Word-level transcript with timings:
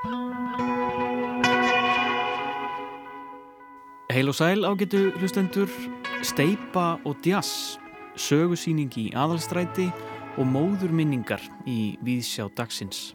Heil 0.00 0.16
og 4.28 4.34
sæl 4.34 4.64
ágetu 4.64 5.12
hlustendur, 5.20 5.68
steipa 6.24 6.96
og 7.04 7.16
djass, 7.20 7.76
sögusýning 8.16 8.88
í 8.96 9.12
aðalstræti 9.12 9.92
og 10.40 10.48
móðurminningar 10.48 11.44
í 11.68 12.00
Víðsjá 12.00 12.48
dagsins. 12.56 13.12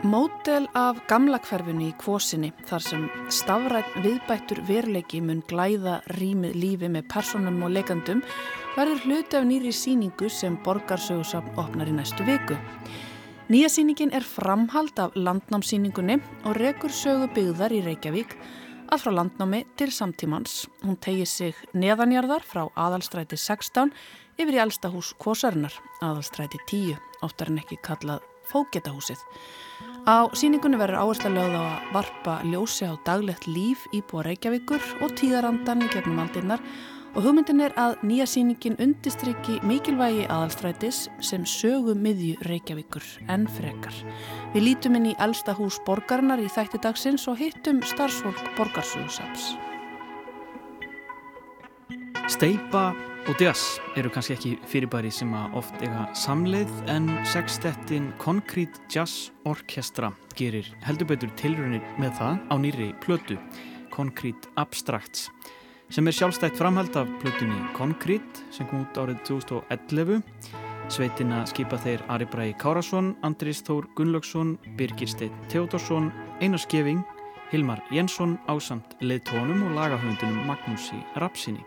Mótel 0.00 0.64
af 0.72 1.04
gamla 1.12 1.36
hverfunni 1.44 1.90
í 1.90 1.98
kvosinni 2.00 2.48
þar 2.64 2.86
sem 2.86 3.04
stafrætt 3.28 4.00
viðbættur 4.00 4.64
veruleiki 4.64 5.20
mun 5.20 5.44
glæða 5.44 6.00
rýmið 6.16 6.56
lífi 6.56 6.88
með 6.88 7.04
personum 7.12 7.60
og 7.68 7.76
leikandum 7.76 8.24
verður 8.78 9.04
hluti 9.04 9.36
af 9.36 9.44
nýri 9.44 9.76
síningu 9.76 10.32
sem 10.32 10.56
borgarsögursafn 10.64 11.52
opnar 11.60 11.92
í 11.92 11.94
næstu 12.00 12.24
viku. 12.24 12.56
Nýja 13.50 13.66
síningin 13.66 14.12
er 14.14 14.22
framhald 14.22 14.94
af 15.02 15.16
landnámsíningunni 15.18 16.20
og 16.46 16.52
rekur 16.54 16.92
sögu 16.94 17.26
byggðar 17.34 17.72
í 17.74 17.80
Reykjavík 17.82 18.36
að 18.94 19.00
frá 19.02 19.10
landnámi 19.16 19.64
til 19.74 19.90
samtímans. 19.90 20.68
Hún 20.84 20.94
tegir 21.02 21.26
sig 21.26 21.58
neðanjarðar 21.74 22.46
frá 22.46 22.68
aðalstræti 22.78 23.34
16 23.34 23.90
yfir 24.38 24.54
í 24.54 24.60
elsta 24.62 24.92
hús 24.94 25.10
Kvosarinnar, 25.18 25.74
aðalstræti 25.98 26.62
10, 26.70 27.02
oftar 27.26 27.50
en 27.50 27.58
ekki 27.64 27.80
kallað 27.82 28.22
Fógetahúsið. 28.52 29.18
Á 30.06 30.30
síningunni 30.30 30.78
verður 30.78 31.02
áherslu 31.02 31.34
lögð 31.34 31.58
á 31.58 31.62
að 31.64 31.92
varpa 31.98 32.38
ljósi 32.46 32.86
á 32.86 32.94
daglegt 33.02 33.50
líf 33.50 33.82
íbúa 33.90 34.28
Reykjavíkur 34.30 35.02
og 35.02 35.18
tíðarandan 35.18 35.82
í 35.82 35.90
gegnum 35.90 36.22
aldinnar 36.22 36.62
og 37.14 37.24
hugmyndin 37.24 37.62
er 37.64 37.74
að 37.80 37.96
nýja 38.06 38.26
síningin 38.30 38.76
undistrykki 38.82 39.58
mikilvægi 39.66 40.28
aðalstrætis 40.30 41.02
sem 41.24 41.46
sögu 41.48 41.96
miðju 41.98 42.36
Reykjavíkur 42.46 43.06
en 43.32 43.48
frekar. 43.50 43.96
Við 44.54 44.66
lítum 44.68 44.98
inn 44.98 45.10
í 45.10 45.16
elsta 45.22 45.56
hús 45.58 45.80
borgarnar 45.86 46.42
í 46.42 46.48
þætti 46.50 46.82
dagsins 46.84 47.26
og 47.30 47.40
hittum 47.42 47.82
starfsfólk 47.82 48.54
borgarsögursaps. 48.58 49.54
Steipa 52.30 52.92
og 53.28 53.36
djass 53.40 53.80
eru 53.98 54.10
kannski 54.14 54.36
ekki 54.36 54.54
fyrirbæri 54.70 55.10
sem 55.12 55.32
að 55.34 55.56
oft 55.58 55.82
eiga 55.82 56.06
samleið 56.16 56.70
en 56.94 57.10
sextettin 57.26 58.12
Concrete 58.22 58.86
Jazz 58.92 59.32
Orchestra 59.50 60.12
gerir 60.38 60.68
heldur 60.86 61.10
betur 61.10 61.32
tilrunir 61.40 61.82
með 61.98 62.14
það 62.20 62.38
á 62.48 62.54
nýri 62.62 62.92
plötu 63.02 63.36
Concrete 63.90 64.48
Abstracts 64.60 65.26
sem 65.90 66.06
er 66.06 66.14
sjálfstætt 66.14 66.58
framhald 66.58 66.94
af 66.96 67.08
plötunni 67.18 67.58
Concrete 67.74 68.44
sem 68.54 68.66
kom 68.70 68.84
út 68.84 68.98
árið 69.00 69.18
2011. 69.26 70.20
Sveitina 70.90 71.42
skipa 71.46 71.78
þeir 71.82 72.04
Ari 72.10 72.26
Bræi 72.30 72.52
Kárasson, 72.58 73.16
Andris 73.26 73.62
Þór 73.66 73.88
Gunnlaugsson, 73.98 74.56
Birgir 74.78 75.10
Steinn 75.10 75.34
Teodorsson, 75.50 76.12
Einar 76.40 76.62
Skeving, 76.62 77.02
Hilmar 77.50 77.82
Jensson 77.90 78.38
ásamt 78.46 78.94
leðtónum 79.02 79.66
og 79.66 79.74
lagahöndunum 79.78 80.46
Magnúsi 80.46 80.98
Rapsinni. 81.18 81.64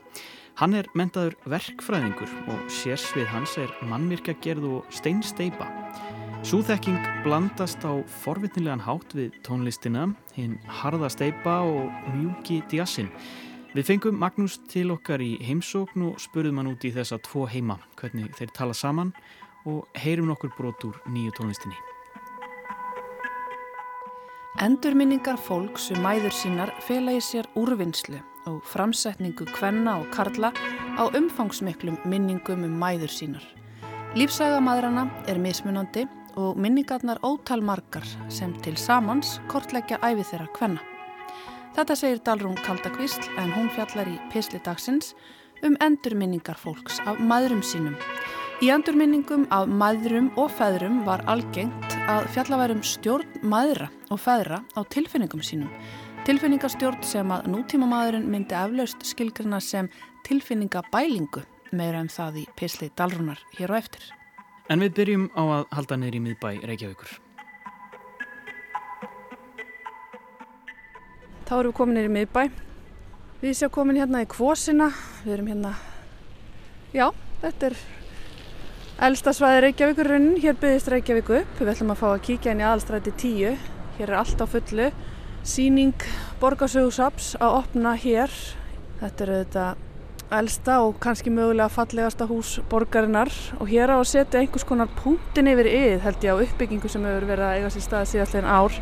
Hann 0.55 0.75
er 0.77 0.87
mentaður 0.95 1.35
verkfræðingur 1.49 2.31
og 2.47 2.67
sérsvið 2.71 3.27
hans 3.27 3.57
er 3.59 3.71
mannvirkja 3.89 4.37
gerð 4.43 4.69
og 4.69 4.91
steinsteipa. 4.93 5.67
Súþekking 6.43 6.99
blandast 7.23 7.83
á 7.83 7.91
forvitnilegan 8.23 8.83
hátt 8.83 9.15
við 9.15 9.35
tónlistina, 9.43 10.13
hinn 10.35 10.59
harða 10.67 11.09
steipa 11.11 11.63
og 11.63 11.91
mjúki 12.15 12.61
djassin 12.71 13.11
Við 13.73 13.87
fengum 13.87 14.19
Magnús 14.21 14.59
til 14.69 14.91
okkar 14.93 15.21
í 15.25 15.31
heimsókn 15.41 16.03
og 16.05 16.19
spurðum 16.21 16.59
hann 16.61 16.67
út 16.69 16.83
í 16.85 16.91
þessa 16.93 17.17
tvo 17.25 17.47
heima, 17.49 17.79
hvernig 17.97 18.29
þeir 18.37 18.51
tala 18.53 18.75
saman 18.77 19.09
og 19.65 19.87
heyrum 19.97 20.29
nokkur 20.29 20.51
brot 20.53 20.85
úr 20.85 20.99
nýju 21.09 21.33
tónlistinni. 21.39 21.79
Endurminningar 24.61 25.41
fólks 25.41 25.89
um 25.89 26.05
mæður 26.05 26.37
sínar 26.37 26.75
fela 26.85 27.17
í 27.17 27.23
sér 27.25 27.49
úrvinnslu 27.57 28.21
og 28.51 28.61
framsetningu 28.69 29.49
kvenna 29.49 29.97
og 30.03 30.13
karla 30.13 30.53
á 30.93 31.09
umfangsmiklum 31.09 31.97
minningum 32.05 32.61
um 32.69 32.77
mæður 32.77 33.09
sínar. 33.09 33.43
Lífsaga 34.13 34.61
maðurana 34.61 35.09
er 35.25 35.41
mismunandi 35.41 36.05
og 36.37 36.61
minningarnar 36.61 37.25
ótal 37.25 37.65
margar 37.65 38.05
sem 38.29 38.53
til 38.61 38.77
samans 38.77 39.39
kortleggja 39.49 39.97
æfi 40.05 40.29
þeirra 40.29 40.51
kvenna. 40.53 40.92
Þetta 41.73 41.95
segir 41.97 42.19
Dalrún 42.21 42.57
Kaldakvísl 42.61 43.23
en 43.41 43.49
hún 43.55 43.69
fjallar 43.73 44.05
í 44.11 44.19
Pisli 44.29 44.59
dagsins 44.61 45.15
um 45.65 45.73
endurminningar 45.81 46.59
fólks 46.61 46.99
af 47.09 47.17
maðurum 47.17 47.63
sínum. 47.65 47.95
Í 48.61 48.69
endurminningum 48.69 49.47
af 49.49 49.65
maðurum 49.67 50.29
og 50.37 50.51
feðrum 50.53 51.01
var 51.07 51.23
algengt 51.25 51.97
að 52.05 52.29
fjallaværum 52.35 52.83
stjórn 52.85 53.41
maðura 53.41 53.89
og 54.13 54.21
feðra 54.21 54.61
á 54.77 54.79
tilfinningum 54.93 55.41
sínum. 55.41 55.73
Tilfinningastjórn 56.29 57.01
sem 57.09 57.33
að 57.33 57.49
nútíma 57.55 57.89
maðurinn 57.89 58.29
myndi 58.29 58.53
aflaust 58.53 59.01
skilgrana 59.09 59.57
sem 59.57 59.89
tilfinningabælingu 60.29 61.41
meira 61.73 62.03
en 62.03 62.05
um 62.05 62.13
það 62.13 62.43
í 62.43 62.47
Pisli 62.53 62.93
Dalrúnar 62.93 63.41
hér 63.57 63.73
á 63.73 63.81
eftir. 63.81 64.05
En 64.69 64.85
við 64.85 64.93
byrjum 65.01 65.29
á 65.33 65.41
að 65.41 65.69
halda 65.73 66.03
neyri 66.05 66.21
miðbæ 66.21 66.61
Reykjavíkur. 66.69 67.22
Þá 71.43 71.55
erum 71.57 71.71
við 71.71 71.77
komin 71.77 71.99
í 71.99 72.11
miðbæ. 72.11 72.43
Við 73.43 73.57
séum 73.59 73.71
komin 73.75 73.99
hérna 73.99 74.23
í 74.23 74.27
kvosina. 74.31 74.89
Við 75.25 75.33
erum 75.35 75.49
hérna, 75.51 75.73
já, 76.95 77.09
þetta 77.41 77.69
er 77.69 77.77
elsta 79.09 79.33
svæði 79.35 79.63
Reykjavíkurrunnin. 79.67 80.41
Hér 80.43 80.59
byggðist 80.61 80.91
Reykjavíku 80.93 81.39
upp. 81.41 81.55
Við 81.59 81.73
ætlum 81.73 81.91
að 81.91 82.03
fá 82.03 82.07
að 82.13 82.23
kíkja 82.29 82.55
í 82.55 82.63
aðalstræti 82.63 83.15
10. 83.25 83.57
Hér 83.97 84.13
er 84.13 84.19
allt 84.21 84.43
á 84.43 84.47
fullu. 84.47 84.91
Sýning 85.43 86.07
Borgarsögursaps 86.39 87.33
að 87.43 87.57
opna 87.59 87.97
hér. 87.99 88.31
Þetta 89.01 89.25
er 89.25 89.35
þetta 89.41 89.65
elsta 90.33 90.79
og 90.87 90.95
kannski 91.03 91.29
mögulega 91.33 91.69
fallegasta 91.69 92.25
hús 92.29 92.55
borgarinnar 92.71 93.29
og 93.59 93.67
hér 93.69 93.91
á 93.93 93.99
að 93.99 94.09
setja 94.09 94.39
einhvers 94.41 94.65
konar 94.65 94.89
punktin 94.97 95.49
yfir 95.51 95.69
yð 95.69 96.05
held 96.07 96.23
ég 96.25 96.33
á 96.33 96.41
uppbyggingu 96.47 96.89
sem 96.89 97.03
hefur 97.05 97.27
verið 97.29 97.45
að 97.49 97.57
eiga 97.59 97.73
sér 97.73 97.85
stað 97.85 98.07
síðast 98.13 98.37
einn 98.39 98.47
ár. 98.47 98.77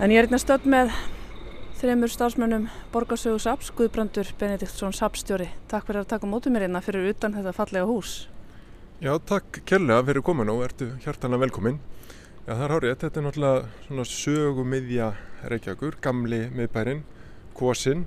En 0.00 0.10
ég 0.10 0.18
er 0.18 0.26
hérna 0.26 0.40
stödd 0.42 0.66
með 0.66 0.94
þreymur 1.84 2.08
stafsmönnum 2.08 2.62
Borgarsögu 2.94 3.36
Saps, 3.42 3.68
Guðbrandur 3.76 4.30
Benediktsson 4.40 4.94
Sapstjóri. 4.96 5.50
Takk 5.68 5.84
fyrir 5.84 6.00
að 6.00 6.12
taka 6.14 6.28
mótið 6.30 6.54
mér 6.54 6.62
hérna 6.64 6.80
fyrir 6.80 7.10
utan 7.10 7.34
þetta 7.36 7.52
fallega 7.52 7.88
hús. 7.90 8.12
Já, 9.04 9.10
takk 9.28 9.58
kærlega 9.68 10.06
fyrir 10.06 10.24
komin 10.24 10.48
og 10.48 10.62
ertu 10.64 10.86
hjartanlega 11.04 11.42
velkomin. 11.42 11.76
Já, 12.46 12.54
það 12.54 12.62
er 12.64 12.72
hárið, 12.74 12.94
þetta 13.02 13.20
er 13.20 13.26
náttúrulega 13.26 13.82
svona 13.88 14.06
sögumiðja 14.08 15.08
Reykjavíkur, 15.52 15.98
gamli 16.06 16.38
miðbærin, 16.54 17.02
Kvosinn 17.58 18.06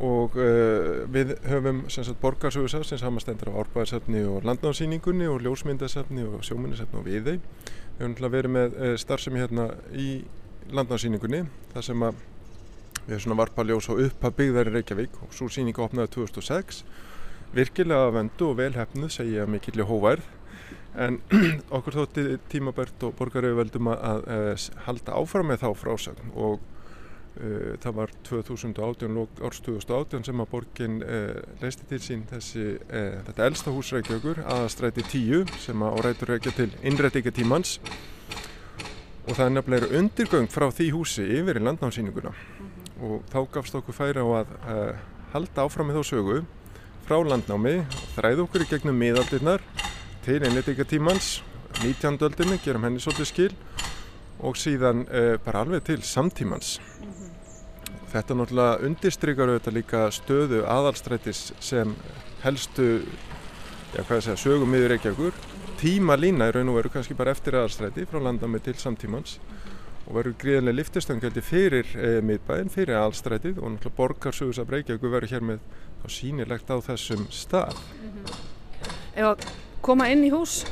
og 0.00 0.34
uh, 0.40 1.06
við 1.14 1.36
höfum 1.46 1.84
Borgarsögu 2.24 2.72
Saps 2.74 2.90
sem 2.90 3.02
samastendur 3.04 3.52
á 3.54 3.60
árbæðarsafni 3.62 4.24
og 4.32 4.42
landnáðsýningunni 4.48 5.30
og 5.30 5.44
ljósmyndasafni 5.46 6.26
og 6.26 6.42
sjómyndasafni 6.42 6.98
og 6.98 7.06
við 7.06 7.30
þeim. 7.30 7.46
Við 7.46 8.02
höfum 8.02 8.16
náttúrulega 8.16 8.34
verið 8.34 8.56
með 8.58 8.76
uh, 8.80 8.92
starfsemi 9.04 9.44
hérna 9.44 9.70
í 9.94 10.10
landnáðsýningunni 10.74 11.44
þar 11.70 11.86
sem 11.86 12.08
að 12.10 12.26
við 13.06 13.14
erum 13.14 13.24
svona 13.26 13.38
varpaljós 13.42 13.88
og 13.92 14.02
uppa 14.06 14.32
byggðar 14.34 14.70
í 14.70 14.74
Reykjavík 14.78 15.22
og 15.24 15.32
svo 15.36 15.48
síninga 15.52 15.84
opnaði 15.84 16.14
2006 16.18 16.84
virkilega 17.54 18.10
vendu 18.14 18.50
og 18.50 18.58
velhefnuð 18.60 19.14
segja 19.14 19.46
mikilvæg 19.50 19.88
hóværð 19.90 20.28
en 20.98 21.20
okkur 21.76 22.00
þótti 22.00 22.26
tímabært 22.50 23.06
og 23.06 23.14
borgarauðveldum 23.18 23.90
að, 23.92 24.26
að 24.26 24.68
halda 24.86 25.16
áfram 25.18 25.50
með 25.50 25.64
þá 25.64 25.68
frásagn 25.78 26.32
og 26.34 26.58
uh, 26.58 27.74
það 27.82 27.96
var 28.00 28.14
2018, 28.28 29.18
árs 29.46 29.62
2018 29.66 30.28
sem 30.30 30.42
að 30.42 30.50
borgin 30.54 31.02
uh, 31.02 31.36
leisti 31.62 31.86
til 31.90 32.00
sín 32.04 32.24
þessi, 32.30 32.66
uh, 32.90 33.20
þetta 33.28 33.50
elsta 33.50 33.74
hús 33.74 33.92
Reykjavíkur 33.96 34.42
aðastræti 34.46 35.06
10 35.06 35.54
sem 35.62 35.86
að 35.86 36.00
árætur 36.00 36.34
Reykja 36.34 36.56
til 36.58 36.70
innrættika 36.82 37.34
tímans 37.34 37.78
og 39.28 39.36
það 39.36 39.46
er 39.46 39.54
nefnilega 39.54 39.94
undirgöng 40.00 40.50
frá 40.50 40.70
því 40.74 40.90
húsi 40.96 41.26
yfir 41.38 41.60
í 41.60 41.64
landnámsýninguna 41.68 42.34
og 43.00 43.22
þá 43.32 43.38
gafst 43.54 43.76
okkur 43.78 43.96
færa 43.96 44.24
á 44.24 44.28
að 44.40 44.50
uh, 44.60 44.96
halda 45.32 45.64
áfram 45.64 45.90
með 45.90 46.00
þá 46.00 46.10
sögu 46.10 46.40
frá 47.08 47.16
landnámi, 47.26 47.80
þræð 48.16 48.44
okkur 48.44 48.64
í 48.64 48.68
gegnum 48.70 49.00
miðaldirnar 49.00 49.64
til 50.24 50.40
einleitíkatímans 50.46 51.40
19. 51.80 52.18
öldinni, 52.26 52.60
gerum 52.64 52.84
henni 52.86 53.02
svolítið 53.02 53.30
skil 53.30 53.52
og 54.44 54.58
síðan 54.60 55.04
uh, 55.08 55.34
bara 55.44 55.64
alveg 55.64 55.84
til 55.88 56.02
samtímans 56.02 56.78
mm 56.78 57.08
-hmm. 57.08 57.30
þetta 58.12 58.34
náttúrulega 58.34 58.86
undirstrykar 58.86 59.48
auðvitað 59.48 59.74
líka 59.74 60.10
stöðu 60.10 60.64
aðalstrætis 60.66 61.52
sem 61.60 61.96
helstu 62.42 63.02
já 63.94 64.02
hvað 64.02 64.16
ég 64.16 64.22
segja, 64.22 64.36
sögum 64.36 64.70
miður 64.70 64.92
ekki 64.92 65.10
okkur 65.10 65.32
tíma 65.80 66.16
lína 66.16 66.48
í 66.48 66.52
raun 66.52 66.68
og 66.68 66.76
veru 66.76 66.88
kannski 66.88 67.14
bara 67.14 67.30
eftir 67.30 67.54
aðalstræti 67.54 68.06
frá 68.06 68.20
landnámi 68.20 68.60
til 68.60 68.74
samtímans 68.74 69.38
og 70.10 70.16
verður 70.18 70.36
gríðanlega 70.42 70.76
liftistöngjaldi 70.80 71.42
fyrir 71.46 71.90
e, 71.94 72.08
miðbæinn, 72.26 72.70
fyrir 72.74 72.98
allstrætið 72.98 73.60
og 73.62 73.76
náttúrulega 73.76 73.96
borgarsögus 74.00 74.58
að 74.58 74.70
Breykjavík 74.72 75.04
verður 75.06 75.34
hér 75.36 75.44
með 75.46 75.60
þá 76.02 76.06
sínilegt 76.16 76.72
á 76.74 76.76
þessum 76.82 77.26
stað. 77.30 77.78
Mm 77.78 78.10
-hmm. 78.16 78.40
Ef 79.14 79.24
að 79.30 79.46
koma 79.80 80.08
inn 80.10 80.24
í 80.26 80.32
hús 80.34 80.64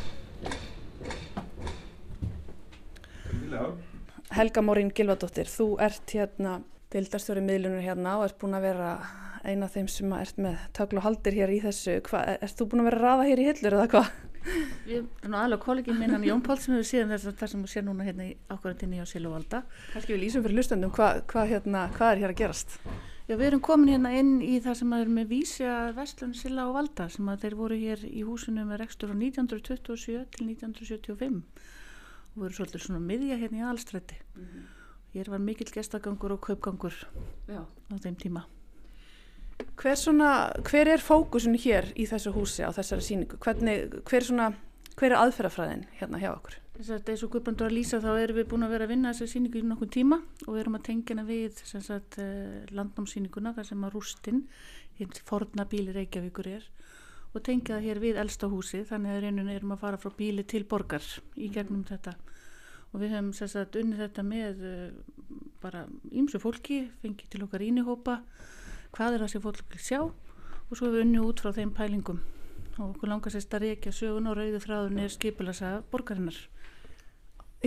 Helga 4.29 4.61
Morín 4.62 4.90
Gilvardóttir, 4.94 5.49
þú 5.49 5.79
ert 5.81 6.12
hérna 6.12 6.58
deildarstjóri 6.93 7.40
miðlunur 7.40 7.85
hérna 7.85 8.19
og 8.19 8.29
ert 8.29 8.38
búin 8.40 8.56
að 8.58 8.67
vera 8.69 8.90
eina 9.44 9.67
af 9.67 9.75
þeim 9.76 9.88
sem 9.88 10.12
ert 10.12 10.37
með 10.37 10.58
töklu 10.76 11.00
haldir 11.00 11.37
hér 11.38 11.52
í 11.55 11.61
þessu. 11.62 12.00
Hva, 12.08 12.25
ert 12.43 12.58
þú 12.58 12.69
búin 12.73 12.82
að 12.82 12.90
vera 12.90 12.99
að 12.99 13.05
raða 13.06 13.29
hér 13.31 13.43
í 13.43 13.46
hillur 13.49 13.79
eða 13.79 13.88
hvað? 13.94 14.11
Alveg 15.39 15.61
kollegin 15.62 15.99
minn 15.99 16.15
hann 16.15 16.25
Jón 16.25 16.43
Pál 16.45 16.59
sem 16.59 16.75
hefur 16.75 16.89
síðan 16.89 17.12
þess 17.15 17.31
að 17.31 17.39
það 17.41 17.53
sem 17.53 17.62
við 17.65 17.73
séum 17.73 17.89
núna 17.91 18.06
hérna 18.06 18.27
í 18.29 18.33
ákvarðinni 18.49 19.03
á 19.03 19.06
Silvavalda. 19.09 19.62
Kanski 19.93 20.15
við 20.15 20.23
lýsum 20.25 20.45
fyrir 20.45 20.59
hlustandum 20.59 20.95
hvað 20.97 21.23
hva, 21.33 21.45
hérna, 21.53 21.85
hva 21.97 22.11
er 22.12 22.23
hér 22.23 22.35
að 22.35 22.41
gerast? 22.43 22.79
Já, 23.29 23.35
við 23.37 23.47
erum 23.50 23.61
komin 23.61 23.93
hérna 23.93 24.15
inn 24.17 24.39
í 24.41 24.55
það 24.65 24.79
sem 24.81 24.93
er 24.97 25.11
með 25.12 25.33
vísja 25.35 25.73
Vestlun 25.97 26.33
Silla 26.33 26.65
og 26.71 26.79
Valda 26.79 27.11
sem 27.12 27.29
að 27.29 27.45
þeir 27.45 27.56
voru 27.59 27.77
hér 27.77 28.06
í 28.09 28.25
húsinu 28.25 28.65
með 28.65 28.81
rekstur 28.87 29.12
á 29.12 29.17
1927 29.21 30.25
til 30.33 30.49
1975 30.49 31.43
og 32.33 32.41
voru 32.41 32.56
svolítið 32.56 32.87
svona 32.87 33.05
miðja 33.05 33.37
hérna 33.37 33.61
í 33.61 33.67
Alstrætti. 33.69 34.17
Mm 34.35 34.45
-hmm. 34.45 34.67
Hér 35.12 35.31
var 35.31 35.39
mikill 35.39 35.73
gestagangur 35.73 36.33
og 36.33 36.41
kaupgangur 36.41 36.95
Já. 37.49 37.65
á 37.65 37.97
þeim 38.00 38.17
tíma. 38.17 38.47
Hver, 39.78 39.99
svona, 39.99 40.31
hver 40.66 40.90
er 40.94 41.02
fókusun 41.02 41.58
hér 41.58 41.93
í 41.99 42.06
þessu 42.10 42.32
húsi 42.34 42.64
á 42.66 42.70
þessari 42.75 43.05
síningu? 43.06 43.38
Hvernig, 43.43 44.00
hver, 44.08 44.26
svona, 44.26 44.49
hver 44.99 45.12
er 45.12 45.20
aðferðafræðin 45.20 45.84
hérna 46.00 46.22
hjá 46.22 46.32
okkur? 46.32 46.58
Þess 46.78 46.94
að 46.94 47.12
eins 47.12 47.22
og 47.26 47.32
Guðbrandur 47.34 47.66
að 47.66 47.75
lýsa 47.75 47.99
þá 48.02 48.10
erum 48.22 48.38
við 48.38 48.49
búin 48.52 48.66
að 48.66 48.75
vera 48.75 48.87
að 48.87 48.93
vinna 48.94 49.12
þessari 49.12 49.32
síningu 49.34 49.58
í 49.58 49.64
nokkuð 49.66 49.93
tíma 49.96 50.20
og 50.46 50.50
við 50.52 50.60
erum 50.62 50.78
að 50.78 50.84
tengja 50.87 51.14
hana 51.14 51.26
við 51.26 51.62
sagt, 51.66 52.19
eh, 52.22 52.69
landnámsíninguna 52.70 53.55
þar 53.56 53.66
sem 53.70 53.87
að 53.87 53.94
rústinn, 53.96 54.44
forna 55.26 55.66
bíli 55.66 55.94
Reykjavíkur 55.94 56.50
er 56.50 56.70
og 57.34 57.44
tengja 57.44 57.76
það 57.76 57.87
hér 57.87 58.00
við 58.02 58.20
elsta 58.22 58.49
húsi 58.50 58.82
þannig 58.88 59.14
að 59.14 59.25
reyninu 59.26 59.52
erum 59.52 59.75
að 59.75 59.82
fara 59.82 60.00
frá 60.00 60.12
bíli 60.16 60.44
til 60.49 60.64
borgar 60.69 61.04
í 61.37 61.50
gegnum 61.52 61.84
þetta 61.87 62.14
og 62.93 63.02
við 63.02 63.12
hefum 63.14 63.32
sagt, 63.37 63.76
unnið 63.76 64.04
þetta 64.04 64.25
með 64.25 64.62
uh, 64.64 64.87
bara 65.62 65.84
ímsu 66.14 66.40
fólki, 66.40 66.87
fengið 67.02 67.34
til 67.34 67.43
okkar 67.44 67.64
ínihópa, 67.66 68.20
hvað 68.99 69.15
er 69.15 69.23
það 69.23 69.31
sem 69.31 69.43
fólk 69.45 69.61
vil 69.71 69.81
sjá 69.83 69.99
og 70.03 70.73
svo 70.75 70.91
við 70.91 71.05
unnið 71.05 71.27
út 71.29 71.43
frá 71.45 71.53
þeim 71.55 71.71
pælingum 71.77 72.19
og 72.79 72.87
okkur 72.93 73.11
langar 73.12 73.35
sérst 73.35 73.55
að 73.55 73.65
reykja 73.65 73.93
sögun 73.95 74.27
og 74.31 74.39
rauðu 74.39 74.61
þráðun 74.62 75.03
er 75.03 75.12
skipilasa 75.12 75.71
borgarinnar. 75.93 76.39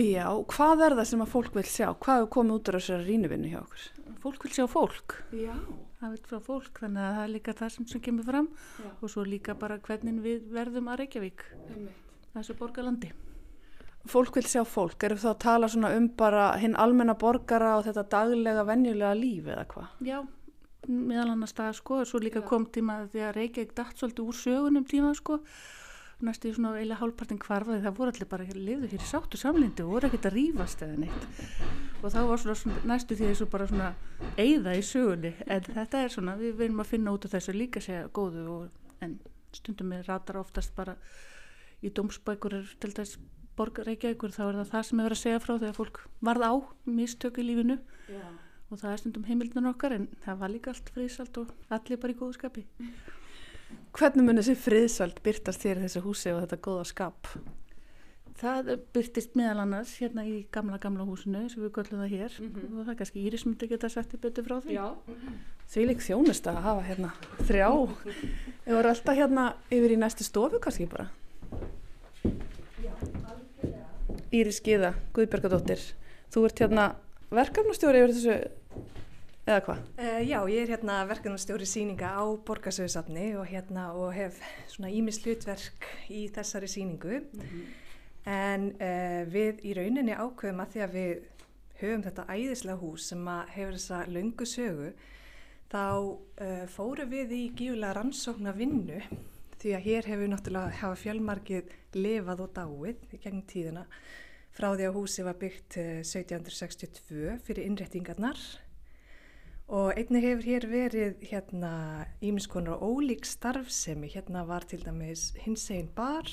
Já, 0.00 0.24
hvað 0.48 0.84
er 0.86 0.94
það 0.96 1.08
sem 1.10 1.24
að 1.24 1.32
fólk 1.32 1.56
vil 1.56 1.64
sjá? 1.68 1.88
Hvað 2.00 2.20
hefur 2.20 2.30
komið 2.36 2.54
út 2.56 2.68
á 2.68 2.72
þessari 2.76 3.08
rínuvinnu 3.08 3.50
hjá 3.52 3.58
okkur? 3.60 3.88
Fólk 4.22 4.46
vil 4.46 4.52
sjá 4.56 4.64
fólk. 4.72 5.16
Já. 5.36 5.52
Það 6.00 6.14
vil 6.14 6.22
sjá 6.30 6.38
fólk, 6.46 6.70
þannig 6.80 7.02
að 7.04 7.16
það 7.16 7.24
er 7.24 7.34
líka 7.34 7.56
það 7.58 7.74
sem, 7.74 7.88
sem 7.92 8.04
kemur 8.06 8.28
fram 8.28 8.48
Já. 8.52 8.88
og 8.92 9.12
svo 9.12 9.26
líka 9.28 9.56
bara 9.58 9.76
hvernig 9.84 10.22
við 10.24 10.48
verðum 10.52 10.88
að 10.92 11.02
Reykjavík, 11.02 11.44
þessu 12.32 12.56
borgarlandi 12.58 13.12
fólk 14.10 14.34
vil 14.34 14.46
sjá 14.50 14.64
fólk, 14.66 15.04
eru 15.06 15.14
þá 15.14 15.28
að 15.30 15.42
tala 15.44 15.68
um 15.94 16.08
bara 16.18 16.46
hinn 16.58 16.74
almenna 16.74 17.14
borgara 17.14 17.76
og 17.78 17.84
þetta 17.86 18.02
daglega, 18.10 18.64
venjulega 18.66 19.12
líf 19.14 19.46
eða 19.46 19.66
hvað? 19.70 19.92
Já, 20.02 20.18
meðal 20.88 21.30
annars 21.34 21.54
það 21.56 21.76
sko, 21.78 22.00
svo 22.08 22.20
líka 22.22 22.42
Já. 22.42 22.48
kom 22.48 22.66
tíma 22.66 23.02
því 23.12 23.22
að 23.26 23.36
Reykjavík 23.38 23.74
dætt 23.78 24.00
svolítið 24.00 24.28
úr 24.28 24.38
sögunum 24.38 24.86
tíma 24.88 25.12
sko, 25.18 25.38
næstu 26.22 26.50
í 26.50 26.54
svona 26.54 26.78
eila 26.78 26.98
hálfpartin 27.00 27.40
kvarfaði, 27.42 27.82
það 27.82 27.96
voru 27.98 28.12
allir 28.12 28.30
bara 28.30 28.46
að 28.46 28.60
lifa 28.62 28.90
hér 28.92 29.02
í 29.02 29.10
sáttu 29.10 29.40
samlindi 29.40 29.82
og 29.82 29.96
voru 29.96 30.08
ekkert 30.08 30.28
að 30.30 30.36
rýfast 30.38 30.84
eða 30.86 31.00
neitt 31.02 31.24
og 32.02 32.14
þá 32.14 32.20
var 32.28 32.42
svona, 32.42 32.56
svona 32.60 32.84
næstu 32.92 33.18
því 33.18 33.30
þessu 33.32 33.48
bara 33.50 33.66
svona 33.70 33.90
eigða 34.38 34.76
í 34.78 34.84
sögunni, 34.86 35.34
en 35.46 35.66
þetta 35.66 36.04
er 36.04 36.14
svona, 36.14 36.36
við 36.38 36.56
verðum 36.60 36.84
að 36.84 36.92
finna 36.94 37.14
út 37.16 37.26
af 37.26 37.34
þessu 37.34 37.56
líka 37.56 37.82
segja 37.82 38.06
góðu 38.14 38.46
og, 38.54 38.96
en 39.02 39.18
stundum 39.52 39.94
við 39.94 40.06
ratar 40.08 40.38
oftast 40.40 40.74
bara 40.78 40.96
í 41.82 41.90
dómsbækur 41.90 42.56
til 42.80 42.92
þess 42.94 43.18
borgar 43.58 43.88
Reykjavíkur 43.90 44.32
þá 44.32 44.42
er 44.46 44.58
það 44.60 44.70
það 44.72 44.86
sem 44.88 45.02
hefur 45.02 45.16
að 45.16 45.20
segja 45.22 45.42
frá 45.42 45.52
þegar 45.56 45.76
fólk 45.76 46.00
varð 46.24 46.46
á 46.46 46.52
mistöku 46.88 47.42
í 47.42 47.48
lífinu 47.50 47.78
Já. 48.08 48.22
Og 48.72 48.80
það 48.80 48.92
er 48.92 49.00
stundum 49.02 49.24
heimildunar 49.28 49.74
okkar 49.74 49.94
en 49.98 50.06
það 50.24 50.38
var 50.40 50.52
líka 50.52 50.72
allt 50.72 50.92
friðsalt 50.94 51.40
og 51.42 51.50
allir 51.76 52.00
bara 52.00 52.14
í 52.14 52.18
góðu 52.18 52.36
skapi. 52.38 52.64
Hvernig 53.92 54.24
mun 54.24 54.40
þessi 54.40 54.54
friðsalt 54.56 55.20
byrtast 55.24 55.64
þér 55.64 55.80
í 55.80 55.84
þessu 55.86 56.04
húsi 56.06 56.32
og 56.32 56.40
þetta 56.42 56.60
góða 56.64 56.86
skap? 56.88 57.28
Það 58.42 58.70
byrtist 58.96 59.36
meðal 59.38 59.62
annars 59.62 59.92
hérna 60.00 60.24
í 60.26 60.40
gamla 60.50 60.78
gamla 60.82 61.04
húsinu 61.06 61.44
sem 61.52 61.62
við 61.62 61.74
göllum 61.76 62.00
það 62.02 62.14
hér. 62.16 62.38
Mm 62.40 62.48
-hmm. 62.48 62.78
og 62.78 62.84
það 62.86 62.92
er 62.92 62.98
kannski 63.00 63.24
Íris 63.26 63.44
myndi 63.46 63.68
geta 63.68 63.88
sett 63.88 64.14
í 64.14 64.18
byttu 64.18 64.42
frá 64.42 64.56
því. 64.60 64.78
Því 65.68 65.86
lík 65.86 66.00
þjónust 66.00 66.46
að 66.46 66.62
hafa 66.62 66.82
hérna 66.82 67.12
þrjá. 67.48 67.70
Við 68.64 68.74
vorum 68.74 68.90
alltaf 68.90 69.16
hérna 69.16 69.54
yfir 69.70 69.92
í 69.92 69.96
næstu 69.96 70.24
stofu 70.24 70.58
kannski 70.58 70.86
bara. 70.86 71.10
Íris 74.32 74.60
Gíða, 74.64 74.94
Guðbergadóttir 75.12 75.80
þú 76.32 76.46
ert 76.48 76.62
hérna 76.62 76.84
verkefnastjóri 77.32 78.00
yfir 78.02 78.14
þessu, 78.16 78.36
eða 79.46 79.60
hvað? 79.66 79.82
Uh, 79.98 80.20
já, 80.26 80.38
ég 80.50 80.62
er 80.62 80.72
hérna 80.74 81.00
verkefnastjóri 81.10 81.66
síninga 81.66 82.12
á 82.14 82.24
Borgarsöðusafni 82.46 83.32
og 83.40 83.48
hérna 83.50 83.88
og 83.98 84.12
hef 84.16 84.38
svona 84.70 84.92
ímis 84.92 85.20
hlutverk 85.24 85.88
í 86.10 86.28
þessari 86.34 86.70
síningu 86.70 87.20
mm 87.20 87.40
-hmm. 87.40 87.64
en 88.30 88.68
uh, 88.76 89.22
við 89.32 89.64
í 89.66 89.74
rauninni 89.74 90.14
ákveðum 90.14 90.62
að 90.62 90.72
því 90.72 90.84
að 90.86 90.94
við 90.98 91.12
höfum 91.82 92.02
þetta 92.02 92.28
æðislega 92.28 92.78
hús 92.78 93.08
sem 93.08 93.28
að 93.28 93.48
hefur 93.56 93.72
þessa 93.72 94.04
löngu 94.06 94.46
sögu 94.46 94.92
þá 95.72 95.84
uh, 96.04 96.66
fóru 96.68 97.06
við 97.08 97.32
í 97.32 97.44
gífulega 97.56 97.96
rannsókna 97.96 98.52
vinnu 98.52 99.00
því 99.62 99.76
að 99.76 99.86
hér 99.86 100.08
hefur 100.10 100.28
náttúrulega 100.28 100.80
hafa 100.82 100.98
fjölmarkið 100.98 101.70
lifað 101.94 102.44
og 102.44 102.52
dáið 102.56 103.14
í 103.14 103.20
gegnum 103.22 103.46
tíðina 103.46 103.86
frá 104.52 104.68
því 104.74 104.88
að 104.88 104.96
húsi 104.98 105.24
var 105.24 105.38
byggt 105.40 105.78
1762 105.78 107.22
eh, 107.30 107.38
fyrir 107.46 107.68
innrettingarnar 107.70 108.40
og 109.68 109.92
einni 109.96 110.20
hefur 110.22 110.46
hér 110.46 110.66
verið 110.70 111.20
hérna 111.30 111.72
ímiskonar 112.24 112.80
og 112.80 112.98
ólík 112.98 113.26
starfsemi, 113.28 114.10
hérna 114.12 114.44
var 114.48 114.66
til 114.68 114.82
dæmis 114.84 115.30
hins 115.44 115.68
einn 115.70 115.90
bar 115.94 116.28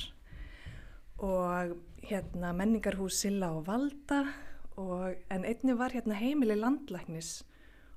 og 1.18 1.76
hérna 2.06 2.54
menningarhús 2.56 3.20
Silla 3.22 3.52
og 3.56 3.68
Valda 3.68 4.24
og, 4.80 5.16
en 5.30 5.46
einni 5.46 5.76
var 5.78 5.94
hérna 5.94 6.18
heimili 6.20 6.56
landlæknis 6.56 7.44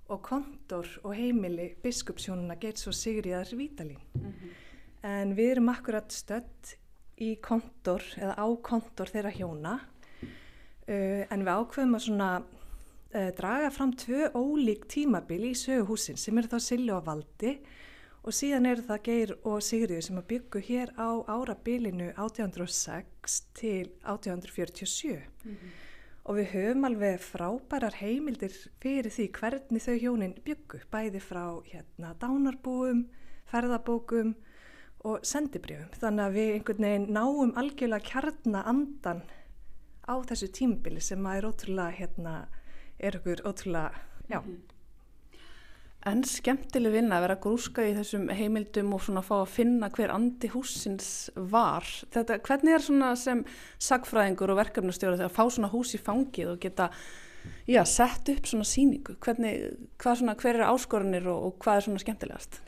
og 0.09 0.23
kontor 0.27 0.89
og 1.05 1.15
heimili 1.15 1.73
biskupsjónuna 1.83 2.59
Geits 2.61 2.87
og 2.87 2.95
Sigriðar 2.95 3.55
Vítalín. 3.55 4.03
Mm 4.15 4.33
-hmm. 4.33 5.09
En 5.09 5.37
við 5.37 5.51
erum 5.51 5.69
akkurat 5.69 6.13
stödd 6.13 6.77
í 7.19 7.41
kontor 7.41 8.03
eða 8.17 8.35
á 8.39 8.47
kontor 8.63 9.07
þeirra 9.07 9.31
hjóna 9.31 9.81
Uh, 10.91 11.23
en 11.31 11.45
við 11.47 11.53
ákveðum 11.55 11.95
að 11.95 12.03
svona 12.09 12.29
draga 13.13 13.71
fram 13.71 13.93
tvö 13.93 14.31
ólík 14.33 14.87
tímabil 14.89 15.51
í 15.51 15.55
söguhúsin 15.59 16.17
sem 16.21 16.39
eru 16.39 16.49
þá 16.49 16.59
Silja 16.65 16.97
og 16.97 17.07
Valdi 17.07 17.57
og 18.23 18.35
síðan 18.37 18.69
eru 18.71 18.85
það 18.87 19.03
Geir 19.09 19.33
og 19.43 19.63
Sigriður 19.67 20.07
sem 20.07 20.21
að 20.21 20.29
byggja 20.31 20.63
hér 20.69 20.93
á 20.95 21.11
árabilinu 21.27 22.13
1806 22.15 23.41
til 23.59 23.91
1847 24.05 25.19
mm 25.19 25.51
-hmm. 25.51 25.73
og 26.25 26.37
við 26.37 26.47
höfum 26.55 26.85
alveg 26.85 27.21
frábærar 27.21 27.95
heimildir 27.95 28.55
fyrir 28.81 29.11
því 29.11 29.27
hvernig 29.33 29.83
þau 29.83 29.99
hjónin 29.99 30.39
byggu 30.45 30.79
bæði 30.91 31.21
frá 31.21 31.63
hérna 31.73 32.15
dánarbúum, 32.21 33.07
ferðabókum 33.47 34.35
og 35.05 35.25
sendibrjöfum 35.27 35.99
þannig 36.01 36.25
að 36.25 36.33
við 36.33 36.53
einhvern 36.55 36.85
veginn 36.87 37.13
náum 37.13 37.53
algjörlega 37.57 38.09
kjarnaandan 38.11 39.23
á 40.07 40.15
þessu 40.29 40.49
tímbili 40.53 41.01
sem 41.01 41.27
að 41.27 41.37
er 41.37 41.49
ótrúlega 41.51 41.97
hérna, 41.99 42.49
er 43.03 43.19
okkur 43.19 43.43
ótrúlega, 43.45 43.93
já. 44.29 44.41
Mm 44.41 44.47
-hmm. 44.47 44.73
En 46.03 46.25
skemmtileg 46.27 46.97
vinna 46.97 47.21
að 47.21 47.23
vera 47.23 47.39
grúska 47.43 47.85
í 47.87 47.93
þessum 47.95 48.25
heimildum 48.35 48.91
og 48.97 49.05
svona 49.05 49.23
fá 49.23 49.37
að 49.37 49.53
finna 49.55 49.89
hver 49.89 50.11
andi 50.11 50.49
húsins 50.49 51.31
var. 51.37 51.87
Þetta, 52.11 52.41
hvernig 52.43 52.75
er 52.75 52.83
svona 52.83 53.13
sem 53.17 53.45
sagfræðingur 53.79 54.51
og 54.51 54.59
verkefnastjóra 54.59 55.21
þegar 55.21 55.31
að 55.31 55.37
fá 55.37 55.45
svona 55.55 55.71
hús 55.71 55.95
í 55.95 56.01
fangið 56.03 56.49
og 56.49 56.59
geta 56.65 56.89
já, 57.71 57.85
sett 57.87 58.33
upp 58.35 58.51
svona 58.51 58.67
síningu? 58.67 59.15
Hvernig, 59.23 59.79
svona, 60.03 60.35
hver 60.35 60.59
er 60.59 60.67
áskorunir 60.73 61.29
og, 61.31 61.47
og 61.47 61.59
hvað 61.63 61.77
er 61.77 61.87
svona 61.87 62.03
skemmtilegast? 62.03 62.59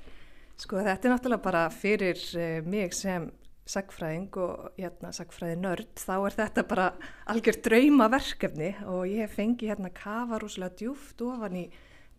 Sko 0.62 0.78
þetta 0.78 1.08
er 1.08 1.16
náttúrulega 1.16 1.42
bara 1.42 1.64
fyrir 1.74 2.20
uh, 2.38 2.60
mig 2.70 2.94
sem 2.94 3.26
sagfræðing 3.68 4.36
og 4.36 4.74
hérna, 4.76 5.10
sagfræði 5.16 5.56
nörd 5.62 6.00
þá 6.00 6.14
er 6.18 6.36
þetta 6.36 6.64
bara 6.68 6.86
algjör 7.32 7.58
draumaverkefni 7.64 8.70
og 8.92 9.06
ég 9.08 9.24
hef 9.24 9.36
fengið 9.38 9.72
hérna 9.72 9.90
kafa 9.96 10.40
rúslega 10.42 10.76
djúft 10.80 11.24
ofan 11.24 11.56
í 11.62 11.64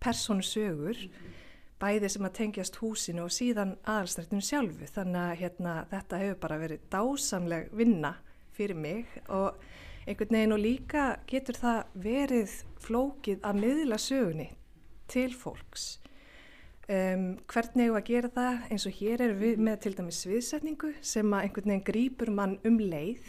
persónu 0.01 0.45
sögur 0.45 0.97
mm 0.97 1.11
-hmm. 1.11 1.35
bæði 1.79 2.09
sem 2.09 2.25
að 2.25 2.37
tengjast 2.39 2.75
húsinu 2.75 3.23
og 3.23 3.31
síðan 3.31 3.77
aðalstrættinu 3.83 4.41
sjálfu 4.41 4.85
þannig 4.85 5.21
að 5.21 5.39
hérna, 5.41 5.85
þetta 5.91 6.17
hefur 6.17 6.39
bara 6.39 6.57
verið 6.57 6.79
dásamleg 6.91 7.69
vinna 7.71 8.15
fyrir 8.51 8.75
mig 8.75 9.05
og 9.29 9.53
einhvern 10.07 10.31
veginn 10.31 10.51
og 10.51 10.59
líka 10.59 11.19
getur 11.27 11.55
það 11.55 11.83
verið 11.93 12.51
flókið 12.79 13.39
að 13.43 13.55
miðla 13.55 13.97
sögunni 13.97 14.49
til 15.07 15.33
fólks 15.33 15.99
Um, 16.85 17.39
hvernig 17.49 17.87
hefur 17.87 17.97
að 17.97 18.09
gera 18.11 18.29
það 18.29 18.65
eins 18.69 18.83
og 18.85 18.97
hér 18.99 19.21
er 19.25 19.31
við 19.39 19.61
með 19.65 19.79
til 19.81 19.93
dæmis 19.97 20.19
sviðsetningu 20.21 20.91
sem 21.01 21.31
að 21.33 21.47
einhvern 21.47 21.71
veginn 21.71 21.87
grýpur 21.87 22.29
mann 22.29 22.59
um 22.61 22.77
leið 22.77 23.23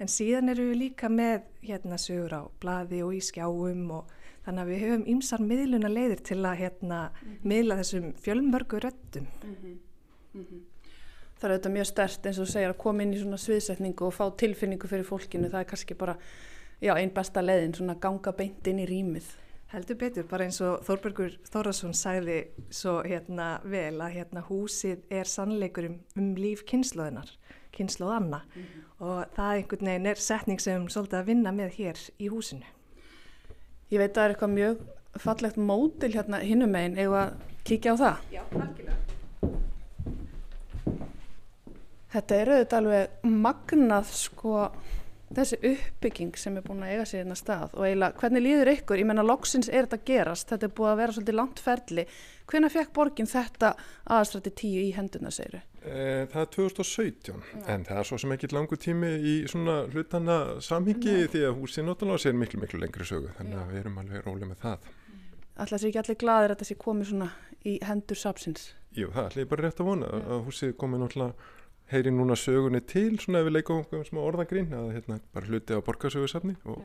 En 0.00 0.08
síðan 0.08 0.48
eru 0.48 0.70
við 0.70 0.78
líka 0.80 1.10
með 1.12 1.42
hérna 1.60 1.98
sögur 2.00 2.32
á 2.32 2.42
blaði 2.62 3.02
og 3.04 3.12
í 3.12 3.20
skjáum 3.20 3.82
og 3.98 4.12
þannig 4.46 4.62
að 4.62 4.70
við 4.70 4.82
höfum 4.86 5.02
ýmsar 5.12 5.42
miðluna 5.44 5.90
leiðir 5.92 6.22
til 6.24 6.38
að 6.40 6.60
hérna 6.62 7.00
miðla 7.44 7.76
þessum 7.82 8.06
fjölmörgu 8.24 8.80
röttum. 8.80 9.26
Það 10.32 11.44
er 11.44 11.52
auðvitað 11.52 11.74
mjög 11.74 11.90
stert 11.90 12.30
eins 12.30 12.40
og 12.40 12.48
segir 12.48 12.72
að 12.72 12.80
koma 12.80 13.04
inn 13.04 13.12
í 13.12 13.20
svona 13.20 13.40
sviðsetningu 13.40 14.08
og 14.08 14.16
fá 14.16 14.24
tilfinningu 14.40 14.88
fyrir 14.88 15.08
fólkinu. 15.08 15.52
Það 15.52 15.60
er 15.60 15.70
kannski 15.74 15.98
bara 16.00 16.16
já, 16.80 16.94
einn 16.94 17.12
besta 17.12 17.44
leiðin, 17.44 17.76
svona 17.76 17.98
ganga 18.00 18.32
beint 18.40 18.72
inn 18.72 18.80
í 18.80 18.88
rýmið. 18.88 19.28
Heldur 19.70 19.94
betur, 20.00 20.24
bara 20.26 20.48
eins 20.48 20.56
og 20.66 20.80
Þórbergur 20.82 21.36
Þórasson 21.46 21.92
sagði 21.94 22.40
svo 22.74 22.96
hérna 23.04 23.60
vel 23.62 24.00
að 24.02 24.16
hérna 24.16 24.42
húsið 24.48 25.04
er 25.14 25.28
sannleikur 25.30 25.86
um, 25.86 26.00
um 26.18 26.32
líf 26.34 26.64
kynnslóðinar, 26.66 27.30
kynnslóðanna 27.76 28.40
og 28.98 29.20
það 29.36 29.52
einhvern 29.52 29.90
veginn 29.92 30.10
er 30.10 30.22
setning 30.24 30.58
sem 30.62 30.88
svolítið 30.90 31.20
að 31.20 31.30
vinna 31.30 31.52
með 31.54 31.76
hér 31.76 32.02
í 32.18 32.32
húsinu. 32.32 32.66
Ég 33.94 34.02
veit 34.02 34.10
að 34.10 34.18
það 34.18 34.24
er 34.24 34.34
eitthvað 34.34 34.56
mjög 34.56 34.82
fallegt 35.22 35.62
mótil 35.70 36.12
hérna 36.16 36.42
hinnum 36.42 36.74
megin, 36.74 36.98
eða 36.98 37.22
að 37.28 37.62
kíkja 37.70 37.94
á 37.94 37.96
það. 38.02 38.26
Já, 38.34 38.42
algjörlega. 38.50 38.98
Þetta 42.10 42.40
er 42.42 42.50
auðvitað 42.56 42.80
alveg 42.82 43.32
magnað 43.46 44.14
sko 44.18 44.54
þessi 45.36 45.58
uppbygging 45.70 46.36
sem 46.38 46.56
er 46.58 46.62
búin 46.66 46.82
að 46.82 46.90
eiga 46.94 47.04
sér 47.06 47.22
hérna 47.22 47.36
stað 47.38 47.74
og 47.76 47.84
eiginlega 47.86 48.18
hvernig 48.18 48.42
líður 48.42 48.70
ykkur, 48.74 48.98
ég 48.98 49.06
menna 49.06 49.22
loksins 49.22 49.68
er 49.70 49.86
þetta 49.86 50.00
gerast, 50.10 50.48
þetta 50.50 50.66
er 50.66 50.72
búið 50.74 50.90
að 50.90 50.96
vera 51.00 51.12
svolítið 51.16 51.36
langt 51.38 51.62
ferli, 51.62 52.04
hvenna 52.50 52.70
fekk 52.72 52.90
borgin 52.96 53.30
þetta 53.30 53.68
aðastrætti 54.10 54.52
tíu 54.58 54.80
í 54.82 54.90
henduna 54.96 55.30
segiru? 55.30 55.60
Eh, 55.84 56.26
Það 56.32 56.40
er 56.42 56.50
2017 56.56 57.34
en 57.66 57.84
það 57.88 57.98
er 58.00 58.08
svo 58.10 58.18
sem 58.18 58.32
ekki 58.34 58.50
langu 58.52 58.76
tími 58.76 59.12
í 59.22 59.34
svona 59.48 59.76
hlutana 59.92 60.38
samhingi 60.60 61.28
því 61.30 61.44
að 61.46 61.56
húsið 61.60 61.86
náttúrulega 61.86 62.24
sér 62.26 62.34
miklu 62.36 62.60
miklu 62.60 62.80
lengri 62.82 63.06
sögu 63.06 63.30
þannig 63.38 63.58
að 63.62 63.70
við 63.70 63.80
erum 63.84 64.02
alveg 64.02 64.26
rólið 64.26 64.50
með 64.50 64.60
það. 64.66 64.90
Alltaf 65.60 65.80
sé 65.80 65.88
ekki 65.88 66.02
allir 66.02 66.20
gladir 66.20 66.50
að 66.50 66.56
þetta 66.56 66.68
sé 66.68 66.76
komið 66.80 67.06
svona 67.12 67.30
í 67.64 67.78
hendur 67.84 68.16
sapsins. 68.16 68.74
Jú, 68.96 69.08
það 69.14 69.26
heyri 71.90 72.12
núna 72.14 72.36
sögunni 72.38 72.80
til 72.86 73.18
svona 73.18 73.40
ef 73.40 73.48
við 73.48 73.56
leikum 73.56 73.80
um 73.82 74.04
smá 74.06 74.20
orðagrín 74.22 74.70
að 74.76 74.92
hérna 74.94 75.18
bara 75.34 75.50
hluti 75.50 75.74
á 75.74 75.82
borgarsögursafni 75.82 76.54
og 76.70 76.84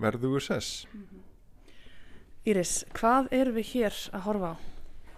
verðugur 0.00 0.44
sess. 0.44 0.84
Íris, 2.46 2.84
hvað 2.94 3.32
erum 3.34 3.58
við 3.58 3.70
hér 3.72 3.98
að 4.14 4.24
horfa 4.28 4.52
á? 4.54 4.56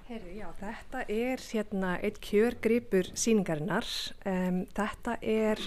Herri, 0.06 0.36
já, 0.38 0.46
þetta 0.60 1.00
er 1.10 1.42
hérna 1.42 1.92
eitt 2.06 2.20
kjörgripur 2.22 3.08
síningarinnar. 3.18 3.88
Um, 4.22 4.60
þetta 4.76 5.16
er 5.20 5.62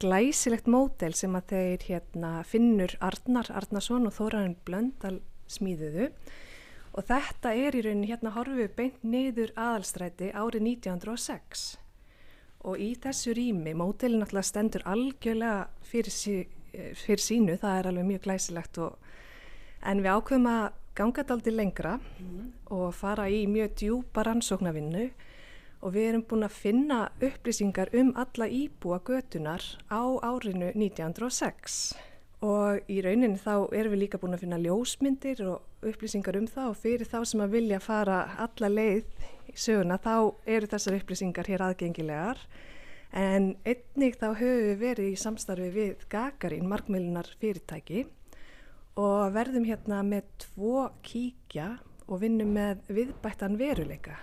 glæsilegt 0.00 0.70
mótel 0.70 1.12
sem 1.18 1.34
að 1.36 1.50
þeir 1.52 1.88
hérna 1.90 2.30
finnur 2.48 2.94
Arnar 3.04 3.50
Arnarsson 3.52 4.08
og 4.08 4.14
Þórarin 4.16 4.56
Blöndal 4.64 5.18
smíðuðu 5.50 6.08
og 6.94 7.04
þetta 7.08 7.52
er 7.54 7.76
í 7.76 7.82
rauninni 7.84 8.08
hérna 8.10 8.32
horfum 8.34 8.62
við 8.62 8.72
beint 8.78 9.04
niður 9.04 9.52
aðalstræti 9.58 10.30
árið 10.32 10.64
1906 10.78 11.66
og 12.66 12.80
í 12.82 12.92
þessu 12.98 13.34
rými, 13.36 13.74
mótelin 13.78 14.22
náttúrulega 14.22 14.48
stendur 14.48 14.84
algjörlega 14.88 15.68
fyrir, 15.86 16.12
sí, 16.12 16.34
fyrir 16.98 17.22
sínu, 17.22 17.56
það 17.60 17.78
er 17.78 17.90
alveg 17.90 18.08
mjög 18.08 18.26
glæsilegt 18.26 18.80
og, 18.82 18.98
en 19.86 20.02
við 20.02 20.12
ákveðum 20.16 20.50
að 20.50 20.66
ganga 20.98 21.22
þetta 21.22 21.36
aldrei 21.36 21.54
lengra 21.54 21.94
og 22.74 22.88
fara 22.98 23.28
í 23.30 23.44
mjög 23.50 23.76
djúpa 23.78 24.26
rannsóknarvinnu. 24.26 25.08
Og 25.78 25.92
við 25.94 26.08
erum 26.08 26.24
búin 26.26 26.42
að 26.42 26.56
finna 26.58 26.96
upplýsingar 27.22 27.92
um 27.94 28.08
alla 28.18 28.48
íbúa 28.50 28.98
götunar 29.06 29.62
á 29.86 30.02
árinu 30.26 30.72
1906 30.74 32.07
og 32.44 32.90
í 32.90 33.00
rauninni 33.02 33.40
þá 33.40 33.68
erum 33.74 33.94
við 33.94 34.02
líka 34.04 34.20
búin 34.22 34.36
að 34.36 34.44
finna 34.44 34.60
ljósmyndir 34.62 35.40
og 35.48 35.86
upplýsingar 35.88 36.38
um 36.38 36.46
það. 36.46 36.68
Og 36.70 36.78
fyrir 36.84 37.10
þá 37.10 37.18
sem 37.26 37.42
að 37.42 37.54
vilja 37.56 37.80
fara 37.82 38.18
alla 38.38 38.70
leið 38.70 39.26
í 39.50 39.56
söguna 39.58 39.98
þá 40.02 40.14
eru 40.46 40.70
þessar 40.70 40.98
upplýsingar 41.00 41.50
hér 41.50 41.64
aðgengilegar. 41.66 42.44
En 43.16 43.56
einnig 43.64 44.18
þá 44.20 44.28
höfum 44.36 44.64
við 44.68 44.78
verið 44.82 45.10
í 45.10 45.18
samstarfi 45.18 45.68
við 45.74 46.06
Gagarin, 46.12 46.68
markmiðlunar 46.68 47.30
fyrirtæki 47.40 48.04
og 48.98 49.32
verðum 49.34 49.66
hérna 49.66 50.02
með 50.04 50.26
tvo 50.44 50.88
kíkja 51.06 51.78
og 52.08 52.22
vinnum 52.22 52.52
með 52.54 52.84
viðbættan 52.92 53.56
veruleika. 53.58 54.18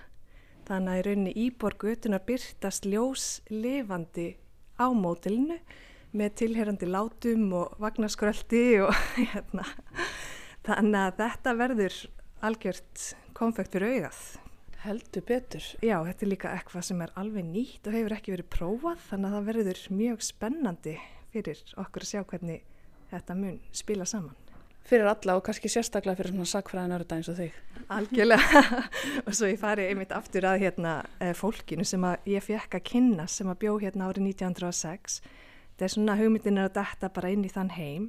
Þannig 0.65 0.91
að 0.91 0.99
í 0.99 1.03
rauninni 1.05 1.33
íborgutunar 1.45 2.23
byrtast 2.25 2.87
ljós 2.89 3.25
lifandi 3.51 4.31
á 4.81 4.87
mótilinu 4.89 5.59
með 6.15 6.37
tilherandi 6.41 6.87
látum 6.89 7.49
og 7.59 7.75
vagnaskröldi 7.81 8.65
og 8.85 8.95
hérna. 9.19 9.65
Þannig 10.65 11.01
að 11.01 11.19
þetta 11.19 11.55
verður 11.59 11.99
algjört 12.45 13.05
konfekt 13.37 13.75
fyrir 13.75 13.97
augað. 13.97 14.21
Heldur 14.85 15.25
betur. 15.25 15.67
Já, 15.81 15.97
þetta 16.05 16.25
er 16.25 16.29
líka 16.29 16.53
eitthvað 16.53 16.87
sem 16.87 17.01
er 17.01 17.13
alveg 17.17 17.45
nýtt 17.47 17.87
og 17.89 17.97
hefur 17.97 18.15
ekki 18.15 18.35
verið 18.35 18.49
prófað 18.53 19.03
þannig 19.09 19.27
að 19.29 19.37
það 19.37 19.47
verður 19.49 19.83
mjög 19.97 20.25
spennandi 20.25 20.95
fyrir 21.33 21.61
okkur 21.81 22.05
að 22.05 22.11
sjá 22.11 22.25
hvernig 22.29 22.65
þetta 23.11 23.37
mun 23.39 23.61
spila 23.75 24.05
saman. 24.09 24.35
Fyrir 24.85 25.09
alla 25.09 25.33
og 25.39 25.41
kannski 25.47 25.69
sérstaklega 25.73 26.19
fyrir 26.19 26.35
svona 26.35 26.51
sakfræðin 26.51 26.93
örða 26.99 27.17
eins 27.17 27.29
og 27.31 27.39
þig. 27.39 27.55
Algjörlega 27.95 28.61
og 29.25 29.31
svo 29.33 29.49
ég 29.49 29.57
fari 29.57 29.87
einmitt 29.89 30.13
aftur 30.13 30.45
að 30.45 30.61
hérna 30.61 30.99
eh, 31.17 31.33
fólkinu 31.33 31.85
sem 31.89 32.05
að 32.05 32.29
ég 32.35 32.45
fekk 32.45 32.77
að 32.77 32.85
kynna 32.91 33.25
sem 33.25 33.49
að 33.49 33.63
bjó 33.63 33.73
hérna 33.81 34.11
árið 34.11 34.29
1906 34.35 35.17
þetta 35.75 35.85
er 35.85 35.91
svona 35.91 36.15
hugmyndin 36.15 36.59
er 36.61 36.69
að 36.69 36.77
detta 36.77 37.09
bara 37.11 37.29
inn 37.35 37.43
í 37.43 37.51
þann 37.51 37.73
heim. 37.75 38.05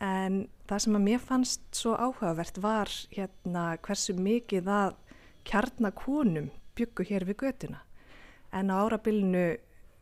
En 0.00 0.46
það 0.70 0.82
sem 0.84 0.96
að 0.96 1.04
mér 1.04 1.20
fannst 1.20 1.64
svo 1.76 1.92
áhugavert 1.98 2.60
var 2.64 2.92
hérna 3.12 3.64
hversu 3.84 4.14
mikið 4.16 4.70
að 4.72 4.94
kjarnakonum 5.48 6.48
byggu 6.78 7.04
hér 7.10 7.26
við 7.28 7.42
götuna. 7.44 7.82
En 8.56 8.72
á 8.72 8.80
árabilinu 8.80 9.58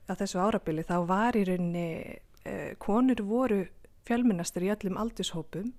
á 0.06 0.12
þessu 0.14 0.38
árabili 0.38 0.84
þá 0.86 0.96
var 1.08 1.34
í 1.34 1.42
rauninni 1.48 1.88
eh, 2.46 2.76
konur 2.78 3.24
voru 3.26 3.64
fjölminnastur 4.06 4.68
í 4.68 4.70
öllum 4.76 5.00
aldurshópum. 5.02 5.72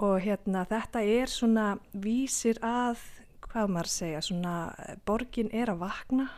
Og 0.00 0.16
hérna 0.24 0.64
þetta 0.70 1.04
er 1.04 1.28
svona 1.28 1.74
vísir 1.92 2.56
að, 2.64 3.02
hvað 3.44 3.76
maður 3.76 3.92
segja, 3.92 4.24
svona 4.24 4.56
borgin 5.04 5.52
er 5.52 5.74
að 5.74 5.84
vakna 5.84 6.30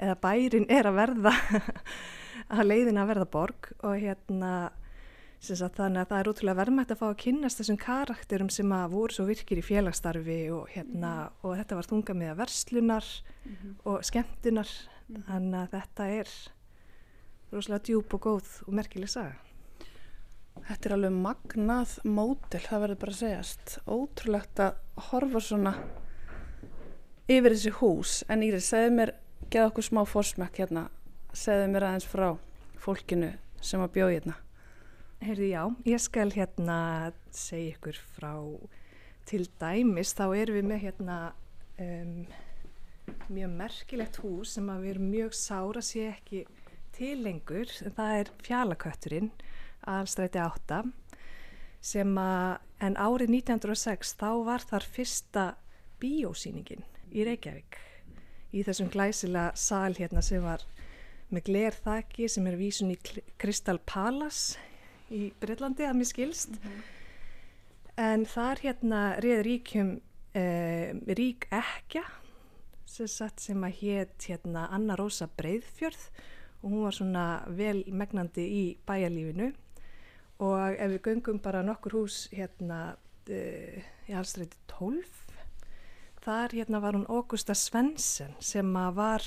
eða 0.00 0.16
bærin 0.24 0.70
er 0.72 0.88
að 0.88 0.96
verða 1.02 1.34
að 2.48 2.66
leiðin 2.70 3.00
að 3.00 3.10
verða 3.12 3.28
borg 3.36 3.70
og 3.82 4.00
hérna 4.00 4.54
sagt, 5.44 5.76
þannig 5.76 6.00
að 6.00 6.10
það 6.10 6.18
er 6.18 6.30
útrúlega 6.30 6.60
verðmætt 6.62 6.92
að 6.94 7.00
fá 7.02 7.06
að 7.10 7.20
kynnast 7.20 7.60
þessum 7.60 7.78
karakterum 7.80 8.50
sem 8.52 8.72
að 8.72 8.94
voru 8.94 9.16
svo 9.16 9.26
virkir 9.28 9.60
í 9.60 9.64
félagsstarfi 9.64 10.40
og 10.54 10.70
hérna 10.72 11.14
og 11.42 11.56
þetta 11.58 11.78
var 11.78 11.88
þunga 11.90 12.16
með 12.20 12.36
verslunar 12.38 13.08
og 13.84 14.04
skemmtunar 14.08 14.70
þannig 15.28 15.58
að 15.60 15.74
þetta 15.74 16.06
er 16.20 16.36
rosalega 17.52 17.84
djúb 17.90 18.16
og 18.16 18.24
góð 18.24 18.54
og 18.66 18.78
merkileg 18.78 19.12
saga. 19.12 19.36
Þetta 20.64 20.88
er 20.88 20.94
alveg 20.96 21.14
magnað 21.18 21.92
mótil, 22.06 22.62
það 22.62 22.82
verður 22.84 23.00
bara 23.02 23.14
að 23.14 23.20
segjast. 23.20 23.76
Ótrúlegt 23.90 24.62
að 24.62 24.76
horfa 25.10 25.42
svona 25.42 25.74
yfir 27.28 27.52
þessi 27.52 27.72
hús. 27.80 28.12
En 28.30 28.44
Íris, 28.46 28.70
segðu 28.70 28.94
mér, 28.96 29.14
geða 29.50 29.72
okkur 29.72 29.88
smá 29.88 30.04
fórsmæk 30.08 30.62
hérna. 30.62 30.86
Segðu 31.34 31.66
mér 31.72 31.88
aðeins 31.88 32.06
frá 32.06 32.28
fólkinu 32.78 33.32
sem 33.64 33.82
að 33.82 33.94
bjóði 33.96 34.18
hérna. 34.18 34.34
Heyrði 35.24 35.48
já, 35.50 35.62
ég 35.88 36.02
skal 36.04 36.28
hérna 36.34 36.78
segja 37.34 37.74
ykkur 37.74 37.98
frá 38.14 38.32
til 39.26 39.46
dæmis, 39.60 40.12
þá 40.14 40.26
erum 40.36 40.58
við 40.58 40.68
með 40.68 40.82
hérna 40.84 41.16
um, 41.80 42.18
mjög 43.32 43.54
merkilegt 43.56 44.20
hús 44.22 44.54
sem 44.56 44.68
að 44.70 44.84
við 44.84 44.94
erum 44.94 45.08
mjög 45.14 45.36
sára 45.38 45.82
sé 45.84 46.04
ekki 46.12 46.44
til 46.94 47.16
lengur, 47.24 47.72
en 47.82 47.96
það 47.96 48.18
er 48.20 48.30
fjalakötturinn 48.44 49.32
aðalstræti 49.84 50.40
8 50.44 50.82
sem 51.84 52.14
að, 52.20 52.60
en 52.84 52.94
árið 52.96 53.34
1906 53.40 54.14
þá 54.20 54.30
var 54.46 54.64
þar 54.70 54.86
fyrsta 54.94 55.48
bíósýningin 56.00 56.84
í 57.10 57.26
Reykjavík 57.26 57.80
í 58.54 58.62
þessum 58.64 58.92
glæsila 58.92 59.48
sal 59.58 59.92
hérna 59.98 60.22
sem 60.24 60.44
var 60.44 60.62
með 61.32 61.46
glerþaki 61.48 62.28
sem 62.30 62.46
er 62.50 62.58
vísun 62.58 62.92
í 62.94 62.98
Crystal 63.40 63.78
Palace 63.78 64.58
í 65.14 65.28
Breitlandi 65.40 65.86
að 65.86 65.96
mér 65.98 66.10
skilst. 66.10 66.58
En 68.00 68.26
þar 68.26 68.62
hérna 68.64 69.00
reið 69.22 69.42
ríkjum 69.46 69.90
eh, 70.34 70.92
rík 71.14 71.46
ekja 71.54 72.04
sem, 72.88 73.08
sem 73.08 73.66
að 73.66 73.80
hétt 73.80 74.28
hérna 74.28 74.68
Anna 74.74 74.96
Rósa 74.98 75.28
Breiðfjörð. 75.38 76.08
Og 76.64 76.72
hún 76.72 76.86
var 76.86 76.96
svona 76.96 77.24
vel 77.52 77.84
megnandi 77.92 78.44
í 78.48 78.64
bæjarlífinu. 78.88 79.50
Og 80.44 80.78
ef 80.80 80.94
við 80.94 81.02
göngum 81.06 81.42
bara 81.44 81.62
nokkur 81.62 82.00
hús 82.00 82.24
hérna 82.34 82.96
uh, 83.30 83.76
í 84.08 84.16
halsreiti 84.16 84.58
12 84.72 85.24
þar 86.24 86.54
hérna 86.56 86.80
var 86.80 86.96
hún 86.96 87.08
Augusta 87.12 87.54
Svensson 87.56 88.32
sem 88.42 88.68
að 88.80 88.96
var 88.96 89.26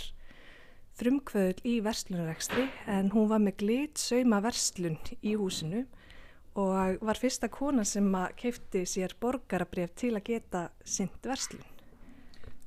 frumkvöðul 0.98 1.62
í 1.68 1.78
verslunarekstri 1.86 2.66
en 2.90 3.12
hún 3.14 3.30
var 3.30 3.42
með 3.44 3.60
glit 3.62 4.02
sauma 4.02 4.42
verslun 4.44 4.98
í 5.22 5.36
húsinu 5.38 5.86
og 6.58 6.98
var 7.06 7.20
fyrsta 7.22 7.50
kona 7.54 7.86
sem 7.86 8.08
að 8.18 8.34
keipti 8.42 8.84
sér 8.90 9.14
borgarabref 9.22 9.94
til 10.00 10.16
að 10.18 10.26
geta 10.32 10.64
synd 10.82 11.20
verslun. 11.26 11.66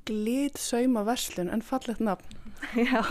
Glit 0.07 0.59
sauma 0.59 1.03
verslun 1.07 1.51
en 1.51 1.63
fallegt 1.63 2.03
nafn. 2.03 2.39
Já. 2.91 3.03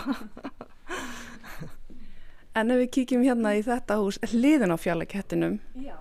En 2.56 2.72
ef 2.72 2.80
við 2.80 2.88
kíkjum 2.96 3.22
hérna 3.22 3.52
í 3.54 3.60
þetta 3.62 4.00
hús, 4.00 4.18
hliðin 4.32 4.74
á 4.74 4.76
fjallakettinum, 4.80 5.60
Já. 5.78 5.94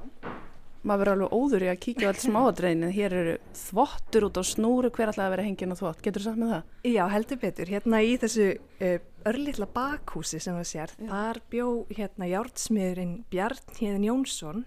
Maður 0.83 1.01
verður 1.03 1.13
alveg 1.15 1.35
óður 1.35 1.65
í 1.65 1.69
að 1.71 1.79
kíkja 1.83 2.07
á 2.07 2.09
allt 2.11 2.23
smáadreinin. 2.23 2.95
Hér 2.95 3.15
eru 3.19 3.35
þvottur 3.59 4.27
út 4.29 4.39
á 4.39 4.43
snúru, 4.47 4.91
hver 4.95 5.11
alltaf 5.11 5.25
að 5.25 5.33
vera 5.35 5.45
hengin 5.47 5.75
á 5.75 5.79
þvott. 5.79 6.01
Getur 6.05 6.23
þú 6.23 6.29
sagt 6.29 6.41
með 6.41 6.53
það? 6.53 6.73
Já, 6.93 7.03
heldur 7.13 7.41
betur. 7.43 7.71
Hérna 7.73 8.01
í 8.05 8.13
þessu 8.21 8.47
uh, 8.55 8.97
örlittla 9.29 9.69
bakhúsi 9.75 10.39
sem 10.39 10.59
það 10.59 10.69
sér, 10.71 10.95
þar 11.09 11.41
bjó 11.51 11.69
hérna 11.91 12.29
jártsmiðurinn 12.31 13.15
Bjarn 13.33 13.79
Híðin 13.79 14.07
Jónsson 14.07 14.65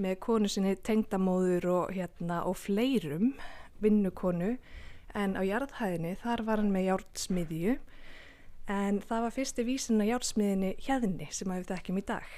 með 0.00 0.18
konu 0.24 0.48
sinni 0.48 0.76
tengdamóður 0.80 1.68
og, 1.72 1.90
hérna, 1.96 2.42
og 2.48 2.56
fleirum 2.56 3.34
vinnukonu 3.82 4.54
en 5.18 5.34
á 5.36 5.42
jarðhæðinni 5.44 6.14
þar 6.22 6.44
var 6.46 6.62
hann 6.62 6.72
með 6.72 6.88
jártsmiðju 6.88 7.74
en 8.72 9.02
það 9.04 9.26
var 9.26 9.34
fyrsti 9.34 9.66
vísin 9.66 10.00
á 10.00 10.06
jártsmiðinni 10.14 10.72
hérðinni 10.86 11.28
sem 11.34 11.50
að 11.52 11.62
við 11.62 11.72
þekkjum 11.74 12.00
í 12.00 12.06
dag 12.08 12.36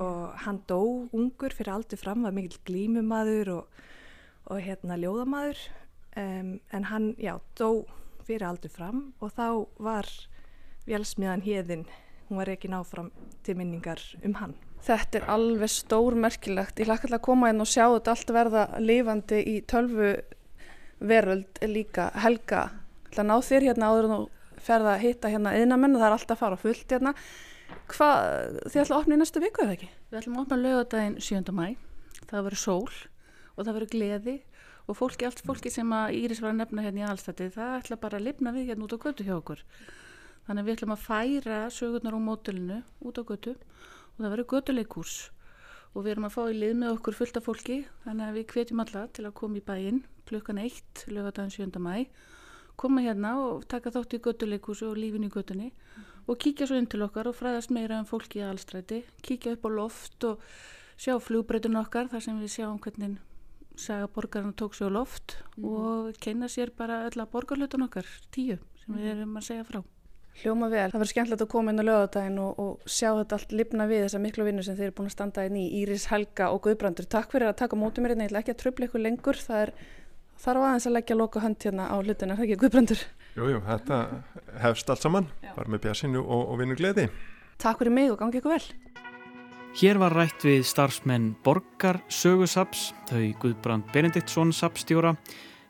og 0.00 0.32
hann 0.44 0.62
dó 0.68 0.80
ungur 1.12 1.52
fyrir 1.52 1.74
aldur 1.74 2.00
fram, 2.00 2.24
var 2.24 2.32
mikill 2.32 2.60
glímumadur 2.68 3.52
og, 3.58 3.82
og 4.48 4.62
hérna 4.64 4.96
ljóðamadur 5.00 5.58
um, 6.16 6.58
en 6.72 6.88
hann, 6.88 7.12
já, 7.20 7.36
dó 7.58 7.84
fyrir 8.26 8.46
aldur 8.48 8.72
fram 8.72 9.10
og 9.20 9.34
þá 9.36 9.48
var 9.82 10.08
vélsmiðan 10.88 11.44
hérðin, 11.44 11.86
hún 12.28 12.40
var 12.40 12.50
ekki 12.52 12.70
náfram 12.72 13.10
til 13.44 13.58
minningar 13.58 14.00
um 14.24 14.36
hann. 14.40 14.54
Þetta 14.82 15.20
er 15.20 15.26
alveg 15.30 15.70
stór 15.70 16.16
merkilegt. 16.18 16.80
Ég 16.82 16.88
hlakka 16.88 17.06
alltaf 17.06 17.20
að 17.20 17.26
koma 17.28 17.52
inn 17.52 17.62
og 17.62 17.68
sjá 17.70 17.84
þetta 17.84 18.14
allt 18.16 18.32
verða 18.34 18.62
lifandi 18.82 19.38
í 19.46 19.56
tölvu 19.70 20.16
veröld 20.98 21.60
líka. 21.70 22.08
Helga, 22.18 22.64
að 23.14 23.28
ná 23.28 23.36
þér 23.46 23.68
hérna 23.68 23.92
áður 23.92 24.08
þú 24.10 24.18
ferða 24.62 24.96
að 24.96 25.04
hitta 25.04 25.30
hérna 25.30 25.54
eðnamenn 25.58 25.94
og 25.94 26.02
það 26.02 26.08
er 26.08 26.16
alltaf 26.16 26.34
að 26.34 26.42
fara 26.42 26.60
fullt 26.64 26.94
hérna. 26.96 27.14
Hvað, 27.92 28.54
þið 28.72 28.80
ætla 28.80 28.96
að 28.96 29.02
opna 29.02 29.16
í 29.16 29.20
næstu 29.20 29.40
viku 29.42 29.60
eða 29.66 29.72
ekki? 29.74 29.86
Við 30.08 30.18
ætlum 30.22 30.36
að 30.38 30.44
opna 30.46 30.56
lögadaginn 30.62 31.16
7. 31.20 31.52
mæ. 31.52 31.66
Það 32.30 32.44
verður 32.46 32.60
sól 32.62 32.94
og 33.52 33.58
það 33.58 33.74
verður 33.76 33.90
gleði 33.92 34.36
og 34.88 34.96
fólki, 34.96 35.26
allt 35.28 35.42
fólki 35.44 35.72
sem 35.74 35.92
að 35.92 36.14
Íris 36.16 36.40
var 36.40 36.54
að 36.54 36.62
nefna 36.62 36.84
hérna 36.86 37.02
í 37.02 37.04
allstætti, 37.10 37.50
það 37.52 37.74
ætla 37.76 37.98
bara 38.00 38.16
að 38.16 38.24
lifna 38.30 38.54
við 38.56 38.70
hérna 38.70 38.86
út 38.86 38.94
á 38.96 39.02
götu 39.02 39.26
hjá 39.26 39.34
okkur. 39.36 39.60
Þannig 40.46 40.66
við 40.66 40.76
ætlum 40.78 40.94
að 40.94 41.04
færa 41.04 41.58
sögurnar 41.76 42.16
á 42.16 42.20
mótilinu 42.30 42.78
út 43.04 43.20
á 43.20 43.22
götu 43.28 43.52
og 43.60 44.16
það 44.22 44.32
verður 44.32 44.50
götuleikúrs 44.54 45.18
og 45.92 46.06
við 46.06 46.14
erum 46.14 46.28
að 46.30 46.34
fá 46.38 46.42
í 46.48 46.56
lið 46.56 46.74
með 46.80 46.94
okkur 46.96 47.18
fullt 47.18 47.38
af 47.38 47.46
fólki 47.50 47.78
þannig 48.06 48.30
að 48.30 48.38
við 48.38 48.46
hvetjum 48.54 48.82
alla 48.86 49.04
til 49.12 49.26
að 49.28 49.36
koma 49.42 49.60
í 49.60 49.66
bæinn 49.68 50.00
klukkan 50.30 50.62
eitt, 50.64 51.04
lögadaginn 51.12 51.52
7. 51.68 51.76
mæ 51.76 52.08
koma 52.80 53.04
hérna 53.04 53.36
og 53.44 53.66
taka 53.68 53.92
þátt 53.92 54.16
í 54.16 54.22
götuleikúsi 54.24 54.88
og 54.88 54.96
lífin 54.96 55.28
í 55.28 55.32
götunni 55.32 55.68
og 56.26 56.38
kíkja 56.38 56.68
svo 56.68 56.78
inn 56.78 56.88
til 56.90 57.02
okkar 57.04 57.30
og 57.30 57.36
fræðast 57.38 57.72
meira 57.74 58.00
um 58.02 58.08
fólki 58.08 58.42
í 58.42 58.46
allstræti, 58.46 59.02
kíkja 59.24 59.56
upp 59.56 59.66
á 59.66 59.70
loft 59.72 60.28
og 60.28 60.42
sjá 61.00 61.16
flugbreytun 61.20 61.80
okkar 61.80 62.10
þar 62.12 62.26
sem 62.26 62.40
við 62.42 62.56
sjáum 62.56 62.80
hvernig 62.82 63.18
saga 63.76 64.08
borgarna 64.12 64.52
tók 64.52 64.76
sér 64.76 64.92
á 64.92 64.96
loft 64.98 65.38
og 65.62 66.12
kenna 66.20 66.48
sér 66.48 66.70
bara 66.76 67.06
öll 67.08 67.18
að 67.18 67.32
borgarlutan 67.32 67.86
okkar, 67.88 68.06
tíu, 68.30 68.58
sem 68.84 68.94
við 68.96 69.10
erum 69.16 69.36
að 69.40 69.48
segja 69.48 69.66
frá. 69.66 69.82
Hljóma 70.42 70.68
vel. 70.72 70.88
Það 70.88 71.00
verður 71.00 71.10
skemmtilegt 71.10 71.42
að 71.44 71.50
koma 71.52 71.72
inn 71.72 71.82
á 71.82 71.84
lögadaginn 71.84 72.38
og, 72.40 72.60
og 72.62 72.86
sjá 72.88 73.10
þetta 73.18 73.36
allt 73.36 73.50
lifna 73.52 73.86
við 73.90 74.06
þessa 74.06 74.20
miklu 74.22 74.46
vinnu 74.46 74.62
sem 74.64 74.78
þeir 74.78 74.88
eru 74.88 74.94
búin 74.96 75.10
að 75.10 75.16
standa 75.16 75.44
inn 75.44 75.58
í 75.60 75.64
Íris, 75.82 76.06
Helga 76.08 76.48
og 76.54 76.62
Guðbrandur. 76.64 77.08
Takk 77.12 77.34
fyrir 77.34 77.50
að 77.50 77.58
taka 77.60 77.76
mótið 77.76 78.06
mér 78.06 78.14
hérna, 78.14 78.24
ég 78.24 78.32
ætla 78.32 78.40
ekki 78.40 78.54
að 78.54 78.62
tröfla 78.62 78.88
ykkur 78.88 79.04
lengur. 79.04 79.40
Það 79.44 79.64
er 79.66 79.74
þarf 80.42 80.64
aðeins 80.68 80.88
að 80.88 80.96
leggja 80.96 81.18
loka 81.18 81.42
hönd 81.44 81.66
hérna 81.68 81.90
á 81.92 81.96
hlutina, 82.00 82.38
það 82.38 82.46
ekki 82.46 82.60
Guðbrandur? 82.64 83.04
Jújú, 83.36 83.60
þetta 83.68 83.98
hefst 84.64 84.90
allt 84.92 85.04
saman, 85.04 85.28
bara 85.56 85.72
með 85.72 85.86
bjasinu 85.86 86.22
og, 86.22 86.48
og 86.52 86.60
vinnu 86.60 86.76
gleði. 86.78 87.08
Takk 87.62 87.82
fyrir 87.82 87.94
mig 87.94 88.10
og 88.12 88.18
gangi 88.20 88.40
ykkur 88.40 88.56
vel. 88.56 88.64
Hér 89.72 89.96
var 90.02 90.12
rætt 90.12 90.44
við 90.44 90.66
starfsmenn 90.68 91.30
Borgar 91.44 92.02
Sögusaps, 92.12 92.90
þau 93.08 93.30
Guðbrand 93.40 93.86
Benediktsson 93.94 94.52
sapstjóra, 94.52 95.14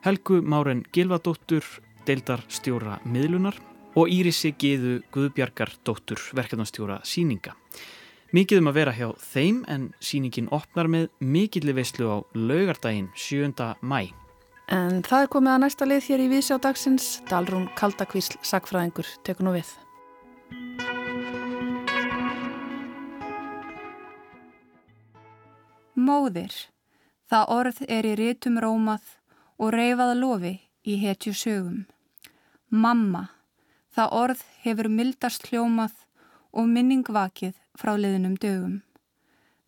Helgu 0.02 0.40
Máren 0.42 0.82
Gilvadóttur, 0.90 1.62
deildarstjóra 2.08 2.98
miðlunar 3.06 3.60
og 3.94 4.10
Írisi 4.10 4.54
Gíðu 4.58 5.02
Guðbjargar 5.14 5.76
dóttur 5.86 6.18
verkefnastjóra 6.34 6.98
síninga. 7.06 7.54
Mikið 8.32 8.62
um 8.62 8.70
að 8.70 8.78
vera 8.80 8.96
hjá 8.96 9.08
þeim 9.20 9.62
en 9.68 9.90
síningin 10.00 10.50
opnar 10.56 10.88
með 10.88 11.10
mikilli 11.20 11.74
veislu 11.76 12.08
á 12.08 12.16
laugardaginn 12.32 13.10
7. 13.14 13.52
mæ. 13.84 14.08
En 14.70 15.02
það 15.02 15.24
er 15.24 15.30
komið 15.32 15.52
að 15.52 15.62
næsta 15.64 15.88
lið 15.88 16.04
hér 16.08 16.22
í 16.22 16.28
Vísjá 16.30 16.58
dagsins. 16.62 17.06
Dalrún 17.30 17.66
Kaldakvísl, 17.78 18.38
sagfræðingur, 18.46 19.08
tekur 19.26 19.48
nú 19.48 19.56
við. 19.56 19.72
Móðir, 25.98 26.54
það 27.30 27.50
orð 27.56 27.82
er 27.88 28.06
í 28.08 28.14
rítum 28.18 28.56
rómað 28.62 29.02
og 29.58 29.74
reyfað 29.74 30.14
lofi 30.18 30.54
í 30.88 30.96
hetju 31.02 31.34
sögum. 31.36 31.82
Mamma, 32.68 33.28
það 33.92 34.14
orð 34.18 34.46
hefur 34.64 34.88
mildast 34.88 35.50
hljómað 35.50 35.92
og 36.52 36.68
minning 36.68 37.04
vakið 37.04 37.58
frá 37.78 37.92
liðnum 37.96 38.38
dögum. 38.40 38.80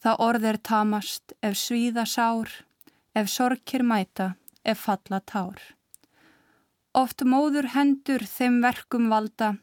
Það 0.02 0.20
orð 0.26 0.48
er 0.50 0.58
tamast 0.60 1.32
ef 1.44 1.56
svíða 1.56 2.04
sár, 2.08 2.50
ef 3.16 3.28
sorgir 3.30 3.84
mæta, 3.84 4.34
ef 4.64 4.86
falla 4.86 5.20
tár. 5.20 5.60
Oft 6.94 7.24
móður 7.26 7.72
hendur 7.74 8.22
þeim 8.22 8.60
verkum 8.62 9.08
valda 9.10 9.54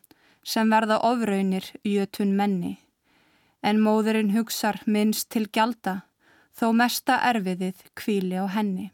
sem 0.44 0.70
verða 0.74 0.98
ofraunir 1.08 1.68
jötun 1.88 2.34
menni, 2.36 2.78
en 3.64 3.82
móðurinn 3.82 4.34
hugsar 4.36 4.82
minnst 4.86 5.30
til 5.34 5.46
gjalda 5.48 6.02
þó 6.58 6.72
mesta 6.76 7.20
erfiðið 7.30 7.86
kvíli 7.96 8.42
á 8.42 8.46
henni. 8.52 8.90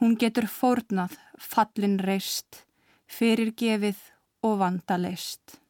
Hún 0.00 0.16
getur 0.20 0.48
fórnað, 0.50 1.14
fallin 1.38 1.98
reist, 2.02 2.66
fyrir 3.06 3.54
gefið 3.56 4.00
og 4.44 4.58
vanda 4.60 4.98
leist. 5.00 5.60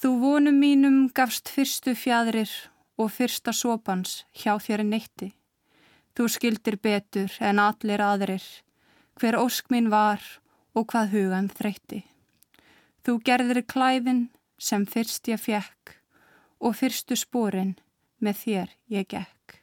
Þú 0.00 0.16
vonum 0.22 0.56
mínum 0.58 0.96
gafst 1.14 1.50
fyrstu 1.52 1.92
fjadrir 1.94 2.50
og 2.98 3.12
fyrsta 3.12 3.52
sopans 3.54 4.22
hjá 4.34 4.56
þér 4.62 4.82
neytti. 4.88 5.32
Þú 6.12 6.28
skildir 6.28 6.76
betur 6.76 7.32
en 7.40 7.60
allir 7.62 8.02
aðrir, 8.04 8.44
hver 9.16 9.38
ósk 9.40 9.70
mín 9.72 9.88
var 9.92 10.20
og 10.76 10.90
hvað 10.92 11.14
hugan 11.14 11.48
þreytti. 11.48 12.02
Þú 13.02 13.18
gerðir 13.26 13.62
klæðin 13.66 14.26
sem 14.60 14.84
fyrst 14.86 15.26
ég 15.32 15.40
fjekk 15.40 15.96
og 16.62 16.76
fyrstu 16.78 17.16
spórin 17.18 17.74
með 18.22 18.42
þér 18.44 18.74
ég 18.94 19.08
gekk. 19.10 19.56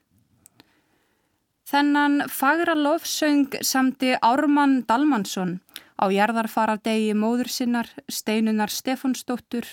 Þennan 1.70 2.26
fagra 2.34 2.74
lofsöng 2.74 3.60
samti 3.62 4.16
Ármann 4.26 4.82
Dalmansson 4.90 5.60
á 6.02 6.10
jarðarfaradegi 6.10 7.14
móður 7.14 7.52
sinnar 7.54 7.92
Steinunar 8.10 8.74
Stefánsdóttur, 8.74 9.70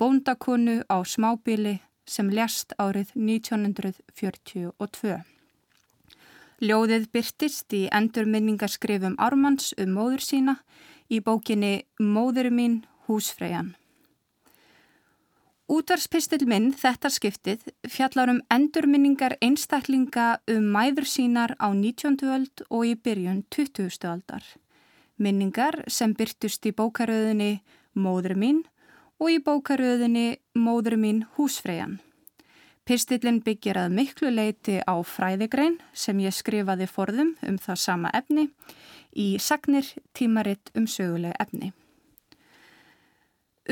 bóndakonu 0.00 0.80
á 0.88 1.04
smábíli 1.04 1.82
sem 2.08 2.32
lest 2.32 2.72
árið 2.80 3.12
1942. 3.12 5.33
Ljóðið 6.62 7.08
byrtist 7.10 7.74
í 7.74 7.86
endurminningarskrifum 7.90 9.16
Ármanns 9.18 9.72
um 9.80 9.96
móður 9.96 10.22
sína 10.22 10.54
í 11.10 11.18
bókinni 11.18 11.82
Móður 11.98 12.52
mín 12.54 12.84
húsfreyjan. 13.08 13.72
Útarspistill 15.64 16.44
minn 16.46 16.70
þetta 16.76 17.10
skiptið 17.10 17.64
fjallar 17.90 18.30
um 18.30 18.40
endurminningar 18.52 19.34
einstaklinga 19.42 20.26
um 20.52 20.70
mæður 20.76 21.08
sínar 21.08 21.56
á 21.58 21.72
19. 21.72 22.20
öld 22.22 22.64
og 22.68 22.86
í 22.86 22.94
byrjun 22.94 23.42
20. 23.50 24.06
aldar. 24.06 24.44
Minningar 25.16 25.82
sem 25.88 26.14
byrtust 26.14 26.66
í 26.68 26.74
bókaröðinni 26.76 27.64
Móður 27.98 28.36
mín 28.38 28.62
og 29.18 29.32
í 29.32 29.40
bókaröðinni 29.42 30.38
Móður 30.54 31.00
mín 31.00 31.24
húsfreyjan. 31.34 31.98
Pistillin 32.84 33.38
byggir 33.40 33.78
að 33.80 33.94
miklu 33.96 34.28
leiti 34.28 34.76
á 34.84 34.94
fræðigrein 35.00 35.78
sem 35.96 36.18
ég 36.20 36.34
skrifaði 36.36 36.84
forðum 36.90 37.30
um 37.40 37.56
það 37.56 37.80
sama 37.80 38.10
efni 38.12 38.50
í 39.16 39.38
sagnir 39.40 39.88
tímaritt 40.12 40.68
um 40.76 40.84
söguleg 40.90 41.32
efni. 41.40 41.72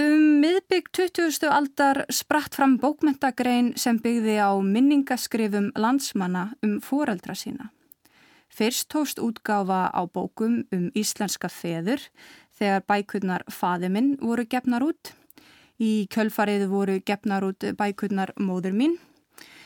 Um 0.00 0.40
miðbygg 0.40 0.88
20. 0.96 1.44
aldar 1.52 2.06
spratt 2.08 2.56
fram 2.56 2.78
bókmentagrein 2.80 3.74
sem 3.76 3.98
byggði 4.00 4.38
á 4.40 4.56
minningaskrifum 4.64 5.68
landsmanna 5.76 6.46
um 6.64 6.78
foreldra 6.80 7.36
sína. 7.36 7.68
Fyrst 8.48 8.88
tóst 8.88 9.20
útgáfa 9.20 9.92
á 9.92 10.00
bókum 10.08 10.62
um 10.72 10.88
íslenska 10.96 11.52
feður 11.52 12.00
þegar 12.56 12.86
bækurnar 12.88 13.44
Faðiminn 13.52 14.16
voru 14.20 14.48
gefnar 14.48 14.88
út. 14.88 15.12
Í 15.82 16.06
kjölfarið 16.14 16.68
voru 16.70 16.98
gefnar 17.02 17.42
út 17.42 17.64
bækurnar 17.78 18.30
Móður 18.38 18.76
mín. 18.78 18.98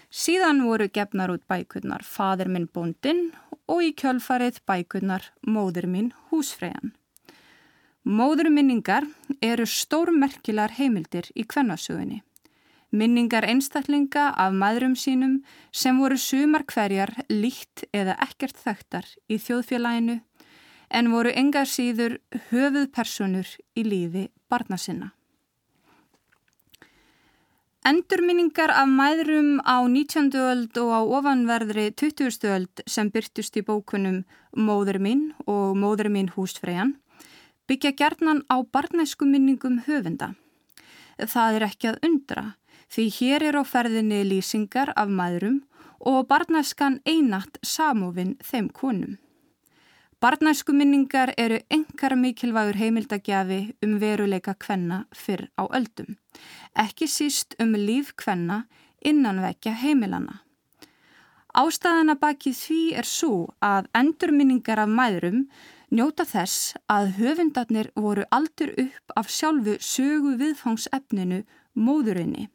Síðan 0.08 0.62
voru 0.64 0.86
gefnar 0.88 1.32
út 1.34 1.42
bækurnar 1.50 2.06
Fadur 2.06 2.48
minn 2.48 2.70
bóndin 2.72 3.26
og 3.68 3.82
í 3.84 3.90
kjölfarið 4.00 4.62
bækurnar 4.64 5.32
Móður 5.44 5.90
mín 5.92 6.14
húsfræjan. 6.30 6.94
Móðurminningar 8.06 9.02
eru 9.42 9.64
stórmerkilar 9.66 10.76
heimildir 10.78 11.26
í 11.34 11.42
kvennasögunni. 11.42 12.20
Minningar 12.94 13.42
einstaklinga 13.50 14.28
af 14.38 14.54
maðurum 14.54 14.94
sínum 14.94 15.40
sem 15.74 15.98
voru 15.98 16.14
sumar 16.14 16.62
hverjar 16.70 17.10
líkt 17.28 17.82
eða 17.90 18.14
ekkert 18.28 18.62
þekktar 18.62 19.10
í 19.26 19.40
þjóðfélaginu 19.42 20.20
en 20.94 21.10
voru 21.10 21.34
enga 21.34 21.66
síður 21.66 22.20
höfuð 22.52 22.86
personur 22.94 23.50
í 23.74 23.82
lífi 23.82 24.28
barna 24.46 24.78
sinna. 24.78 25.10
Endurminningar 27.86 28.72
af 28.74 28.88
maðurum 28.90 29.60
á 29.62 29.78
19. 29.86 30.32
öld 30.34 30.78
og 30.82 30.88
á 30.90 31.00
ofanverðri 31.06 31.92
20. 31.94 32.48
öld 32.50 32.80
sem 32.82 33.12
byrtust 33.14 33.54
í 33.54 33.62
bókunum 33.62 34.24
Móður 34.58 34.98
mín 34.98 35.20
og 35.46 35.76
Móður 35.78 36.08
mín 36.10 36.32
húsfræjan 36.34 36.96
byggja 37.70 37.92
gerðnan 38.00 38.42
á 38.50 38.58
barnæsku 38.66 39.28
minningum 39.30 39.78
höfunda. 39.86 40.32
Það 41.14 41.60
er 41.60 41.66
ekki 41.68 41.92
að 41.92 42.00
undra 42.08 42.44
því 42.90 43.04
hér 43.20 43.46
er 43.52 43.60
á 43.60 43.62
ferðinni 43.62 44.18
lýsingar 44.32 44.90
af 44.98 45.06
maðurum 45.06 45.62
og 46.02 46.26
barnæskan 46.26 46.98
einatt 47.06 47.62
samofinn 47.62 48.34
þeim 48.42 48.72
konum. 48.74 49.14
Barnæsku 50.26 50.72
minningar 50.74 51.30
eru 51.38 51.58
engar 51.70 52.16
mikilvægur 52.18 52.74
heimildagjafi 52.74 53.58
um 53.84 53.92
veruleika 54.00 54.54
kvenna 54.58 54.96
fyrr 55.14 55.44
á 55.54 55.62
öldum, 55.78 56.16
ekki 56.74 57.06
síst 57.06 57.54
um 57.62 57.76
líf 57.78 58.10
kvenna 58.22 58.56
innanvekja 59.10 59.76
heimilana. 59.82 60.40
Ástæðana 61.54 62.18
baki 62.18 62.50
því 62.62 62.80
er 62.98 63.06
svo 63.06 63.54
að 63.62 63.86
endurminningar 64.00 64.82
af 64.82 64.90
maðurum 64.98 65.46
njóta 65.94 66.26
þess 66.26 66.74
að 66.90 67.14
höfundarnir 67.22 67.92
voru 67.94 68.26
aldur 68.40 68.74
upp 68.88 69.16
af 69.22 69.30
sjálfu 69.30 69.78
sögu 69.78 70.34
viðfangsefninu 70.42 71.42
móðurinni 71.78 72.50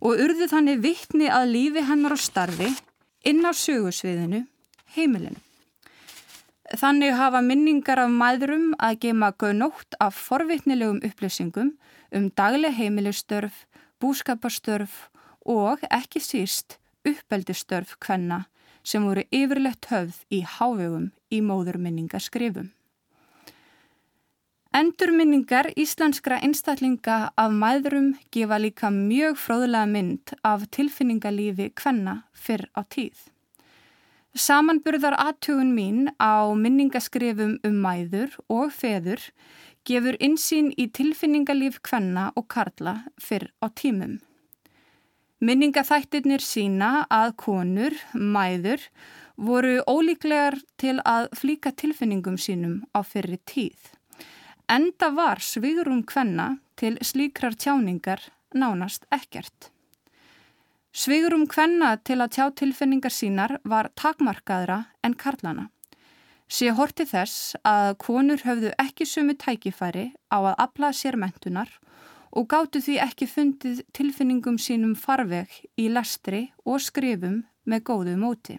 og 0.00 0.16
urðu 0.16 0.48
þannig 0.56 0.80
vittni 0.88 1.28
að 1.28 1.56
lífi 1.58 1.88
hennar 1.92 2.16
á 2.16 2.18
starfi 2.28 2.72
inn 3.28 3.44
á 3.44 3.52
sögusviðinu 3.52 4.46
heimilinu. 4.96 5.51
Þannig 6.70 7.16
hafa 7.18 7.40
minningar 7.42 7.98
af 7.98 8.10
mæðurum 8.10 8.68
að 8.78 9.00
geima 9.02 9.32
gögnótt 9.34 9.96
af 10.00 10.14
forvittnilegum 10.14 11.00
upplýsingum 11.02 11.72
um 12.14 12.28
dagleg 12.38 12.76
heimilistörf, 12.76 13.64
búskapastörf 13.98 15.08
og 15.42 15.82
ekki 15.90 16.22
síst 16.22 16.78
uppeldistörf 17.08 17.96
hvenna 17.98 18.44
sem 18.86 19.02
voru 19.02 19.24
yfirlegt 19.34 19.90
höfð 19.90 20.22
í 20.30 20.42
hávegum 20.46 21.10
í 21.34 21.42
móðurminningaskrifum. 21.42 22.70
Endurminningar 24.72 25.68
íslenskra 25.76 26.38
einstaklinga 26.40 27.16
af 27.36 27.52
mæðurum 27.52 28.14
gefa 28.32 28.56
líka 28.62 28.88
mjög 28.94 29.36
fróðlega 29.36 29.90
mynd 29.90 30.32
af 30.46 30.64
tilfinningalífi 30.72 31.68
hvenna 31.76 32.22
fyrr 32.32 32.70
á 32.72 32.80
tíð. 32.86 33.31
Samanburðar 34.32 35.12
aðtugun 35.20 35.74
mín 35.76 36.06
á 36.16 36.48
minningaskrifum 36.56 37.58
um 37.68 37.74
mæður 37.84 38.32
og 38.48 38.70
feður 38.72 39.26
gefur 39.84 40.16
insýn 40.24 40.70
í 40.80 40.86
tilfinningalíf 40.88 41.76
hvenna 41.84 42.30
og 42.32 42.46
karla 42.48 43.02
fyrr 43.20 43.50
á 43.60 43.68
tímum. 43.68 44.22
Minningaþættirnir 45.44 46.40
sína 46.40 47.04
að 47.12 47.34
konur, 47.44 47.98
mæður, 48.14 48.80
voru 49.36 49.82
ólíklegar 49.84 50.56
til 50.80 50.96
að 51.04 51.28
flíka 51.36 51.74
tilfinningum 51.76 52.38
sínum 52.40 52.80
á 52.96 53.04
fyrri 53.04 53.36
tíð. 53.44 53.92
Enda 54.64 55.10
var 55.12 55.44
svigurum 55.44 56.06
kvenna 56.08 56.54
til 56.80 56.96
slíkrar 57.04 57.58
tjáningar 57.58 58.30
nánast 58.54 59.04
ekkert. 59.12 59.68
Svigurum 60.92 61.46
kvenna 61.48 61.94
til 62.04 62.18
að 62.20 62.34
tjá 62.36 62.46
tilfinningar 62.60 63.12
sínar 63.16 63.54
var 63.64 63.88
takmarkaðra 63.96 64.82
en 65.00 65.14
karlana. 65.16 65.70
Sé 66.52 66.68
horti 66.76 67.06
þess 67.08 67.54
að 67.64 67.94
konur 68.02 68.42
höfðu 68.44 68.74
ekki 68.82 69.06
sumu 69.08 69.32
tækifæri 69.40 70.10
á 70.28 70.36
að 70.36 70.58
afla 70.66 70.90
sér 70.92 71.16
mentunar 71.16 71.72
og 72.28 72.44
gáttu 72.52 72.84
því 72.84 72.98
ekki 73.06 73.30
fundið 73.30 73.80
tilfinningum 73.96 74.60
sínum 74.60 74.92
farveg 74.92 75.62
í 75.80 75.88
lestri 75.88 76.42
og 76.68 76.84
skrifum 76.84 77.40
með 77.64 77.84
góðu 77.88 78.18
móti. 78.20 78.58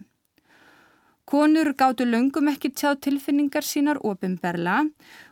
Konur 1.30 1.70
gáttu 1.78 2.02
löngum 2.02 2.50
ekki 2.50 2.74
tjáð 2.74 2.98
tilfinningar 3.06 3.62
sínar 3.62 4.02
ofinberla, 4.02 4.82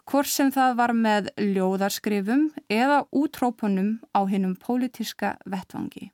hvort 0.07 0.31
sem 0.31 0.55
það 0.55 0.79
var 0.79 0.95
með 0.95 1.35
ljóðarskrifum 1.51 2.49
eða 2.71 3.03
útrópunum 3.11 3.97
á 4.15 4.23
hinnum 4.31 4.55
pólitiska 4.55 5.35
vettvangi. 5.43 6.13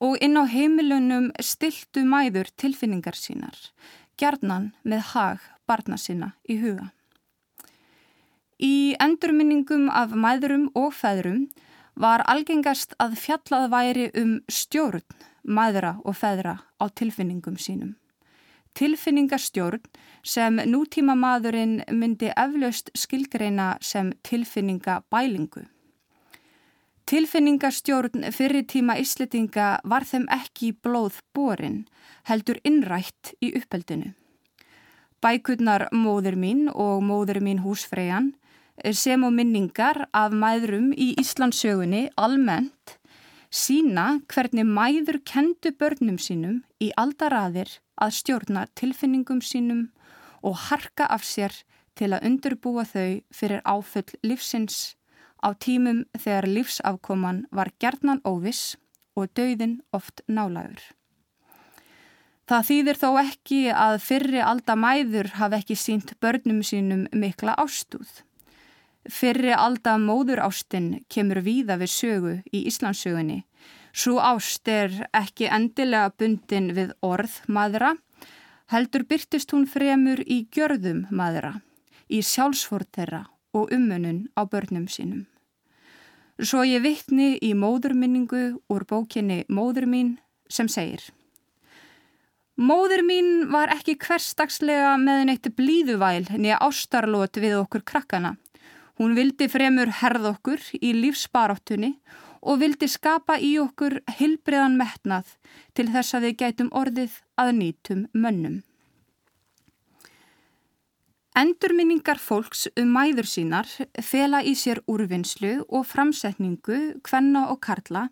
Og 0.00 0.18
inn 0.20 0.36
á 0.36 0.44
heimilunum 0.44 1.30
stiltu 1.40 2.04
mæður 2.04 2.50
tilfinningar 2.60 3.16
sínar, 3.16 3.56
gerðnan 4.20 4.72
með 4.84 5.06
hag 5.12 5.44
barna 5.66 5.96
sína 5.96 6.34
í 6.48 6.58
huga. 6.60 6.90
Í 8.60 8.96
endurminningum 9.00 9.88
af 9.92 10.14
mæðurum 10.16 10.70
og 10.76 10.92
feðrum 10.96 11.46
var 11.96 12.24
algengast 12.28 12.94
að 13.00 13.16
fjallað 13.20 13.70
væri 13.72 14.06
um 14.20 14.38
stjórn 14.52 15.04
mæðra 15.46 15.96
og 16.04 16.16
feðra 16.16 16.58
á 16.80 16.84
tilfinningum 16.88 17.56
sínum. 17.60 17.94
Tilfinningarstjórn 18.76 19.84
sem 20.26 20.58
nútíma 20.68 21.14
maðurinn 21.16 21.78
myndi 21.88 22.28
eflaust 22.36 22.90
skilgreina 22.92 23.76
sem 23.80 24.12
tilfinningabælingu. 24.26 25.64
Tilfinningarstjórn 27.06 28.24
fyrir 28.34 28.64
tíma 28.66 28.96
íslitinga 28.98 29.66
var 29.86 30.02
þeim 30.02 30.24
ekki 30.34 30.72
blóð 30.82 31.20
borin, 31.38 31.84
heldur 32.26 32.58
innrætt 32.66 33.30
í 33.38 33.52
uppeldinu. 33.60 34.08
Bækurnar 35.22 35.86
Móður 35.94 36.34
mín 36.34 36.64
og 36.72 37.04
Móður 37.06 37.38
mín 37.46 37.62
húsfreyjan 37.62 38.32
sem 38.90 39.22
og 39.22 39.36
minningar 39.38 40.08
af 40.10 40.34
mæðrum 40.34 40.90
í 40.98 41.12
Íslandsögunni 41.22 42.08
almennt 42.18 42.96
sína 43.54 44.08
hvernig 44.26 44.66
mæður 44.66 45.22
kendu 45.30 45.76
börnum 45.78 46.18
sínum 46.18 46.60
í 46.82 46.90
aldaraðir 46.98 47.70
að 48.02 48.18
stjórna 48.18 48.66
tilfinningum 48.74 49.46
sínum 49.46 49.86
og 50.42 50.58
harka 50.66 51.06
af 51.06 51.22
sér 51.22 51.54
til 51.94 52.10
að 52.10 52.26
undurbúa 52.32 52.82
þau 52.82 53.22
fyrir 53.30 53.62
áfull 53.62 54.10
livsins 54.26 54.96
á 55.42 55.52
tímum 55.54 56.04
þegar 56.16 56.48
livsafkoman 56.48 57.46
var 57.50 57.72
gerðnan 57.80 58.22
óviss 58.24 58.76
og 59.16 59.32
dauðin 59.36 59.80
oft 59.96 60.22
nálagur. 60.28 60.80
Það 62.46 62.66
þýðir 62.68 63.00
þó 63.00 63.08
ekki 63.24 63.60
að 63.74 63.96
fyrri 64.04 64.42
aldamæður 64.44 65.32
hafi 65.40 65.58
ekki 65.58 65.76
sínt 65.80 66.14
börnum 66.22 66.62
sínum 66.62 67.06
mikla 67.10 67.56
ástúð. 67.58 68.22
Fyrri 69.06 69.52
alda 69.54 69.96
móður 69.98 70.44
ástinn 70.46 71.02
kemur 71.10 71.42
víða 71.42 71.78
við 71.80 71.90
sögu 71.90 72.34
í 72.54 72.64
Íslandsögunni. 72.70 73.42
Svo 73.96 74.18
ást 74.22 74.68
er 74.68 74.94
ekki 75.16 75.50
endilega 75.50 76.12
bundin 76.18 76.72
við 76.76 76.92
orð 77.06 77.40
maðura, 77.48 77.94
heldur 78.70 79.06
byrtist 79.08 79.54
hún 79.54 79.66
fremur 79.66 80.20
í 80.22 80.44
gjörðum 80.52 81.06
maðura, 81.10 81.56
í 82.06 82.20
sjálfsfórð 82.22 82.92
þeirra 82.94 83.22
og 83.56 83.72
umönun 83.72 84.26
á 84.36 84.44
börnum 84.44 84.86
sínum. 84.86 85.24
Svo 86.36 86.60
ég 86.68 86.82
vittni 86.84 87.38
í 87.40 87.54
móðurminningu 87.56 88.58
úr 88.68 88.84
bókinni 88.84 89.44
Móður 89.48 89.86
mín 89.88 90.16
sem 90.52 90.68
segir 90.68 91.00
Móður 92.56 93.02
mín 93.04 93.30
var 93.52 93.72
ekki 93.72 93.96
hverstagslega 94.00 94.94
með 95.00 95.22
neitt 95.28 95.48
blíðuvæl 95.56 96.28
nýja 96.36 96.60
ástarlót 96.64 97.36
við 97.40 97.56
okkur 97.62 97.84
krakkana. 97.84 98.36
Hún 98.96 99.12
vildi 99.16 99.48
fremur 99.52 99.92
herð 100.00 100.30
okkur 100.30 100.62
í 100.80 100.94
lífsbaráttunni 100.96 101.92
og 102.40 102.62
vildi 102.62 102.88
skapa 102.88 103.36
í 103.40 103.58
okkur 103.60 103.98
hilbriðan 104.20 104.78
metnað 104.80 105.36
til 105.76 105.90
þess 105.92 106.16
að 106.16 106.28
við 106.28 106.38
gætum 106.44 106.72
orðið 106.72 107.20
að 107.36 107.52
nýtum 107.60 108.06
mönnum. 108.12 108.62
Endurminningar 111.36 112.16
fólks 112.16 112.62
um 112.80 112.94
mæður 112.96 113.26
sínar 113.28 113.68
fela 114.00 114.38
í 114.40 114.54
sér 114.56 114.78
úrvinnslu 114.88 115.66
og 115.68 115.84
framsetningu 115.84 116.78
hvenna 117.04 117.42
og 117.52 117.60
karla 117.66 118.06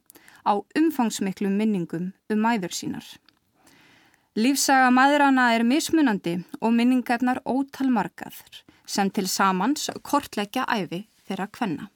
á 0.45 0.53
umfangsmiklu 0.77 1.49
minningum 1.49 2.11
um 2.13 2.45
mæður 2.45 2.77
sínar. 2.77 3.07
Lífsaga 4.37 4.93
mæðurana 4.93 5.49
er 5.57 5.65
mismunandi 5.65 6.37
og 6.61 6.77
minningarnar 6.77 7.41
ótalmarkaður 7.49 8.61
sem 8.85 9.09
til 9.09 9.25
samans 9.25 9.89
kortleggja 10.05 10.69
æfi 10.69 11.07
þeirra 11.25 11.49
kvenna. 11.49 11.89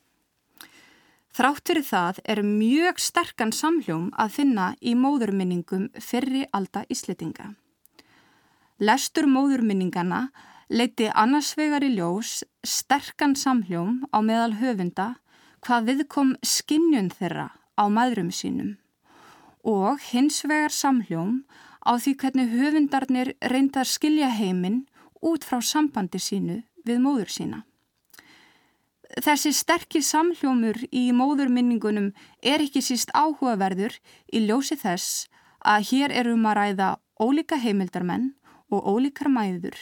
Þrátt 1.37 1.69
fyrir 1.69 1.85
það 1.93 2.25
er 2.25 2.47
mjög 2.47 3.05
sterkan 3.05 3.53
samhljóm 3.53 4.15
að 4.17 4.37
finna 4.41 4.75
í 4.81 4.97
móðurminningum 4.97 5.91
fyrri 6.01 6.47
alda 6.57 6.89
íslitinga. 6.89 7.53
Lestur 8.81 9.29
móðurminningana 9.29 10.31
leiti 10.69 11.09
annars 11.15 11.55
vegar 11.57 11.85
í 11.85 11.95
ljós 11.97 12.43
sterkan 12.67 13.35
samhljóm 13.37 14.03
á 14.13 14.19
meðal 14.21 14.59
höfunda 14.61 15.15
hvað 15.65 15.89
viðkom 15.89 16.35
skinnjun 16.45 17.09
þeirra 17.15 17.49
á 17.81 17.85
maðurum 17.89 18.29
sínum 18.35 18.77
og 19.65 20.01
hins 20.11 20.43
vegar 20.45 20.73
samhljóm 20.73 21.43
á 21.89 21.97
því 21.97 22.15
hvernig 22.21 22.53
höfundarnir 22.53 23.33
reyndar 23.53 23.89
skilja 23.89 24.29
heiminn 24.29 24.85
út 25.25 25.45
frá 25.45 25.61
sambandi 25.65 26.21
sínu 26.21 26.63
við 26.87 27.01
móður 27.03 27.33
sína. 27.33 27.65
Þessi 29.25 29.55
sterkir 29.57 30.05
samhljómur 30.05 30.79
í 30.93 31.09
móðurminningunum 31.17 32.13
er 32.45 32.63
ekki 32.63 32.85
síst 32.85 33.11
áhugaverður 33.17 33.97
í 34.33 34.45
ljósi 34.45 34.77
þess 34.77 35.27
að 35.65 35.89
hér 35.91 36.15
erum 36.23 36.45
að 36.47 36.59
ræða 36.61 36.89
ólíka 37.19 37.57
heimildarmenn 37.59 38.35
og 38.69 38.85
ólíkar 38.85 39.33
mæður 39.33 39.79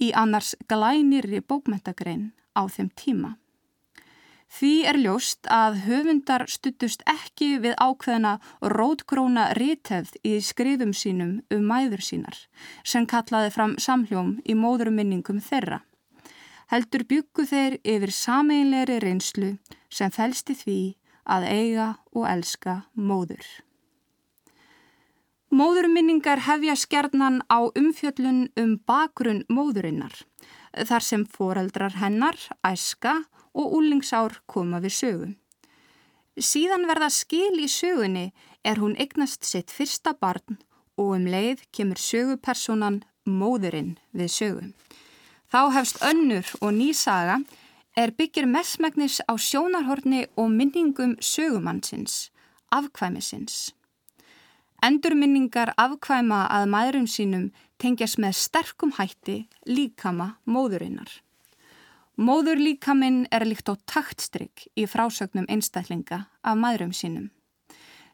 í 0.00 0.10
annars 0.16 0.54
glænirri 0.68 1.40
bókmentagrein 1.40 2.32
á 2.56 2.66
þeim 2.68 2.90
tíma. 2.96 3.36
Því 4.50 4.72
er 4.90 4.96
ljóst 4.98 5.46
að 5.46 5.76
höfundar 5.84 6.44
stuttust 6.50 7.04
ekki 7.06 7.52
við 7.62 7.76
ákveðna 7.78 8.32
rótgróna 8.72 9.44
rítefð 9.54 10.16
í 10.26 10.40
skrifum 10.42 10.90
sínum 10.90 11.36
um 11.54 11.68
mæður 11.70 12.02
sínar 12.02 12.40
sem 12.82 13.06
kallaði 13.06 13.54
fram 13.54 13.76
samhljóm 13.78 14.40
í 14.42 14.58
móðurminningum 14.58 15.38
þeirra. 15.38 15.84
Heldur 16.70 17.06
byggu 17.06 17.46
þeir 17.46 17.78
yfir 17.94 18.14
sameinleiri 18.14 18.98
reynslu 19.02 19.54
sem 19.90 20.10
fælsti 20.10 20.58
því 20.58 20.80
að 21.30 21.46
eiga 21.46 21.88
og 22.10 22.26
elska 22.26 22.80
móður. 22.94 23.46
Móðurminningar 25.50 26.44
hefja 26.46 26.76
skjarnan 26.78 27.40
á 27.50 27.58
umfjöllun 27.74 28.52
um 28.54 28.76
bakgrunn 28.86 29.42
móðurinnar 29.50 30.12
þar 30.86 31.02
sem 31.02 31.24
foreldrar 31.26 31.96
hennar, 31.98 32.38
æska 32.62 33.16
og 33.50 33.74
úlingsár 33.74 34.36
koma 34.46 34.78
við 34.78 34.94
sögu. 34.94 35.30
Síðan 36.38 36.86
verða 36.86 37.08
skil 37.10 37.58
í 37.58 37.66
sögunni 37.66 38.28
er 38.62 38.78
hún 38.78 38.94
eignast 38.94 39.42
sitt 39.42 39.74
fyrsta 39.74 40.14
barn 40.14 40.60
og 40.94 41.16
um 41.16 41.26
leið 41.26 41.66
kemur 41.74 41.98
sögupersonan 41.98 43.02
móðurinn 43.26 43.96
við 44.14 44.30
sögu. 44.36 44.70
Þá 45.50 45.62
hefst 45.74 45.98
önnur 46.06 46.46
og 46.60 46.78
ný 46.78 46.92
saga 46.94 47.40
er 47.98 48.14
byggir 48.14 48.46
mestmægnis 48.46 49.18
á 49.26 49.34
sjónarhorni 49.34 50.28
og 50.38 50.54
minningum 50.54 51.18
sögumannsins, 51.18 52.30
afkvæmisins. 52.70 53.74
Endurminningar 54.80 55.74
afkvæma 55.76 56.46
að 56.48 56.70
maðurum 56.72 57.06
sínum 57.12 57.50
tengjast 57.82 58.16
með 58.22 58.38
sterkum 58.38 58.94
hætti 58.96 59.42
líkama 59.68 60.38
móðurinnar. 60.48 61.10
Móður 62.16 62.56
líkaminn 62.56 63.26
er 63.28 63.44
líkt 63.44 63.68
á 63.68 63.76
taktstrygg 63.84 64.64
í 64.80 64.86
frásögnum 64.88 65.44
einstællinga 65.52 66.22
af 66.40 66.56
maðurum 66.56 66.94
sínum. 66.96 67.28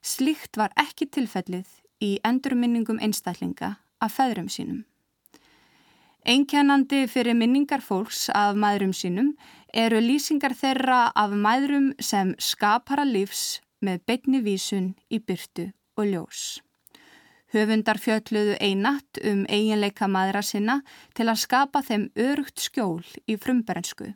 Slíkt 0.03 0.59
var 0.59 0.75
ekki 0.75 1.07
tilfellið 1.07 1.71
í 2.03 2.11
endurminningum 2.27 2.99
einstællinga 2.99 3.77
af 4.03 4.19
feðrum 4.19 4.51
sínum. 4.51 4.83
Einkennandi 6.27 7.07
fyrir 7.07 7.39
minningar 7.39 7.79
fólks 7.79 8.27
af 8.35 8.59
maðurum 8.59 8.91
sínum 8.91 9.37
eru 9.71 10.03
lýsingar 10.03 10.59
þeirra 10.59 11.13
af 11.15 11.31
maðurum 11.31 11.93
sem 12.03 12.35
skapara 12.43 13.07
lífs 13.07 13.61
með 13.79 14.03
beitni 14.11 14.43
vísun 14.43 14.97
í 15.15 15.23
byrtu 15.23 15.71
og 15.97 16.09
ljós. 16.13 16.45
Höfundar 17.55 17.99
fjöldluðu 18.03 18.57
einatt 18.61 19.21
um 19.25 19.45
eiginleika 19.49 20.09
maðra 20.11 20.43
sinna 20.43 20.81
til 21.15 21.29
að 21.31 21.43
skapa 21.45 21.83
þeim 21.87 22.09
örugt 22.19 22.61
skjól 22.61 23.05
í 23.27 23.37
frumberensku. 23.39 24.13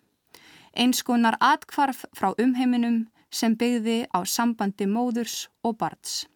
Einskonar 0.74 1.38
atkvarf 1.40 2.04
frá 2.16 2.34
umheiminum 2.38 3.06
sem 3.30 3.54
byggði 3.56 4.04
á 4.10 4.18
sambandi 4.26 4.86
móðurs 4.90 5.46
og 5.62 5.78
barns. 5.78 6.26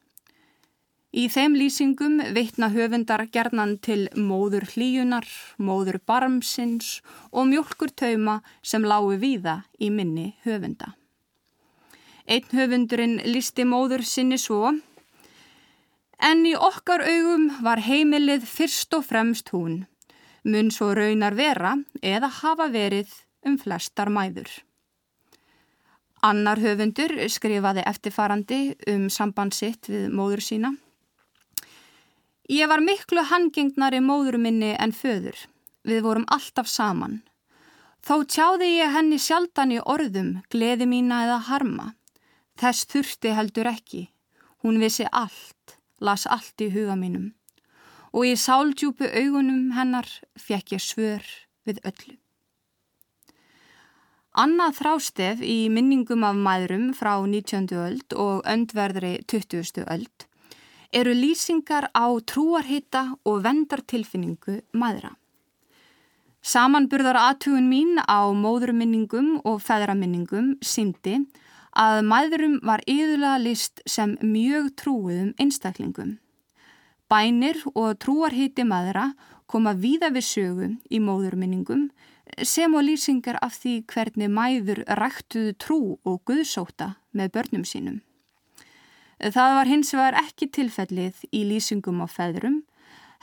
Í 1.15 1.29
þeim 1.31 1.55
lýsingum 1.55 2.17
vittna 2.35 2.73
höfundar 2.75 3.23
gerðnan 3.31 3.77
til 3.79 4.09
móður 4.19 4.65
hlíunar, 4.73 5.27
móður 5.63 6.01
barmsins 6.03 7.03
og 7.31 7.47
mjölkur 7.53 7.93
tauma 7.95 8.41
sem 8.63 8.83
lágu 8.83 9.15
víða 9.23 9.61
í 9.79 9.93
minni 9.95 10.33
höfunda. 10.43 10.95
Einn 12.27 12.51
höfundurinn 12.51 13.21
listi 13.31 13.63
móður 13.69 14.03
sinni 14.03 14.41
svo 14.43 14.73
En 16.25 16.47
í 16.49 16.55
okkar 16.57 17.03
augum 17.05 17.51
var 17.65 17.83
heimilið 17.85 18.47
fyrst 18.49 18.95
og 18.97 19.03
fremst 19.05 19.51
hún, 19.53 19.83
mun 20.49 20.71
svo 20.73 20.95
raunar 20.97 21.35
vera 21.37 21.75
eða 22.01 22.31
hafa 22.41 22.71
verið 22.73 23.11
um 23.45 23.59
flestar 23.61 24.09
mæður. 24.09 24.49
Annar 26.25 26.63
höfundur 26.65 27.13
skrifaði 27.29 27.85
eftirfarandi 27.91 28.61
um 28.95 29.11
sambandsitt 29.13 29.91
við 29.93 30.07
móður 30.17 30.41
sína. 30.47 30.71
Ég 32.49 32.73
var 32.73 32.81
miklu 32.81 33.25
hangengnari 33.29 34.01
móður 34.01 34.39
minni 34.41 34.73
en 34.81 34.95
föður. 34.97 35.37
Við 35.85 36.01
vorum 36.07 36.25
alltaf 36.33 36.71
saman. 36.73 37.19
Þó 38.05 38.25
tjáði 38.25 38.71
ég 38.79 38.97
henni 38.97 39.19
sjaldan 39.21 39.77
í 39.77 39.81
orðum, 39.81 40.39
gleði 40.49 40.89
mína 40.89 41.23
eða 41.27 41.39
harma. 41.51 41.87
Þess 42.57 42.89
þurfti 42.89 43.37
heldur 43.37 43.69
ekki. 43.69 44.07
Hún 44.65 44.81
vissi 44.81 45.05
allt 45.13 45.54
las 46.05 46.29
allt 46.31 46.61
í 46.61 46.71
huga 46.75 46.99
mínum 47.01 47.33
og 48.15 48.29
í 48.29 48.35
sáldjúpu 48.39 49.09
augunum 49.11 49.73
hennar 49.75 50.07
fekk 50.39 50.77
ég 50.77 50.83
svör 50.83 51.25
við 51.67 51.81
öllu. 51.89 52.15
Annað 54.39 54.79
þrástef 54.81 55.43
í 55.43 55.57
minningum 55.71 56.23
af 56.27 56.39
maðurum 56.39 56.87
frá 56.95 57.17
19. 57.23 57.69
öld 57.79 58.15
og 58.19 58.47
öndverðri 58.51 59.17
20. 59.31 59.83
öld 59.87 60.27
eru 60.95 61.15
lýsingar 61.15 61.91
á 61.91 62.07
trúarhita 62.23 63.05
og 63.27 63.43
vendartilfinningu 63.47 64.61
maðura. 64.79 65.15
Samanburðar 66.45 67.19
aðtugun 67.19 67.71
mín 67.71 67.99
á 67.99 68.31
móðurminningum 68.31 69.41
og 69.49 69.63
feðraminningum 69.65 70.55
síndi 70.63 71.17
að 71.19 71.44
maðurum 71.75 72.61
var 72.63 72.85
yðurlega 72.87 73.39
list 73.43 73.83
sem 73.87 74.17
mjög 74.23 74.75
trúiðum 74.79 75.35
einstaklingum. 75.43 76.19
Bænir 77.11 77.59
og 77.75 77.99
trúarhiti 77.99 78.65
maðura 78.65 79.13
koma 79.47 79.75
víða 79.75 80.13
við 80.15 80.25
sögum 80.25 80.77
í 80.91 81.01
móðurminningum 81.03 81.89
sem 82.43 82.75
og 82.75 82.87
lýsingar 82.87 83.39
af 83.43 83.59
því 83.61 83.75
hvernig 83.91 84.31
mæður 84.33 84.85
ræktuðu 84.99 85.55
trú 85.59 85.81
og 86.05 86.23
guðsóta 86.27 86.95
með 87.13 87.35
börnum 87.37 87.67
sínum. 87.69 88.01
Það 89.19 89.57
var 89.59 89.71
hins 89.71 89.93
vegar 89.95 90.19
ekki 90.21 90.49
tilfellið 90.51 91.27
í 91.33 91.45
lýsingum 91.49 92.03
á 92.03 92.09
feðrum, 92.11 92.63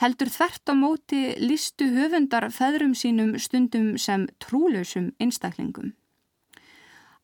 heldur 0.02 0.32
þvert 0.34 0.72
á 0.72 0.74
móti 0.76 1.24
listu 1.42 1.90
höfundar 1.94 2.48
feðrum 2.54 2.94
sínum 2.98 3.36
stundum 3.40 3.98
sem 3.98 4.28
trúlausum 4.40 5.12
einstaklingum. 5.20 5.94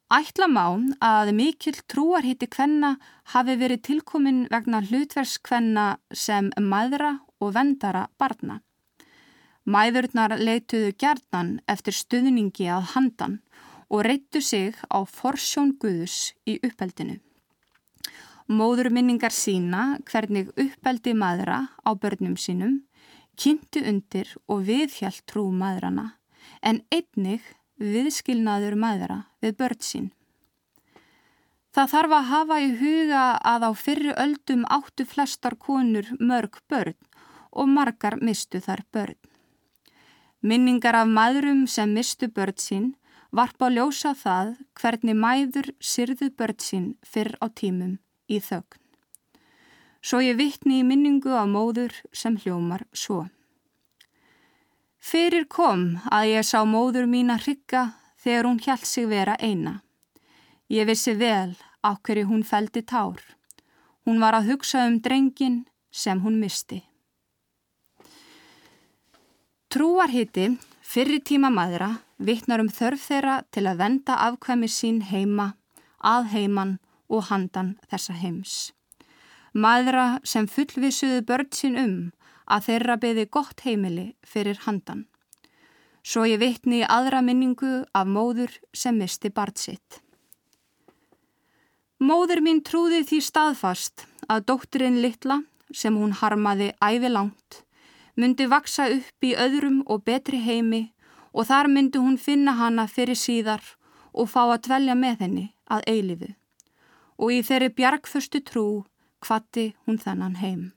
Ætla 0.08 0.48
má 0.48 0.64
að 1.04 1.34
mikill 1.36 1.82
trúarhiti 1.92 2.48
kvenna 2.48 2.94
hafi 3.34 3.58
verið 3.60 3.82
tilkomin 3.90 4.46
vegna 4.48 4.80
hlutverskvenna 4.80 5.98
sem 6.16 6.48
maðra 6.64 7.18
og 7.44 7.52
vendara 7.58 8.06
barna. 8.16 8.62
Mæðurnar 9.68 10.38
leituðu 10.40 10.94
gerðnan 10.96 11.58
eftir 11.68 11.98
stuðningi 12.00 12.70
að 12.72 12.88
handan 12.94 13.36
og 13.92 14.06
reyttu 14.08 14.40
sig 14.40 14.80
á 14.88 15.04
forsjón 15.04 15.76
Guðus 15.76 16.32
í 16.48 16.56
uppeldinu. 16.64 17.20
Móðurminningar 18.48 19.36
sína 19.36 20.00
hvernig 20.08 20.54
uppeldi 20.56 21.12
maðra 21.20 21.66
á 21.84 21.92
börnum 22.00 22.40
sínum 22.40 22.80
kynntu 23.36 23.84
undir 23.84 24.32
og 24.48 24.64
viðhjalt 24.72 25.26
trú 25.28 25.50
maðrana 25.52 26.14
en 26.64 26.80
einnig 26.96 27.44
viðskilnaður 27.82 28.76
maðura 28.80 29.18
við 29.42 29.58
börn 29.58 29.82
sín. 29.82 30.08
Það 31.78 31.92
þarf 31.94 32.14
að 32.18 32.30
hafa 32.32 32.56
í 32.64 32.70
huga 32.80 33.24
að 33.46 33.66
á 33.70 33.72
fyrri 33.78 34.14
öldum 34.18 34.64
áttu 34.66 35.06
flestar 35.06 35.56
konur 35.62 36.08
mörg 36.20 36.58
börn 36.70 36.98
og 37.52 37.70
margar 37.70 38.18
mistu 38.18 38.62
þar 38.64 38.82
börn. 38.94 39.20
Minningar 40.42 40.96
af 40.98 41.12
maðurum 41.12 41.68
sem 41.70 41.94
mistu 41.94 42.30
börn 42.34 42.58
sín 42.58 42.90
varpa 43.30 43.68
að 43.68 43.78
ljósa 43.78 44.16
það 44.18 44.56
hvernig 44.80 45.18
mæður 45.22 45.72
syrðu 45.78 46.32
börn 46.34 46.60
sín 46.62 46.92
fyrr 47.06 47.36
á 47.44 47.46
tímum 47.50 47.98
í 48.26 48.42
þögn. 48.42 48.82
Svo 50.02 50.22
ég 50.24 50.38
vittni 50.40 50.80
í 50.82 50.88
minningu 50.88 51.34
af 51.36 51.50
móður 51.52 51.94
sem 52.14 52.38
hljómar 52.42 52.86
svo. 52.94 53.28
Fyrir 55.08 55.46
kom 55.48 55.84
að 56.12 56.34
ég 56.34 56.44
sá 56.44 56.66
móður 56.68 57.06
mín 57.08 57.30
að 57.32 57.46
hrygga 57.46 57.84
þegar 58.20 58.48
hún 58.50 58.58
hjælt 58.60 58.88
sig 58.90 59.06
vera 59.08 59.38
eina. 59.40 59.78
Ég 60.68 60.88
vissi 60.90 61.14
vel 61.16 61.54
á 61.80 61.96
hverju 61.96 62.28
hún 62.28 62.44
feldi 62.44 62.84
tár. 62.84 63.22
Hún 64.04 64.20
var 64.20 64.36
að 64.36 64.50
hugsa 64.52 64.84
um 64.84 64.98
drengin 65.00 65.62
sem 65.92 66.20
hún 66.26 66.42
misti. 66.42 66.82
Trúarhiti, 69.72 70.58
fyrri 70.84 71.22
tíma 71.24 71.54
maðra, 71.56 72.02
vittnar 72.20 72.60
um 72.60 72.68
þörf 72.68 73.08
þeirra 73.08 73.38
til 73.52 73.64
að 73.64 73.80
venda 73.80 74.20
afkvæmi 74.28 74.68
sín 74.68 75.02
heima, 75.08 75.54
að 76.04 76.34
heiman 76.36 76.80
og 77.08 77.30
handan 77.32 77.78
þessa 77.88 78.16
heims. 78.20 78.74
Maðra 79.56 80.20
sem 80.28 80.52
fullvisuðu 80.52 81.24
börn 81.24 81.52
sín 81.56 81.80
um 81.80 81.98
að 82.48 82.66
þeirra 82.68 82.98
beði 83.04 83.28
gott 83.30 83.62
heimili 83.66 84.08
fyrir 84.24 84.60
handan. 84.66 85.06
Svo 86.08 86.24
ég 86.24 86.40
vittni 86.40 86.82
í 86.82 86.88
aðra 86.88 87.20
minningu 87.22 87.84
af 87.92 88.08
móður 88.08 88.54
sem 88.74 88.96
misti 88.96 89.30
bart 89.30 89.60
sitt. 89.60 90.02
Móður 92.00 92.44
mín 92.46 92.62
trúði 92.64 93.02
því 93.10 93.20
staðfast 93.26 94.06
að 94.30 94.46
dótturinn 94.52 95.02
litla, 95.02 95.42
sem 95.74 95.98
hún 96.00 96.14
harmaði 96.16 96.70
æfi 96.80 97.10
langt, 97.12 97.64
myndi 98.16 98.48
vaksa 98.48 98.86
upp 98.94 99.26
í 99.26 99.34
öðrum 99.36 99.82
og 99.90 100.06
betri 100.08 100.40
heimi 100.40 100.94
og 101.34 101.50
þar 101.50 101.68
myndi 101.74 102.00
hún 102.00 102.16
finna 102.22 102.54
hana 102.56 102.88
fyrir 102.88 103.20
síðar 103.20 103.66
og 104.14 104.30
fá 104.32 104.46
að 104.46 104.70
dvelja 104.70 104.96
með 104.96 105.26
henni 105.26 105.46
að 105.68 105.84
eilifu. 105.92 106.32
Og 107.18 107.34
í 107.34 107.44
þeirri 107.44 107.74
bjargföstu 107.74 108.42
trú 108.46 108.68
kvatti 109.20 109.74
hún 109.86 110.00
þennan 110.00 110.38
heim. 110.40 110.77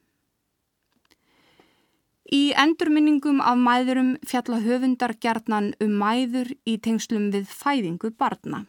Í 2.29 2.53
endurminningum 2.53 3.41
af 3.41 3.57
mæðurum 3.57 4.11
fjalla 4.29 4.61
höfundar 4.61 5.17
gjarnan 5.23 5.73
um 5.81 5.97
mæður 6.03 6.53
í 6.69 6.77
tengslum 6.79 7.31
við 7.33 7.49
fæðingu 7.49 8.13
barna, 8.13 8.67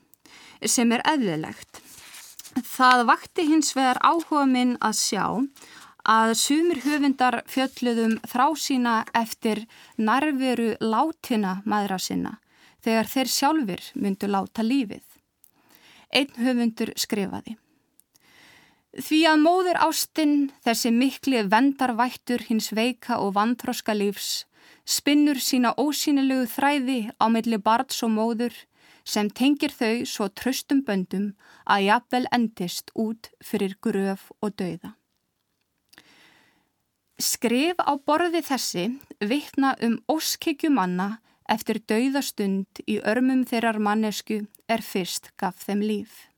sem 0.66 0.92
er 0.96 1.04
eðlilegt. 1.12 1.82
Það 2.64 3.06
vakti 3.08 3.48
hins 3.48 3.76
vegar 3.76 4.00
áhuga 4.04 4.46
minn 4.48 4.78
að 4.80 4.98
sjá 5.00 5.26
að 6.08 6.34
sumir 6.40 6.82
höfundar 6.86 7.42
fjöldluðum 7.48 8.18
þrá 8.28 8.48
sína 8.58 8.96
eftir 9.14 9.66
nærveru 9.98 10.74
látina 10.82 11.62
maðra 11.66 12.00
sinna 12.00 12.40
þegar 12.82 13.12
þeir 13.14 13.30
sjálfur 13.30 13.84
myndu 13.96 14.28
láta 14.28 14.66
lífið. 14.66 15.04
Einn 16.12 16.34
höfundur 16.42 16.92
skrifaði. 16.98 17.56
Því 18.92 19.22
að 19.24 19.38
móður 19.40 19.78
ástinn, 19.80 20.50
þessi 20.68 20.90
mikli 20.92 21.46
vendarvættur 21.48 22.42
hins 22.50 22.74
veika 22.76 23.22
og 23.24 23.38
vantroska 23.38 23.94
lífs, 23.96 24.44
spinnur 24.84 25.40
sína 25.40 25.72
ósýnilegu 25.80 26.50
þræði 26.52 27.00
á 27.16 27.26
milli 27.32 27.56
barns 27.58 28.04
og 28.04 28.12
móður 28.12 28.58
sem 29.08 29.30
tengir 29.32 29.72
þau 29.72 30.04
svo 30.06 30.28
tröstum 30.28 30.82
böndum 30.84 31.32
að 31.64 31.86
jafnvel 31.88 32.28
endist 32.36 32.92
út 32.94 33.32
fyrir 33.40 33.78
gröf 33.80 34.28
og 34.42 34.58
dauða. 34.60 34.92
Skrif 37.22 37.80
á 37.80 37.96
borði 37.96 38.42
þessi 38.44 38.86
vittna 39.24 39.76
um 39.86 40.02
óskikjumanna 40.12 41.22
eftir 41.48 41.80
dauðastund 41.88 42.84
í 42.88 43.00
örmum 43.00 43.46
þeirrar 43.48 43.80
mannesku 43.80 44.42
er 44.68 44.84
fyrst 44.84 45.32
gaf 45.38 45.64
þeim 45.64 45.86
líf. 45.86 46.31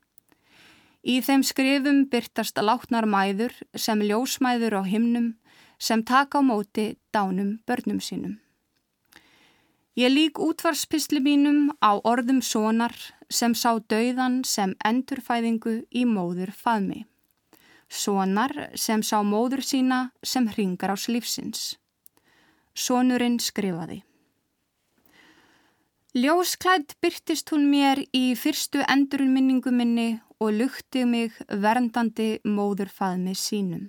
Í 1.03 1.19
þeim 1.19 1.41
skrifum 1.43 2.05
byrtast 2.07 2.59
látnar 2.63 3.03
mæður 3.03 3.55
sem 3.75 3.99
ljósmæður 3.99 4.79
á 4.79 4.81
himnum 4.87 5.33
sem 5.77 6.03
taka 6.03 6.39
á 6.39 6.41
móti 6.41 6.95
dánum 7.11 7.59
börnum 7.67 7.99
sínum. 7.99 8.39
Ég 9.99 10.09
lík 10.09 10.39
útvarspistli 10.39 11.19
mínum 11.19 11.75
á 11.83 11.99
orðum 12.01 12.39
sonar 12.41 12.95
sem 13.29 13.53
sá 13.53 13.75
dauðan 13.91 14.41
sem 14.47 14.73
endurfæðingu 14.85 15.83
í 15.91 16.05
móður 16.07 16.55
faðmi. 16.55 17.03
Sonar 17.89 18.71
sem 18.73 19.03
sá 19.03 19.19
móður 19.21 19.61
sína 19.61 19.99
sem 20.23 20.47
hringar 20.47 20.95
ás 20.95 21.05
lífsins. 21.11 21.75
Sonurinn 22.73 23.37
skrifaði. 23.37 24.01
Ljósklætt 26.17 26.95
byrtist 27.01 27.49
hún 27.53 27.69
mér 27.69 28.01
í 28.13 28.33
fyrstu 28.37 28.81
endurminningu 28.89 29.69
minni 29.73 30.21
og 30.43 30.57
lukti 30.59 31.05
mig 31.07 31.35
verndandi 31.47 32.41
móður 32.43 32.91
faðmi 32.91 33.35
sínum. 33.39 33.87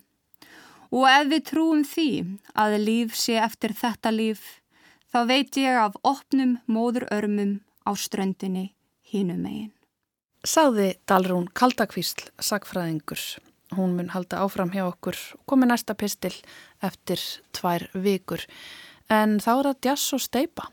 Og 0.94 1.08
ef 1.10 1.30
við 1.32 1.46
trúum 1.50 1.82
því 1.82 2.10
að 2.54 2.76
líf 2.86 3.16
sé 3.18 3.40
eftir 3.42 3.74
þetta 3.74 4.12
líf, 4.14 4.42
þá 5.10 5.18
veit 5.26 5.58
ég 5.58 5.80
af 5.80 5.96
opnum 6.06 6.58
móður 6.70 7.08
örmum 7.10 7.56
á 7.82 7.90
ströndinni 7.98 8.68
hínum 9.10 9.42
megin. 9.42 9.72
Sáði 10.44 10.92
Dalrún 11.08 11.48
Kaldakvísl, 11.56 12.28
sagfræðingur. 12.38 13.20
Hún 13.74 13.96
mun 13.96 14.12
halda 14.12 14.42
áfram 14.44 14.70
hjá 14.74 14.84
okkur 14.86 15.16
og 15.34 15.44
komi 15.50 15.66
næsta 15.66 15.96
pistil 15.98 16.34
eftir 16.84 17.18
tvær 17.56 17.88
vikur. 17.94 18.44
En 19.10 19.40
þá 19.40 19.50
er 19.54 19.68
það 19.70 19.86
jazz 19.88 20.14
og 20.14 20.22
steipa. 20.22 20.68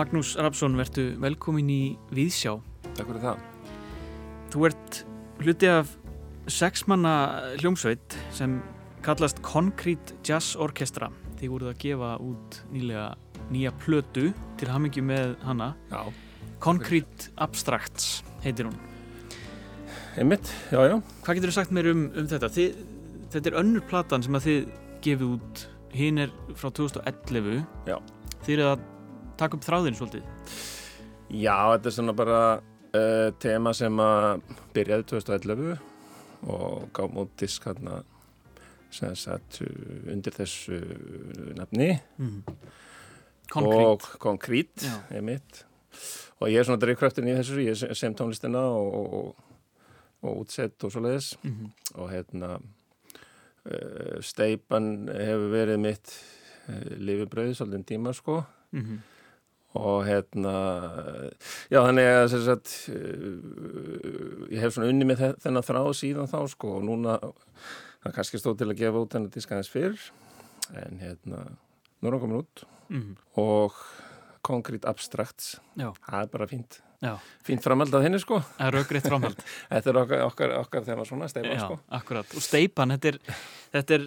Magnús 0.00 0.30
Rapsson, 0.40 0.78
verðu 0.80 1.02
velkomin 1.20 1.66
í 1.68 1.80
Víðsjá. 2.16 2.54
Takk 2.96 3.10
fyrir 3.10 3.20
það. 3.20 3.40
Þú 4.48 4.62
ert 4.70 5.00
hluti 5.42 5.68
af 5.68 5.90
sexmanna 6.48 7.10
hljómsveit 7.60 8.14
sem 8.32 8.54
kallast 9.04 9.42
Concrete 9.44 10.14
Jazz 10.24 10.54
Orchestra. 10.56 11.10
Þið 11.36 11.52
voruð 11.52 11.72
að 11.74 11.82
gefa 11.82 12.12
út 12.24 12.56
nýlega 12.72 13.02
nýja 13.52 13.74
plötu 13.82 14.30
til 14.56 14.68
hamingi 14.72 15.04
með 15.04 15.34
hana. 15.44 15.74
Já. 15.90 16.00
Concrete 16.64 17.28
Abstracts 17.36 18.22
heitir 18.46 18.70
hún. 18.70 18.78
Einmitt, 20.16 20.48
já, 20.72 20.80
já. 20.94 20.96
Hvað 21.26 21.42
getur 21.42 21.52
þú 21.52 21.58
sagt 21.58 21.74
mér 21.76 21.90
um, 21.92 22.06
um 22.14 22.30
þetta? 22.30 22.48
Þið, 22.56 22.80
þetta 23.34 23.52
er 23.52 23.58
önnur 23.60 23.84
platan 23.92 24.24
sem 24.24 24.40
að 24.40 24.48
þið 24.48 24.64
gefið 25.04 25.36
út. 25.36 25.66
Hinn 25.92 26.24
er 26.24 26.32
frá 26.56 26.72
2011. 26.80 27.60
Já. 27.90 27.98
Þið 28.46 28.56
eru 28.56 28.66
að 28.70 28.88
taka 29.40 29.56
upp 29.58 29.64
þráðin 29.66 29.96
svolítið? 29.98 30.22
Já, 31.30 31.56
þetta 31.76 31.88
er 31.90 31.94
svona 31.96 32.14
bara 32.18 32.40
uh, 32.60 33.30
tema 33.42 33.72
sem 33.76 34.00
að 34.02 34.40
byrjaði 34.74 35.06
2011 35.12 35.78
og 36.50 36.88
gáum 36.96 37.18
út 37.24 37.34
disk 37.40 37.66
hérna 37.68 38.00
sem 38.90 39.12
satt 39.14 39.60
undir 40.10 40.34
þessu 40.34 40.80
nafni 41.58 41.92
Mm. 42.18 42.42
og 43.66 44.02
konkrít 44.22 44.84
Já. 44.86 44.94
einmitt 45.10 45.64
og 46.40 46.48
ég 46.48 46.60
er 46.60 46.64
svona 46.68 46.78
drifkraftin 46.82 47.26
í 47.28 47.34
þessu 47.34 47.58
ég 47.64 47.76
sem- 47.76 47.94
sem 47.98 48.14
tónlistina 48.14 48.60
og, 48.62 48.94
og, 48.94 49.36
og, 50.22 50.36
útsett 50.44 50.84
og 50.86 50.92
svo 50.92 51.00
leiðis 51.02 51.36
Mm 51.42 51.50
-hmm. 51.56 51.70
og 52.00 52.10
hérna 52.10 52.60
uh, 53.66 54.20
steipan 54.20 55.08
hefur 55.08 55.50
verið 55.52 55.78
mitt 55.78 56.14
uh, 56.68 56.96
lifibröð 56.98 57.54
svolítið 57.54 57.84
tíma 57.84 58.12
sko 58.14 58.44
Mm 58.72 58.80
-hmm. 58.82 58.98
Og 59.78 60.00
hérna 60.08 60.52
já 61.70 61.78
þannig 61.86 62.08
að 62.10 62.24
sem 62.32 62.42
sagt, 62.46 62.72
uh, 62.90 64.48
ég 64.50 64.58
hef 64.64 64.74
svona 64.74 64.90
unni 64.90 65.06
með 65.06 65.20
þe- 65.22 65.36
þennan 65.44 65.66
þráð 65.68 65.90
síðan 66.00 66.30
þá 66.32 66.38
sko 66.50 66.72
og 66.80 66.84
núna 66.88 67.18
það 68.02 68.14
kannski 68.16 68.40
stóð 68.40 68.58
til 68.62 68.70
að 68.72 68.80
gefa 68.80 69.02
út 69.04 69.14
hennar 69.18 69.30
disk 69.34 69.52
aðeins 69.54 69.70
fyrr 69.70 69.98
en 70.80 70.98
hérna 71.02 71.42
nú 72.00 72.08
er 72.08 72.14
hann 72.16 72.22
komin 72.24 72.42
út 72.42 72.64
Mm 72.90 73.12
og 73.38 73.76
Concrete 74.42 74.88
Abstracts 74.88 75.58
Já. 75.78 75.92
það 76.08 76.22
er 76.24 76.30
bara 76.32 76.46
fínt. 76.50 76.80
Fínt 77.46 77.64
framhald 77.64 77.94
að 77.96 78.02
henni 78.04 78.18
sko 78.20 78.42
Það 78.44 78.66
er 78.66 78.76
raugreitt 78.76 79.06
framhald. 79.08 79.38
þetta 79.72 79.92
er 79.92 79.98
okkar, 80.02 80.24
okkar, 80.26 80.54
okkar 80.60 80.84
þegar 80.88 81.08
svona 81.08 81.28
steipa 81.32 81.54
Já, 81.54 81.62
sko 81.62 81.78
akkurat. 82.00 82.34
Og 82.36 82.44
steipan, 82.44 82.94
þetta 82.96 83.12
er, 83.12 83.18
þetta 83.76 83.96
er, 83.96 84.04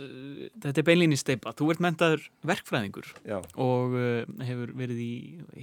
þetta 0.68 0.84
er 0.84 0.88
beinlíni 0.90 1.18
steipa. 1.20 1.56
Þú 1.58 1.72
ert 1.74 1.84
mentaður 1.88 2.28
verkfræðingur 2.52 3.10
já, 3.26 3.40
og 3.66 3.98
uh, 3.98 4.46
hefur 4.46 4.76
verið 4.84 5.02
í 5.04 5.12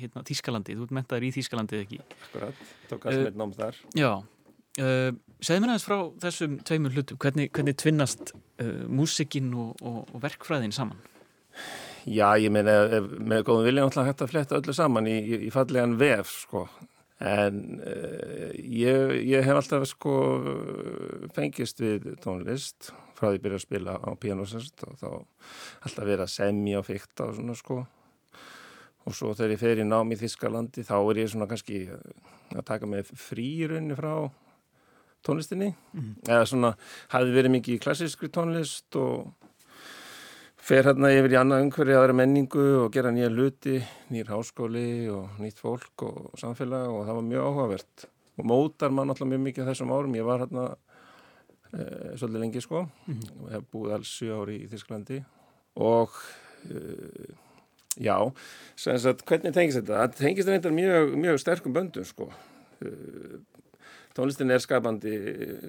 hérna, 0.03 0.25
Þískalandi. 0.27 0.79
Þú 0.79 0.89
ert 0.89 0.99
mentaður 1.01 1.29
í 1.29 1.33
Þískalandi 1.39 1.83
ekki. 1.85 2.03
akkurat 2.27 2.67
tók 2.91 3.07
Eh, 3.07 3.11
að 3.11 3.17
sem 3.17 3.31
eitt 3.31 3.41
náms 3.41 3.59
þar 3.59 3.81
Já. 3.99 4.11
Uh, 4.81 5.11
segð 5.43 5.63
mér 5.63 5.73
aðeins 5.73 5.87
frá 5.87 5.97
þessum 6.23 6.59
tveimur 6.67 6.95
hlutum. 6.95 7.19
Hvernig, 7.21 7.51
hvernig 7.55 7.79
tvinnast 7.81 8.35
uh, 8.35 8.85
músikinn 8.87 9.51
og, 9.59 9.75
og, 9.83 10.05
og 10.15 10.23
verkfræðin 10.23 10.75
saman? 10.75 11.01
Já, 12.09 12.33
ég 12.41 12.53
meina, 12.55 12.79
með 13.19 13.45
góðum 13.49 13.67
vilja 13.67 13.85
náttúrulega 13.85 14.13
hægt 14.13 14.23
að 14.25 14.31
fletta 14.33 14.61
öllu 14.61 14.75
saman 14.77 15.09
í, 15.11 15.19
í 15.47 15.51
fallegan 15.53 15.99
vef, 16.01 16.31
sko. 16.47 16.65
En 17.21 17.57
uh, 17.85 18.51
ég, 18.57 19.15
ég 19.29 19.45
hef 19.45 19.59
alltaf, 19.61 19.85
sko, 19.91 20.15
fengist 21.37 21.83
við 21.83 22.15
tónlist 22.25 22.93
frá 23.21 23.29
því 23.29 23.37
að 23.37 23.43
byrja 23.45 23.59
að 23.61 23.65
spila 23.67 23.97
á 24.01 24.11
pianosest 24.21 24.85
og 24.89 24.95
þá 25.01 25.09
alltaf 25.85 26.05
verið 26.07 26.25
að 26.25 26.33
semja 26.33 26.81
og 26.81 26.87
fykta 26.89 27.27
og 27.29 27.35
svona, 27.37 27.57
sko. 27.59 27.81
og 29.05 29.17
svo 29.17 29.35
þegar 29.37 29.55
ég 29.55 29.61
fer 29.61 29.83
í 29.83 29.89
nám 29.89 30.15
í 30.15 30.21
Þískalandi 30.21 30.87
þá 30.89 30.97
er 31.01 31.21
ég 31.21 31.33
svona 31.33 31.49
kannski 31.51 31.83
að 32.55 32.65
taka 32.73 32.89
með 32.89 33.13
frýrunni 33.21 33.99
frá 33.99 34.15
tónlistinni 35.27 35.75
mm. 35.93 36.13
eða 36.25 36.49
svona 36.49 36.73
hafi 37.13 37.35
verið 37.35 37.55
mikið 37.59 37.83
klassískri 37.85 38.31
tónlist 38.33 38.97
og 38.97 39.29
fer 40.61 40.87
hérna 40.87 41.11
yfir 41.15 41.35
í 41.35 41.39
annað 41.41 41.65
umhverju 41.65 41.97
aðra 41.99 42.17
menningu 42.17 42.65
og 42.85 42.93
gera 42.95 43.13
nýja 43.15 43.31
luti, 43.33 43.81
nýjir 44.13 44.31
háskóli 44.31 45.09
og 45.13 45.41
nýtt 45.43 45.61
fólk 45.63 46.05
og 46.07 46.39
samfélag 46.41 46.91
og 46.93 47.07
það 47.09 47.19
var 47.19 47.27
mjög 47.31 47.49
áhugavert 47.49 48.07
og 48.41 48.49
mótar 48.49 48.95
mann 48.95 49.13
alltaf 49.13 49.29
mjög 49.29 49.45
mikið 49.49 49.71
þessum 49.71 49.93
árum 49.95 50.17
ég 50.19 50.27
var 50.29 50.45
hérna 50.45 50.67
e, 51.73 51.83
svolítið 52.21 52.41
lengi 52.45 52.65
sko 52.65 52.85
mm. 52.85 53.21
og 53.41 53.53
hef 53.55 53.69
búið 53.73 53.97
alls 53.97 54.15
7 54.21 54.33
ári 54.37 54.59
í 54.61 54.71
Þísklandi 54.71 55.21
og 55.81 56.17
e, 56.69 56.85
já, 58.01 58.17
sagt, 58.77 59.25
hvernig 59.29 59.57
tengist 59.57 59.81
þetta? 59.81 60.05
Það 60.05 60.19
tengist 60.21 60.53
þetta 60.53 60.75
mjög, 60.77 61.15
mjög 61.25 61.43
sterkum 61.43 61.77
böndum 61.77 62.07
sko 62.09 62.31
e, 62.85 62.93
tónlistin 64.17 64.53
er 64.53 64.63
skapandi 64.63 65.17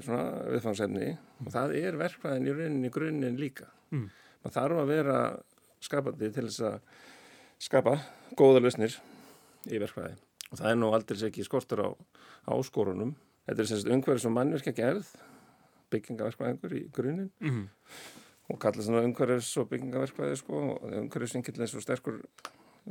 viðfangsefni 0.04 1.14
og 1.46 1.54
það 1.54 1.78
er 1.80 2.00
verkvæðin 2.00 2.50
í 2.50 2.58
rauninni 2.58 2.92
grunninn 2.94 3.40
líka. 3.40 3.70
Mm. 3.94 4.10
Man 4.42 4.56
þarf 4.56 4.82
að 4.82 4.92
vera 4.92 5.18
skapandi 5.82 6.30
til 6.34 6.48
þess 6.48 6.64
að 6.68 6.78
skapa 7.62 7.98
góða 8.38 8.64
lausnir 8.64 8.98
í 9.70 9.82
verkvæði 9.82 10.16
og 10.52 10.60
það 10.60 10.70
er 10.72 10.80
nú 10.80 10.90
aldrei 10.96 11.22
ekki 11.30 11.46
skortur 11.48 11.84
á 11.86 11.90
áskorunum. 12.52 13.14
Þetta 13.48 13.64
er 13.64 13.70
semst 13.70 13.90
umhverfið 13.90 14.26
sem 14.26 14.36
mannverkja 14.36 14.74
gerð, 14.78 15.08
byggingaverkvæðingur 15.94 16.76
í 16.76 16.82
grunninn 16.94 17.32
mm. 17.40 17.64
og 18.52 18.60
kalla 18.62 18.84
svona 18.84 19.06
umhverfis 19.08 19.54
og 19.62 19.70
byggingaverkvæði 19.72 20.38
sko 20.42 20.62
og 20.74 20.86
umhverfis 20.90 21.38
vinkill 21.38 21.62
eins 21.62 21.76
og 21.78 21.86
sterkur 21.86 22.20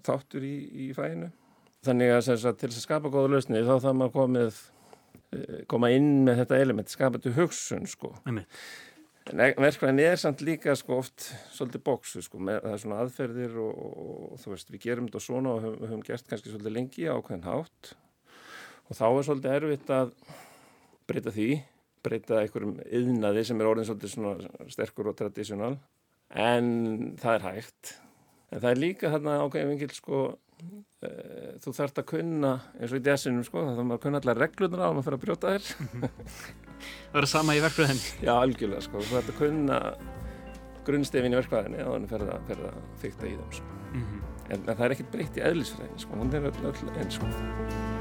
þáttur 0.06 0.46
í, 0.46 0.56
í 0.86 0.90
fæinu. 0.96 1.30
Þannig 1.84 2.14
að, 2.14 2.32
að 2.34 2.60
til 2.60 2.70
þess 2.70 2.82
að 2.82 2.86
skapa 2.86 3.12
góða 3.12 3.34
lausnir 3.34 3.66
þá 3.68 3.76
þarf 3.76 3.98
maður 4.00 4.16
komið 4.16 4.62
Eh, 5.30 5.62
koma 5.70 5.92
inn 5.94 6.24
með 6.26 6.42
þetta 6.42 6.58
element, 6.58 6.90
skapatu 6.90 7.30
hugsun 7.36 7.86
sko. 7.90 8.16
En 9.30 9.62
verkvæðin 9.62 10.02
er 10.02 10.18
samt 10.20 10.42
líka 10.44 10.74
sko 10.78 11.00
oft 11.00 11.28
svolítið 11.54 11.82
bóksu 11.86 12.22
sko, 12.24 12.40
með, 12.42 12.60
það 12.64 12.72
er 12.74 12.82
svona 12.82 13.00
aðferðir 13.04 13.58
og, 13.62 13.80
og, 13.86 14.20
og 14.34 14.42
þú 14.42 14.54
veist, 14.54 14.72
við 14.72 14.84
gerum 14.86 15.08
þetta 15.08 15.22
svona 15.24 15.54
og 15.54 15.64
höfum, 15.64 15.84
höfum 15.86 16.04
gert 16.06 16.30
kannski 16.30 16.52
svolítið 16.52 16.76
lengi 16.76 17.06
ákveðin 17.06 17.46
hátt. 17.46 17.92
Og 18.90 18.98
þá 18.98 19.06
er 19.08 19.26
svolítið 19.28 19.56
erfitt 19.58 19.92
að 19.94 20.12
breyta 21.10 21.34
því, 21.34 21.48
breyta 22.06 22.40
einhverjum 22.40 22.76
yðnaði 23.00 23.46
sem 23.46 23.60
er 23.62 23.70
orðin 23.70 23.88
svolítið 23.88 24.14
svona 24.14 24.70
sterkur 24.74 25.12
og 25.12 25.18
tradísjonal 25.20 25.74
en 26.30 26.70
það 27.20 27.36
er 27.36 27.46
hægt. 27.48 27.96
En 28.50 28.62
það 28.62 28.70
er 28.72 28.82
líka 28.84 29.12
þarna 29.14 29.40
ákveðin 29.44 29.74
vingil 29.74 29.94
sko 29.94 30.24
þú 31.64 31.74
þarfst 31.76 32.00
að 32.02 32.08
kunna 32.10 32.54
eins 32.78 32.92
og 32.92 32.98
í 33.00 33.04
desinum 33.04 33.44
sko, 33.46 33.64
þá 33.64 33.72
þarf 33.72 33.86
maður 33.86 33.98
að 33.98 34.04
kunna 34.06 34.20
allar 34.22 34.42
reglunar 34.44 34.82
á 34.82 34.86
að 34.88 34.96
maður 34.96 35.06
fyrir 35.06 35.18
að 35.18 35.24
brjóta 35.24 35.54
þér 35.54 35.64
Það 36.80 37.16
verður 37.16 37.30
sama 37.32 37.56
í 37.56 37.62
verkvæðin 37.64 38.02
Já, 38.26 38.32
algjörlega 38.34 38.86
sko, 38.86 39.04
þú 39.04 39.14
þarfst 39.14 39.32
að 39.34 39.40
kunna 39.40 39.80
grunnstefin 40.88 41.36
í 41.36 41.40
verkvæðinni 41.40 41.86
og 41.86 41.96
þannig 41.96 42.12
fyrir 42.14 42.34
að, 42.34 42.52
að 42.72 43.00
fykta 43.04 43.28
í 43.28 43.34
þeim 43.36 43.56
sko. 43.60 43.80
mm 43.92 44.04
-hmm. 44.04 44.28
en, 44.48 44.60
en 44.60 44.76
það 44.76 44.84
er 44.86 44.96
ekkert 44.96 45.16
breytt 45.16 45.40
í 45.40 45.46
eðlisfræðin 45.50 46.04
sko, 46.04 46.20
hún 46.22 46.36
er 46.36 46.52
öll, 46.52 46.94
eins 46.96 47.20
sko 47.20 47.99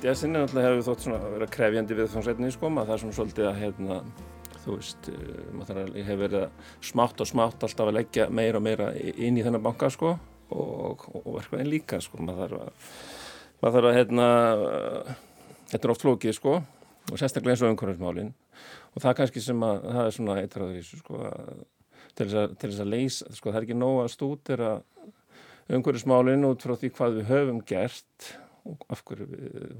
Jazzin 0.00 0.32
er 0.32 0.46
náttúrulega 0.46 0.68
hefur 0.70 0.84
þótt 0.86 1.02
svona 1.04 1.16
að 1.20 1.32
vera 1.34 1.46
krefjandi 1.52 1.96
við 1.98 2.12
þannig 2.14 2.54
sko, 2.54 2.68
maður 2.72 2.94
er 2.94 3.00
svona 3.02 3.16
svolítið 3.18 3.48
að 3.50 3.58
hérna, 3.60 3.98
þú 4.62 4.76
veist, 4.78 5.08
eh, 5.12 5.42
maður 5.52 5.68
þarf 5.68 5.80
að 5.82 5.98
hefur 6.06 6.20
verið 6.22 6.70
smátt 6.88 7.20
og 7.20 7.28
smátt 7.28 7.66
alltaf 7.66 7.90
að 7.90 7.96
leggja 7.98 8.28
meira 8.32 8.56
og 8.56 8.64
meira 8.64 8.86
inn 8.96 9.36
í 9.36 9.44
þennan 9.44 9.66
banka 9.66 9.90
sko 9.92 10.14
og, 10.16 11.04
og, 11.12 11.28
verkvæðin 11.36 11.68
líka 11.68 12.00
sko, 12.00 12.22
maður 12.24 12.56
þarf 12.56 12.64
að, 12.64 12.88
maður 13.60 13.76
þarf 13.76 13.90
að 13.90 13.98
hérna, 13.98 14.26
þetta 15.74 15.84
er 15.84 15.94
oft 15.94 16.06
flókið 16.06 16.36
sko 16.38 16.56
og 16.56 17.16
sérstaklega 17.20 17.58
eins 17.58 17.64
og 17.66 17.74
umhverfismálinn 17.74 18.34
og 18.94 19.02
það 19.02 19.12
er 19.12 19.20
kannski 19.20 19.44
sem 19.44 19.68
að, 19.68 19.80
það 19.84 20.04
er 20.06 20.16
svona 20.16 20.40
eitthvað 20.40 20.72
í 20.72 20.80
þessu 20.80 21.04
sko 21.04 21.24
að 21.28 21.64
til 22.16 22.24
þess 22.24 22.38
að, 22.40 22.54
til 22.56 22.70
þess 22.70 22.84
að 22.86 22.94
leysa, 22.96 23.34
sko 23.36 23.52
það 23.52 23.60
er 23.60 23.68
ekki 23.68 23.82
nóg 23.84 23.98
að 24.00 24.14
stúdira 24.16 24.76
umhverfismálinn 25.68 26.48
út 26.48 26.64
frá 26.64 26.78
því 26.80 26.96
hvað 26.96 27.20
við 27.20 27.34
höfum 27.34 27.60
gert 27.68 28.38
af 28.92 29.02
hverju, 29.08 29.26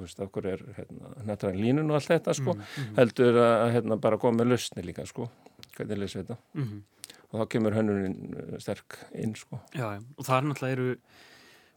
veist, 0.00 0.20
af 0.20 0.30
hverju 0.34 0.52
er 0.54 0.62
hérna, 0.78 1.14
nættræðin 1.28 1.64
línun 1.64 1.90
og 1.92 1.98
allt 1.98 2.10
þetta 2.10 2.34
sko, 2.36 2.54
mm 2.54 2.60
-hmm. 2.60 2.94
heldur 2.96 3.40
að 3.44 3.72
hérna, 3.76 3.96
bara 3.96 4.18
koma 4.18 4.42
með 4.42 4.52
lausni 4.52 4.82
líka 4.82 5.06
sko, 5.06 5.30
hvernig 5.76 5.98
leysi 5.98 6.20
þetta 6.20 6.36
mm 6.54 6.62
-hmm. 6.62 6.82
og 7.30 7.40
þá 7.40 7.48
kemur 7.48 7.74
hönnunin 7.74 8.16
uh, 8.36 8.58
sterk 8.58 8.98
inn 9.14 9.34
sko. 9.34 9.60
Já, 9.74 10.02
og 10.16 10.24
það 10.24 10.36
er 10.36 10.44
náttúrulega 10.48 10.72
eru 10.72 10.96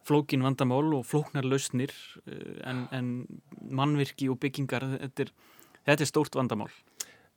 flókin 0.03 0.43
vandamál 0.43 0.93
og 0.93 1.05
flóknar 1.05 1.43
lausnir 1.43 1.91
uh, 2.27 2.69
en, 2.69 2.87
en 2.91 3.27
mannvirki 3.69 4.29
og 4.29 4.39
byggingar 4.39 4.81
þetta 4.99 5.23
er, 5.23 5.31
þetta 5.85 6.01
er 6.01 6.07
stórt 6.07 6.35
vandamál 6.35 6.71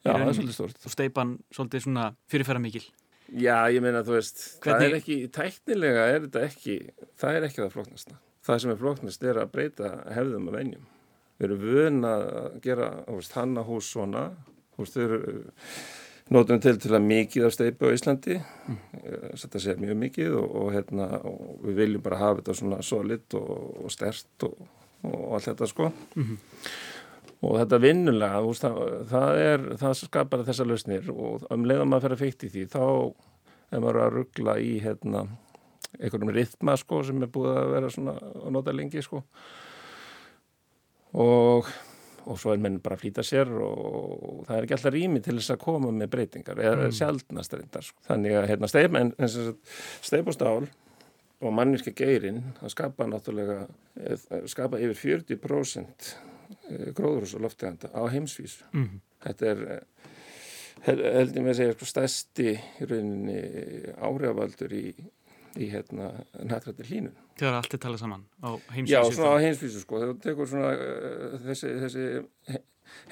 Já, 0.04 0.12
það 0.12 0.28
er 0.28 0.34
svolítið 0.34 0.54
stórt 0.54 0.86
og 0.86 0.92
steipan 0.92 1.38
svolítið 1.50 1.80
svona 1.80 2.14
fyrirfæra 2.30 2.58
mikil 2.62 2.84
Já, 3.26 3.66
ég 3.74 3.82
meina, 3.82 4.04
þú 4.06 4.20
veist, 4.20 4.60
Hvernig... 4.62 4.78
það 4.78 4.86
er 4.86 4.96
ekki, 5.00 5.16
tæknilega 5.34 6.06
er 6.06 6.20
þetta 6.20 6.42
ekki, 6.46 6.76
það 7.18 7.38
er 7.38 7.46
ekki 7.48 7.62
það 7.62 7.72
flóknasta 7.74 8.14
það 8.14 8.25
sem 8.46 8.72
er 8.72 8.80
flóknast 8.80 9.24
er 9.26 9.40
að 9.42 9.52
breyta 9.54 9.92
hefðum 10.14 10.50
að 10.50 10.58
venjum. 10.60 10.88
Við 11.36 11.46
erum 11.48 11.62
vöna 11.62 12.12
að 12.16 12.58
gera 12.64 12.90
hannahús 13.34 13.90
svona, 13.92 14.30
þau 14.76 15.02
eru 15.02 15.20
nótum 16.32 16.60
til 16.62 16.74
til 16.82 16.94
að 16.96 17.06
mikið 17.06 17.46
af 17.46 17.54
steipu 17.54 17.90
á 17.90 17.94
Íslandi, 17.94 18.38
mm. 18.40 18.78
þetta 19.42 19.62
sé 19.62 19.76
mjög 19.78 20.00
mikið 20.00 20.38
og, 20.40 20.56
og, 20.62 20.72
hérna, 20.74 21.08
og 21.28 21.60
við 21.66 21.82
viljum 21.82 22.04
bara 22.06 22.20
hafa 22.22 22.40
þetta 22.40 22.56
svona 22.60 22.80
solid 22.82 23.38
og, 23.38 23.52
og 23.84 23.94
stert 23.94 24.48
og 24.48 24.58
allt 25.06 25.50
þetta 25.50 25.70
sko. 25.70 25.92
Mm 26.16 26.24
-hmm. 26.24 26.38
Og 27.46 27.58
þetta 27.60 27.78
vinnulega, 27.78 28.40
það, 28.40 28.76
það, 29.10 29.38
er, 29.38 29.64
það 29.76 29.94
skapar 29.94 30.44
þessa 30.44 30.64
lausnir 30.64 31.10
og 31.10 31.46
um 31.50 31.64
leiðan 31.64 31.88
maður 31.88 32.02
fer 32.02 32.12
að 32.12 32.22
feitt 32.24 32.44
í 32.44 32.48
því, 32.48 32.64
þá 32.66 32.84
er 33.70 33.80
maður 33.80 34.00
að 34.02 34.14
ruggla 34.16 34.58
í 34.58 34.78
hérna 34.80 35.26
einhverjum 35.98 36.32
rithma 36.34 36.76
sko 36.80 37.02
sem 37.06 37.22
er 37.22 37.32
búið 37.32 37.52
að 37.56 37.74
vera 37.74 37.92
svona 37.92 38.16
að 38.20 38.48
nota 38.56 38.74
lengi 38.76 39.02
sko 39.04 39.22
og, 41.16 41.68
og 42.26 42.40
svo 42.40 42.54
er 42.54 42.62
menn 42.62 42.80
bara 42.84 42.98
að 42.98 43.04
flýta 43.04 43.24
sér 43.26 43.52
og 43.56 44.42
það 44.48 44.56
er 44.56 44.66
ekki 44.66 44.76
alltaf 44.78 44.94
rými 44.94 45.22
til 45.24 45.36
þess 45.38 45.54
að 45.54 45.62
koma 45.64 45.92
með 45.94 46.12
breytingar 46.16 46.60
eða 46.60 46.88
mm. 46.88 46.96
sjálfnast 46.98 47.56
reyndar 47.56 47.86
sko. 47.86 48.02
þannig 48.08 48.36
að 48.36 48.50
hérna 48.52 48.72
steip 48.72 50.26
og 50.26 50.36
stál 50.36 50.66
og 51.44 51.52
manniska 51.52 51.92
geirin 51.96 52.42
það 52.60 52.72
skapa 52.72 53.08
náttúrulega 53.10 53.58
eh, 54.00 54.46
skapa 54.48 54.80
yfir 54.80 55.20
40% 55.36 56.08
eh, 56.70 56.88
gróðurhús 56.96 57.36
og 57.36 57.44
lofteganda 57.44 57.92
á 57.92 58.02
heimsvísu 58.12 58.64
mm. 58.72 59.02
þetta 59.26 59.52
er 59.52 59.66
eh, 59.74 59.84
held 60.86 61.36
ég 61.36 61.42
með 61.42 61.52
að 61.52 61.58
segja 61.60 61.76
sko 61.76 61.90
stæsti 61.90 62.48
í 62.54 62.88
rauninni 62.88 63.40
áhrifaldur 63.96 64.74
í 64.76 64.86
í 65.60 65.68
hérna 65.72 66.12
nættrættir 66.36 66.88
hlínun. 66.90 67.18
Þegar 67.36 67.58
allt 67.58 67.76
er 67.76 67.82
talað 67.82 68.02
saman 68.02 68.24
á 68.40 68.50
heimsvísu? 68.74 68.94
Já, 68.94 69.00
svona 69.10 69.36
á 69.36 69.44
heimsvísu 69.44 69.82
sko. 69.82 70.00
Þegar 70.00 70.14
þú 70.14 70.24
tekur 70.24 70.50
svona 70.50 70.72
uh, 70.72 71.36
þessi, 71.44 71.72
þessi 71.82 72.06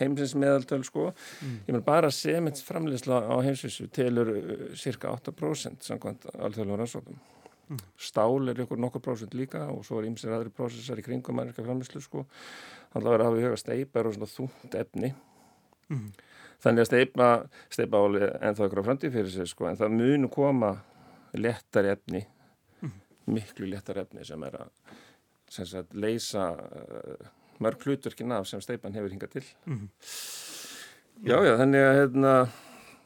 heimsins 0.00 0.34
meðaltöl 0.38 0.82
sko. 0.86 1.06
Mm. 1.40 1.54
Ég 1.68 1.76
menn 1.76 1.86
bara 1.86 2.10
semins 2.14 2.64
framleysla 2.66 3.22
á 3.28 3.34
heimsvísu 3.44 3.88
telur 3.94 4.32
uh, 4.34 4.66
cirka 4.78 5.14
8% 5.16 5.88
samkvæmt 5.88 6.28
alþjóðlega 6.34 6.80
rannsóknum. 6.82 7.20
Mm. 7.72 7.80
Stál 7.96 8.52
er 8.52 8.60
ykkur 8.64 8.80
nokkur 8.80 9.02
prósent 9.04 9.34
líka 9.36 9.64
og 9.72 9.84
svo 9.88 10.00
er 10.00 10.10
ýmsir 10.10 10.34
aðri 10.36 10.52
prósessar 10.52 11.00
í 11.00 11.04
kringum 11.06 11.36
mannverka 11.38 11.64
framleyslu 11.64 12.02
sko. 12.04 12.26
Þannig 12.92 13.08
að 13.08 13.16
vera 13.16 13.28
að 13.28 13.30
hafa 13.30 13.46
huga 13.48 13.60
steipar 13.60 14.08
og 14.08 14.16
svona 14.16 14.32
þúnt 14.34 14.76
efni. 14.80 15.14
Mm. 15.92 16.08
Þannig 16.64 16.84
að 16.84 16.88
steipa, 16.88 17.28
steipa 17.72 18.00
áli 18.00 18.20
en 18.24 18.56
það 18.56 18.62
er 18.62 18.68
okkur 18.68 18.80
á 18.84 18.86
framtíð 18.88 19.16
fyrir 19.18 19.32
sig 19.32 19.50
sko 19.50 19.66
en 19.68 19.80
það 19.80 19.96
munu 19.98 20.30
koma 20.32 20.70
lettari 21.36 21.90
efni 21.92 22.22
miklu 23.26 23.68
léttar 23.70 24.00
efni 24.02 24.24
sem 24.26 24.42
er 24.46 24.58
að 24.64 24.72
sem 25.54 25.66
sagt, 25.68 25.94
leysa 25.94 26.50
uh, 26.56 27.32
mörg 27.62 27.84
hlutverkin 27.86 28.32
af 28.34 28.48
sem 28.48 28.62
steipan 28.64 28.94
hefur 28.96 29.12
hingað 29.12 29.36
til 29.38 29.44
mm 29.66 29.74
-hmm. 29.78 29.88
Já, 31.24 31.44
já, 31.44 31.56
þannig 31.56 31.80
að 31.80 31.94
hérna, 31.94 32.48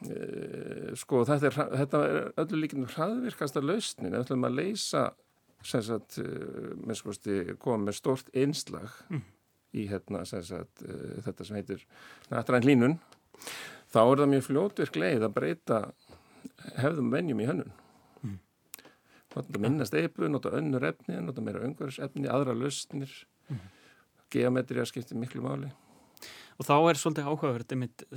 uh, 0.09 0.95
sko 0.95 1.25
þetta 1.25 1.45
er, 1.45 1.77
þetta 1.77 1.97
er 2.05 2.31
öllu 2.37 2.61
líkinu 2.61 2.87
hraðvirkasta 2.87 3.61
lausnin, 3.61 4.11
við 4.11 4.19
ætlum 4.19 4.45
að 4.45 4.55
leysa 4.55 5.13
sem 5.63 5.81
sagt, 5.81 6.17
uh, 6.17 6.73
með 6.87 6.95
skoðusti 6.95 7.57
koma 7.59 7.85
með 7.85 7.95
stort 7.95 8.29
einslag 8.33 8.89
mm. 9.09 9.21
í 9.73 9.87
hérna, 9.87 10.25
sem 10.25 10.43
sagt, 10.43 10.83
þetta 11.25 11.43
sem 11.43 11.55
heitir 11.55 11.85
nættræn 12.31 12.63
hlínun 12.63 12.99
þá 13.93 14.01
er 14.11 14.17
það 14.17 14.31
mjög 14.33 14.43
fljótvirk 14.43 14.95
leið 14.95 15.23
að 15.23 15.33
breyta 15.33 15.91
hefðum 16.77 17.11
venjum 17.11 17.39
í 17.39 17.45
hönnun 17.45 17.71
nota 19.39 19.61
minna 19.61 19.87
steipu, 19.87 20.29
nota 20.31 20.53
önnur 20.57 20.85
efni, 20.91 21.19
nota 21.23 21.43
meira 21.43 21.63
öngverðsefni, 21.67 22.29
aðra 22.31 22.55
lausnir, 22.57 23.11
mm. 23.49 23.61
geometri 24.35 24.81
að 24.83 24.91
skipta 24.91 25.17
miklu 25.19 25.43
máli. 25.45 25.71
Og 26.59 26.67
þá 26.67 26.75
er 26.75 26.99
svolítið 26.99 27.27
áhugaverð 27.31 27.67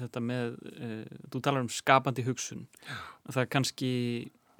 þetta 0.02 0.20
með, 0.22 0.54
e, 0.74 0.86
þú 1.30 1.42
talar 1.46 1.62
um 1.62 1.70
skapandi 1.70 2.24
hugsun. 2.26 2.64
Það 3.30 3.50
kannski, 3.54 3.92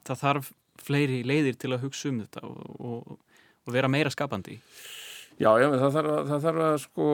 það 0.07 0.21
þarf 0.21 0.51
fleiri 0.83 1.23
leiðir 1.27 1.59
til 1.59 1.73
að 1.75 1.89
hugsa 1.89 2.13
um 2.13 2.21
þetta 2.23 2.45
og, 2.47 2.61
og, 2.79 3.41
og 3.67 3.75
vera 3.75 3.91
meira 3.91 4.13
skapandi. 4.15 4.61
Já, 5.41 5.51
já, 5.59 5.67
það 5.73 5.89
þarf 5.97 6.13
að, 6.13 6.31
það 6.31 6.47
þarf 6.47 6.65
að 6.69 6.77
sko, 6.85 7.09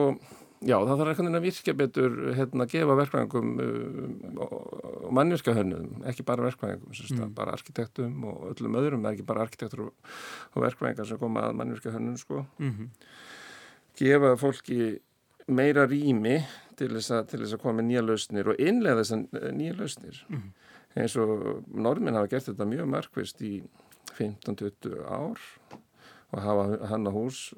já, 0.59 0.75
það 0.75 0.93
þarf 0.99 1.11
einhvern 1.11 1.27
veginn 1.27 1.39
að 1.39 1.45
virka 1.47 1.75
betur 1.79 2.15
hérna 2.37 2.65
að 2.65 2.73
gefa 2.73 2.97
verkvæðingum 2.99 3.51
um, 3.63 4.39
og 4.45 5.11
mannvirkahönnum, 5.15 5.89
ekki 6.11 6.25
bara 6.27 6.47
verkvæðingum, 6.47 6.95
mm. 7.15 7.33
bara 7.37 7.55
arkitektum 7.55 8.23
og 8.29 8.47
öllum 8.53 8.79
öðrum, 8.81 9.03
það 9.03 9.11
er 9.11 9.19
ekki 9.19 9.27
bara 9.29 9.45
arkitektur 9.47 9.85
og, 9.87 10.15
og 10.53 10.65
verkvæðingar 10.65 11.09
sem 11.09 11.21
koma 11.21 11.45
að 11.47 11.59
mannvirkahönnum, 11.61 12.17
sko. 12.19 12.45
Mm 12.59 12.71
-hmm. 12.71 12.89
Gefa 13.99 14.35
fólki 14.39 14.99
meira 15.47 15.85
rými 15.87 16.39
til 16.79 16.89
þess 16.93 17.11
að, 17.11 17.27
til 17.31 17.39
þess 17.43 17.55
að 17.57 17.63
koma 17.63 17.79
með 17.79 17.89
nýja 17.89 18.05
lausnir 18.05 18.49
og 18.51 18.59
innlega 18.59 19.01
þess 19.01 19.11
að 19.15 19.51
nýja 19.57 19.77
lausnir. 19.79 20.25
Mm 20.29 20.37
-hmm. 20.37 20.51
Eins 20.95 21.15
og 21.15 21.63
normin 21.67 22.15
hafa 22.17 22.27
gert 22.27 22.45
þetta 22.49 22.65
mjög 22.65 22.87
markvist 22.89 23.41
í 23.41 23.63
15-20 24.17 25.05
ár 25.05 25.39
og 26.31 26.41
hafa 26.41 26.87
hann 26.87 27.07
á 27.07 27.11
hús 27.11 27.53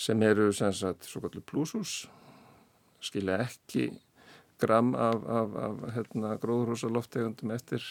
sem 0.00 0.22
eru 0.24 0.48
sem 0.56 0.72
sagt 0.72 1.08
svo 1.08 1.22
kallu 1.24 1.42
plushús 1.44 2.06
skilja 3.04 3.40
ekki 3.44 3.90
gram 4.60 4.94
af, 4.94 5.20
af, 5.24 5.54
af 5.66 5.84
hérna, 5.96 6.34
gróðurhúsaloftegundum 6.40 7.52
eftir 7.56 7.84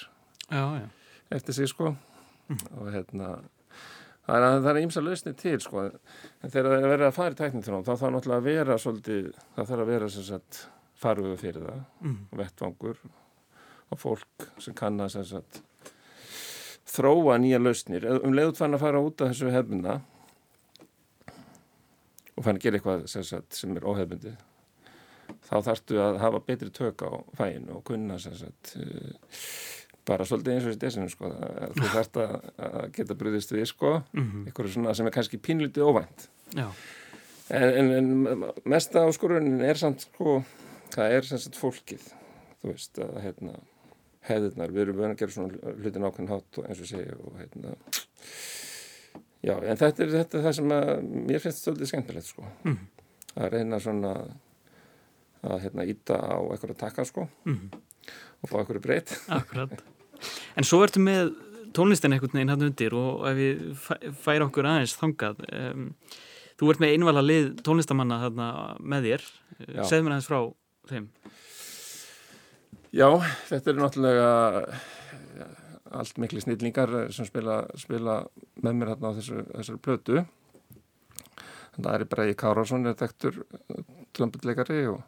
já, 0.49 0.64
já. 0.82 0.89
eftir 1.32 1.53
sig 1.53 1.70
sko 1.70 1.95
mm. 2.47 2.66
og 2.78 2.91
hérna 2.93 3.38
Það 4.30 4.68
er 4.70 4.78
ímsa 4.84 5.01
lausni 5.01 5.32
til 5.34 5.55
sko, 5.57 5.88
en 5.89 6.51
þegar 6.53 6.68
það 6.68 6.76
er 6.76 6.84
að 6.84 6.91
vera 6.91 7.07
að 7.07 7.16
fara 7.16 7.34
í 7.34 7.38
tækningunum 7.39 7.86
þá 7.88 7.95
þarf 7.95 8.12
náttúrulega 8.14 8.41
að 8.41 8.45
vera 8.45 8.76
svolítið, 8.78 9.30
það 9.55 9.70
þarf 9.72 9.82
að 9.82 9.89
vera 9.89 10.10
sem 10.14 10.26
sagt 10.28 10.60
faruðu 11.01 11.38
fyrir 11.39 11.66
það, 11.66 11.80
mm. 12.03 12.20
vettvangur 12.38 12.99
og 13.89 14.01
fólk 14.03 14.45
sem 14.62 14.76
kann 14.78 15.01
að 15.01 15.16
sem 15.16 15.26
sagt 15.32 15.64
þróa 16.89 17.39
nýja 17.41 17.57
lausnir. 17.62 18.05
Um 18.20 18.36
leiðut 18.38 18.60
fann 18.62 18.78
að 18.78 18.84
fara 18.86 19.01
út 19.01 19.24
af 19.24 19.32
þessu 19.32 19.49
hefnuna 19.53 19.99
og 22.39 22.45
fann 22.45 22.59
að 22.59 22.65
gera 22.65 22.79
eitthvað 22.79 23.03
sem, 23.11 23.25
sagt, 23.27 23.57
sem 23.57 23.75
er 23.75 23.87
óhefbundi, 23.87 24.35
þá 25.49 25.55
þarftu 25.67 25.99
að 26.01 26.21
hafa 26.23 26.43
betri 26.47 26.71
tök 26.73 27.03
á 27.05 27.11
fæin 27.37 27.67
og 27.73 27.83
kunna 27.87 28.17
sagt 28.21 28.77
bara 30.09 30.25
svolítið 30.25 30.55
eins 30.55 30.63
og 30.63 30.71
þessi 30.71 30.81
desinu 30.81 31.09
sko. 31.11 31.29
Þú 31.75 31.89
þarft 31.93 32.15
að 32.23 32.77
geta 32.95 33.17
brúðist 33.19 33.51
við 33.53 33.67
sko. 33.69 33.91
Mm 34.13 34.23
-hmm. 34.23 34.45
eitthvað 34.47 34.71
svona 34.73 34.93
sem 34.97 35.05
er 35.05 35.13
kannski 35.13 35.37
pínlítið 35.37 35.85
óvænt. 35.85 36.29
En, 37.49 37.69
en, 37.79 37.91
en 37.91 38.45
mesta 38.65 39.05
áskoruninn 39.05 39.61
er 39.61 39.77
samt 39.77 40.01
sko 40.01 40.43
það 40.93 41.15
er 41.15 41.27
sagt 41.29 41.57
fólkið 41.57 42.07
þú 42.61 42.71
veist 42.73 42.99
að 43.01 43.19
hérna 43.23 43.59
hefðirnar, 44.29 44.73
við 44.73 44.81
erum 44.83 44.99
verið 44.99 45.13
að 45.13 45.21
gera 45.21 45.35
svona 45.35 45.75
hlutin 45.79 46.05
ákveðin 46.05 46.31
hátt 46.33 46.59
eins 46.65 46.81
og 46.83 46.89
segja 46.89 47.17
og 47.23 47.37
hérna 47.39 47.75
já 49.45 49.55
en 49.55 49.79
þetta 49.79 50.03
er 50.05 50.15
þetta 50.17 50.43
það 50.45 50.55
sem 50.59 50.73
að 50.75 50.89
mér 51.29 51.43
finnst 51.43 51.65
svolítið 51.65 51.91
skemmtilegt 51.93 52.31
sko. 52.31 52.47
Mm 52.67 52.79
að 53.39 53.53
reyna 53.53 53.77
svona 53.79 54.09
að 55.45 55.59
hérna 55.63 55.83
íta 55.87 56.15
á 56.17 56.37
eitthvað 56.49 56.73
að 56.73 56.79
taka 56.81 57.05
sko. 57.07 57.27
Mm 57.47 57.69
og 58.39 58.49
fá 58.49 58.55
eitthvað 58.61 58.81
breytt. 58.83 59.13
Akkurat. 59.39 59.81
En 60.55 60.67
svo 60.67 60.81
ertu 60.85 61.01
með 61.03 61.33
tónlistin 61.75 62.15
einhvern 62.15 62.37
veginn 62.37 62.51
hann 62.53 62.65
undir 62.69 62.95
og 62.97 63.25
ef 63.29 63.37
við 63.37 64.13
færa 64.23 64.47
okkur 64.47 64.67
aðeins 64.69 64.95
þangað 64.99 65.43
um, 65.45 65.89
þú 66.59 66.71
ert 66.73 66.83
með 66.83 66.95
einvala 66.95 67.23
lið 67.23 67.49
tónlistamanna 67.65 68.21
þarna 68.23 68.49
með 68.79 69.09
þér. 69.09 69.27
Segð 69.83 70.05
mér 70.05 70.15
aðeins 70.15 70.29
frá 70.29 70.39
þeim. 70.89 71.09
Já, 72.95 73.09
þetta 73.51 73.69
er 73.69 73.77
náttúrulega 73.83 74.29
allt 75.91 76.19
miklu 76.21 76.41
snillingar 76.43 76.91
sem 77.15 77.27
spila, 77.27 77.61
spila 77.79 78.19
með 78.63 78.75
mér 78.79 78.93
hérna 78.93 79.13
á 79.13 79.17
þessu, 79.17 79.45
þessari 79.53 79.81
plötu. 79.85 80.25
Það 81.79 81.93
er 81.95 82.05
bara 82.11 82.27
í 82.27 82.35
Kárásson 82.35 82.89
er 82.89 82.97
dektur 82.99 83.41
trömbutleikari 84.15 84.83
og 84.91 85.01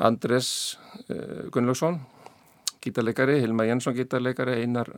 Andres 0.00 0.78
uh, 1.08 1.50
Gunnlaugsson 1.52 1.98
gítarleikari, 2.80 3.40
Hilma 3.40 3.66
Jensson 3.68 3.94
gítarleikari, 3.94 4.60
Einar 4.62 4.88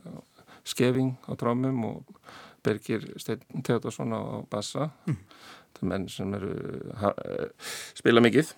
Skeving 0.63 1.17
á 1.27 1.35
trámum 1.35 1.83
og 1.89 2.19
Bergir 2.63 3.03
Steinn 3.19 3.63
Teodorsson 3.63 4.13
á 4.15 4.21
bassa. 4.49 4.89
Mm. 5.05 5.17
það 5.73 5.81
er 5.81 5.89
menn 5.89 6.07
sem 6.09 6.33
eru 6.37 6.53
ha, 7.01 7.11
spila 7.97 8.23
mikið. 8.23 8.53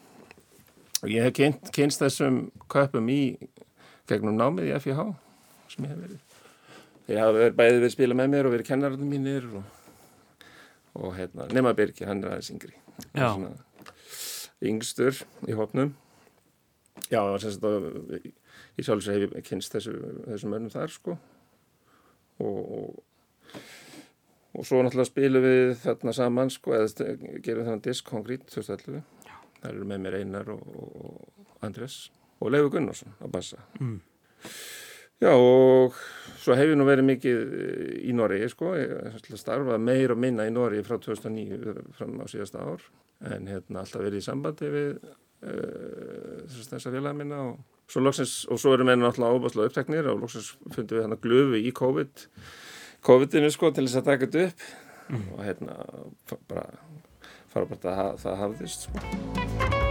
Og 1.01 1.10
ég 1.10 1.26
hef 1.26 1.34
kynst, 1.38 1.72
kynst 1.74 2.01
þessum 2.03 2.51
köpum 2.70 3.10
í 3.10 3.38
gegnum 4.10 4.38
námið 4.38 4.70
í 4.70 4.76
FIH 4.84 5.01
sem 5.76 5.86
ég 5.86 5.94
hef 5.94 6.02
verið. 6.02 6.40
Ég 7.06 7.22
haf 7.22 7.36
verið 7.36 7.58
bæðið 7.60 7.80
verið 7.82 7.94
spila 7.94 8.18
með 8.18 8.32
mér 8.34 8.50
og 8.50 8.56
verið 8.56 8.70
kennararnir 8.72 9.12
mínir 9.12 9.46
og, 9.60 9.68
og 10.98 11.14
hérna, 11.20 11.48
nema 11.54 11.76
Bergir, 11.78 12.10
hann 12.10 12.24
er 12.24 12.34
aðeins 12.34 12.52
yngri. 12.56 12.74
Yngstur 14.66 15.22
í 15.46 15.58
hópnum. 15.58 15.94
Já, 17.12 17.20
það 17.20 17.32
var 17.34 17.44
sérstaklega 17.44 18.22
ég 18.76 18.88
sjálfs 18.88 19.10
hef 19.12 19.26
ég 19.28 19.46
kynst 19.46 19.76
þessu, 19.76 19.94
þessu 20.26 20.52
mönnum 20.52 20.74
þar 20.74 20.94
sko. 20.94 21.18
Og, 22.44 22.58
og, 22.80 23.60
og 24.56 24.66
svo 24.68 24.82
náttúrulega 24.84 25.12
spilum 25.12 25.46
við 25.46 25.76
þarna 25.84 26.16
saman 26.16 26.52
sko 26.52 26.74
eða 26.76 27.14
gerum 27.44 27.68
þarna 27.68 27.84
disk 27.86 28.10
Konkrít 28.10 28.50
2011 28.52 29.04
það 29.66 29.70
eru 29.72 29.88
með 29.90 30.04
mér 30.06 30.18
Einar 30.20 30.52
og, 30.54 30.66
og 30.76 31.64
Andres 31.66 32.10
og 32.40 32.52
Leifur 32.52 32.74
Gunnarsson 32.76 33.16
á 33.24 33.26
bassa. 33.32 33.62
Mm. 33.80 34.02
Já 35.24 35.32
og 35.34 35.95
svo 36.41 36.57
hef 36.57 36.72
ég 36.72 36.80
nú 36.80 36.88
verið 36.88 37.09
mikið 37.09 37.53
í 38.05 38.16
Nóri 38.16 38.41
sko, 38.51 38.74
ég 38.78 39.30
starfa 39.39 39.80
meir 39.82 40.13
og 40.13 40.22
minna 40.22 40.47
í 40.47 40.53
Nóri 40.53 40.84
frá 40.86 40.99
2009 41.01 41.93
fram 41.97 42.20
á 42.22 42.26
síðasta 42.30 42.66
ár. 42.66 42.84
En 43.26 43.47
hérna 43.47 43.82
alltaf 43.82 44.03
verið 44.03 44.20
í 44.20 44.26
sambandi 44.26 44.70
við 44.74 44.91
uh, 44.99 46.43
þessar 46.68 46.91
félaga 46.91 47.16
minna 47.18 47.41
og 47.51 47.63
Svo 47.86 48.01
loksins, 48.01 48.47
og 48.49 48.57
svo 48.57 48.72
erum 48.74 48.89
við 48.89 48.97
náttúrulega 48.97 49.38
ábúrslega 49.38 49.70
uppteknir 49.70 50.07
og 50.09 50.24
loksins 50.24 50.55
fundum 50.74 50.97
við 50.97 51.03
hann 51.05 51.13
að 51.13 51.22
glöfu 51.28 51.59
í 51.61 51.74
COVID 51.78 52.26
COVID-inu 53.05 53.53
sko 53.53 53.70
til 53.70 53.86
þess 53.86 54.01
að 54.01 54.09
taka 54.09 54.26
þetta 54.26 54.47
upp. 54.49 54.68
Mm. 55.05 55.26
og 55.38 55.43
hérna 55.45 55.76
bara 56.49 56.66
fara 57.53 57.70
bara 57.70 57.97
að 58.09 58.22
það 58.26 58.39
hafðist 58.41 58.88
sko 58.88 59.85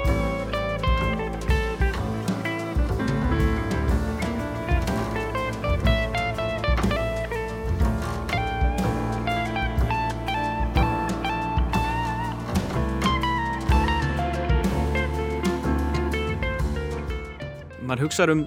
maður 17.85 18.07
hugsaður 18.07 18.35
um 18.35 18.45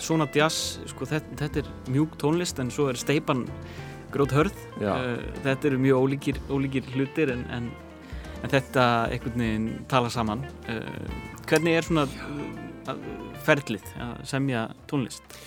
svona 0.00 0.26
jazz, 0.34 0.80
sko, 0.88 1.06
þetta, 1.08 1.36
þetta 1.42 1.62
er 1.62 1.70
mjúk 1.92 2.16
tónlist 2.20 2.60
en 2.62 2.72
svo 2.72 2.88
er 2.90 2.98
steipan 3.00 3.44
grót 4.10 4.32
hörð, 4.34 4.56
uh, 4.80 5.20
þetta 5.44 5.70
eru 5.70 5.78
mjög 5.82 6.04
ólíkir, 6.06 6.40
ólíkir 6.50 6.88
hlutir 6.94 7.32
en, 7.34 7.44
en, 7.54 7.70
en 8.40 8.52
þetta 8.52 8.86
einhvern 9.12 9.44
veginn 9.44 9.68
tala 9.90 10.10
saman. 10.10 10.46
Uh, 10.66 10.86
hvernig 11.50 11.78
er 11.78 11.86
svona 11.86 12.06
uh, 12.08 12.94
ferlið 13.46 13.86
að 14.00 14.24
semja 14.32 14.66
tónlist? 14.90 15.38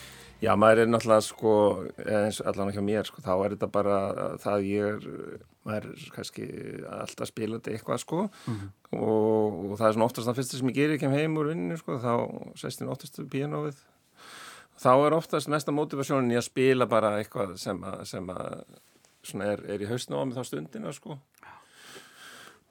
Já, 0.43 0.53
maður 0.59 0.83
er 0.83 0.91
náttúrulega 0.91 1.23
sko, 1.23 1.55
eins 2.03 2.41
allan 2.43 2.71
ekki 2.71 2.83
á 2.83 2.89
mér 2.91 3.07
sko, 3.07 3.23
þá 3.23 3.33
er 3.35 3.55
þetta 3.55 3.69
bara 3.71 3.99
það 4.43 4.65
ég 4.67 4.87
er 4.91 5.43
maður 5.63 5.91
er 5.93 6.07
kannski 6.15 6.47
alltaf 6.91 7.29
spilandi 7.29 7.73
eitthvað 7.73 8.01
sko. 8.03 8.25
Mm 8.47 8.55
-hmm. 8.55 8.71
Og, 8.93 9.59
og 9.71 9.77
það 9.79 9.87
er 9.87 9.95
svona 9.97 10.07
oftast 10.09 10.29
það 10.29 10.39
fyrsta 10.39 10.59
sem 10.59 10.71
ég 10.71 10.77
gerir, 10.77 10.95
ég 10.97 11.03
kem 11.03 11.15
heim 11.15 11.37
úr 11.39 11.51
vinninu 11.51 11.77
sko, 11.79 11.99
þá 12.03 12.13
sest 12.59 12.81
ég 12.83 12.91
oftast 12.93 13.21
pianoið 13.33 13.79
þá 14.83 14.91
er 14.93 15.15
oftast 15.17 15.51
mesta 15.51 15.75
motivasjónin 15.75 16.33
í 16.33 16.39
að 16.39 16.47
spila 16.49 16.89
bara 16.89 17.17
eitthvað 17.19 17.55
sem 17.61 17.79
að, 17.85 18.03
sem 18.09 18.29
að 18.33 19.45
er, 19.45 19.63
er 19.75 19.83
í 19.83 19.89
hausna 19.89 20.19
á 20.19 20.23
mig 20.25 20.37
þá 20.37 20.47
stundina 20.49 20.93
sko 20.95 21.17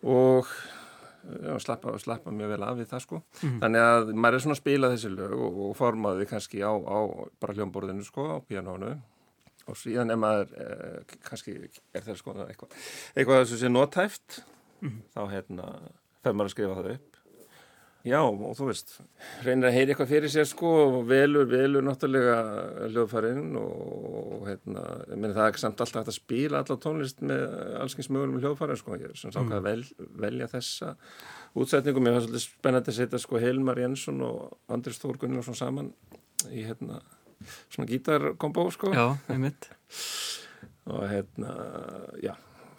og 0.02 0.48
já, 1.22 1.54
slappa, 1.62 1.94
slappa 2.02 2.34
mjög 2.34 2.56
vel 2.56 2.66
af 2.66 2.76
við 2.80 2.90
það 2.90 3.04
sko 3.06 3.20
mm 3.20 3.48
-hmm. 3.48 3.60
þannig 3.62 3.86
að 3.86 4.12
maður 4.14 4.34
er 4.34 4.44
svona 4.44 4.56
að 4.58 4.62
spila 4.62 4.92
þessi 4.92 5.14
lög 5.14 5.32
og, 5.38 5.60
og 5.68 5.76
formaði 5.76 6.26
kannski 6.26 6.62
á, 6.62 6.72
á 6.72 6.98
bara 7.40 7.54
hljómborðinu 7.54 8.04
sko 8.04 8.28
á 8.34 8.36
pianónu 8.40 8.92
og 9.66 9.76
síðan 9.78 10.10
ef 10.10 10.18
maður 10.18 10.48
eh, 10.58 11.16
kannski 11.22 11.52
er 11.94 12.02
það 12.02 12.16
sko 12.16 12.34
eitthvað 12.34 12.70
eitthvað 13.14 13.44
sem 13.46 13.58
sé 13.58 13.68
nótæft 13.68 14.42
mm 14.80 14.88
-hmm. 14.88 15.02
þá 15.14 15.22
hérna 15.30 15.66
fer 16.22 16.36
maður 16.36 16.50
að 16.50 16.54
skrifa 16.56 16.78
það 16.78 16.94
upp 16.96 17.12
Já, 18.02 18.18
og 18.18 18.56
þú 18.58 18.66
veist, 18.66 18.96
reynir 19.46 19.68
að 19.68 19.76
heyra 19.76 19.92
eitthvað 19.92 20.08
fyrir 20.10 20.30
sér 20.32 20.46
sko 20.50 20.70
og 20.88 20.96
velur, 21.06 21.44
velur 21.46 21.84
náttúrulega 21.86 22.88
hljóðfærin 22.88 23.52
og 23.60 24.48
hérna, 24.48 24.82
ég 25.06 25.20
meina 25.20 25.36
það 25.36 25.44
er 25.44 25.52
ekki 25.52 25.62
samt 25.62 25.84
alltaf 25.84 26.00
hægt 26.00 26.10
að 26.10 26.16
spila 26.16 26.62
alla 26.64 26.76
tónlist 26.82 27.22
með 27.22 27.44
allskyns 27.78 28.10
mögulegum 28.10 28.42
hljóðfærin 28.42 28.80
sko, 28.80 28.98
ég 28.98 29.06
er 29.06 29.20
sem 29.20 29.30
sagt 29.30 29.46
mm. 29.46 29.54
að 29.54 29.68
vel, 29.68 30.08
velja 30.24 30.50
þessa 30.50 30.90
útsetningum, 31.62 32.10
ég 32.10 32.16
var 32.16 32.26
svolítið 32.26 32.44
spennandi 32.48 32.90
að 32.90 32.98
setja 32.98 33.22
sko 33.22 33.42
Helmar 33.44 33.82
Jensson 33.84 34.18
og 34.26 34.74
Andris 34.74 34.98
Þór 35.04 35.22
Gunnarsson 35.22 35.60
saman 35.62 35.94
í 36.50 36.66
hérna 36.66 36.98
svona 37.68 37.86
gítarkombó 37.86 38.66
sko. 38.74 38.90
Já, 38.90 39.12
einmitt. 39.30 39.70
og 40.90 41.06
hérna, 41.06 41.54
já, 42.18 42.34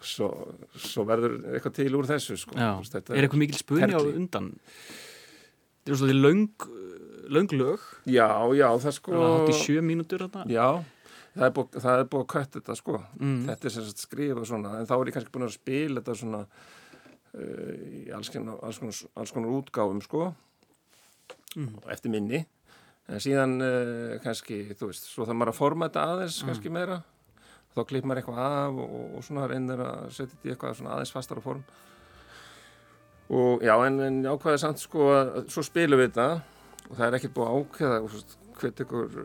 svo, 0.08 0.28
svo 0.78 1.04
verður 1.08 1.36
eitthvað 1.52 1.76
til 1.80 1.90
úr 1.98 2.08
þessu 2.08 2.36
sko. 2.40 2.56
Já, 2.58 2.72
er 2.78 3.24
eitthvað 3.24 3.42
mikil 3.42 3.60
spurning 3.60 3.96
á 3.96 4.02
undan? 4.02 4.50
Þetta 5.84 5.92
er 5.92 6.00
svona 6.00 6.16
löng, 6.16 6.66
löng 7.36 7.54
lög. 7.58 7.82
Já, 8.08 8.28
já, 8.56 8.68
það 8.80 8.96
sko... 8.98 9.12
Það 9.12 9.24
er 9.26 9.34
hátt 9.34 9.52
í 9.52 9.58
sjö 9.60 9.82
mínútur 9.84 10.24
þarna. 10.24 10.46
Já, 10.48 10.68
það 11.34 11.44
er 11.44 11.54
búið, 11.58 12.22
að 12.22 12.30
kött 12.32 12.56
þetta 12.56 12.78
sko. 12.78 13.02
Mm. 13.18 13.42
Þetta 13.50 13.68
er 13.68 13.74
sem 13.74 13.86
sagt 13.90 14.04
skrif 14.06 14.40
og 14.40 14.48
svona, 14.48 14.78
en 14.80 14.88
þá 14.88 14.94
er 14.96 15.10
ég 15.10 15.18
kannski 15.18 15.34
búin 15.34 15.46
að 15.48 15.54
spila 15.58 16.00
þetta 16.00 16.16
svona 16.22 16.40
uh, 16.46 17.70
í 17.84 18.02
alls 18.16 18.32
konar, 18.32 18.60
alls, 18.64 18.80
konar, 18.80 19.00
alls 19.20 19.34
konar 19.36 19.56
útgáfum 19.58 20.00
sko, 20.04 20.30
mm. 21.56 21.72
eftir 21.92 22.14
minni. 22.16 22.44
En 23.12 23.20
síðan 23.20 23.58
uh, 23.60 24.14
kannski, 24.24 24.62
þú 24.72 24.88
veist, 24.88 25.10
svo 25.12 25.28
það 25.28 25.36
maður 25.42 25.52
að 25.52 25.60
forma 25.60 25.90
þetta 25.90 26.06
aðeins 26.14 26.38
mm. 26.40 26.48
kannski 26.48 26.72
meira. 26.72 27.02
Þá 27.74 27.80
klipp 27.90 28.06
maður 28.06 28.22
eitthvað 28.22 28.40
af 28.44 28.80
og, 28.84 28.94
og 29.18 29.26
svona 29.26 29.48
reynir 29.50 29.82
að 29.82 30.06
setja 30.14 30.30
þetta 30.36 30.46
í 30.46 30.54
eitthvað 30.54 30.78
svona 30.78 30.94
aðeins 30.94 31.14
fastara 31.14 31.42
form. 31.42 31.64
Og 33.34 33.64
já 33.64 33.74
en, 33.86 34.00
en 34.04 34.20
ákvæðið 34.28 34.62
samt 34.62 34.82
sko 34.82 35.10
að 35.16 35.36
svo 35.50 35.64
spilum 35.66 36.02
við 36.02 36.12
þetta. 36.12 36.28
Og 36.84 36.96
það 36.98 37.06
er 37.06 37.18
ekkert 37.18 37.36
búið 37.38 37.54
ákveða 37.58 38.00
hver, 38.60 38.74
ykkur, 38.84 39.16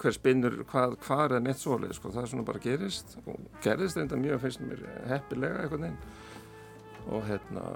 hver 0.00 0.16
spinnur 0.16 0.56
hvað, 0.70 0.96
hvað 1.04 1.36
er 1.36 1.44
neitt 1.44 1.60
svolítið 1.60 1.98
sko. 1.98 2.14
Það 2.14 2.22
er 2.22 2.32
svona 2.32 2.46
bara 2.48 2.62
gerist 2.64 3.16
og 3.26 3.60
gerist 3.64 4.00
þetta 4.00 4.22
mjög 4.22 4.42
finnst 4.46 4.64
mér 4.64 4.86
heppilega 5.10 5.66
eitthvað 5.66 5.84
neinn 5.86 6.00
og 7.10 7.24
hérna 7.26 7.66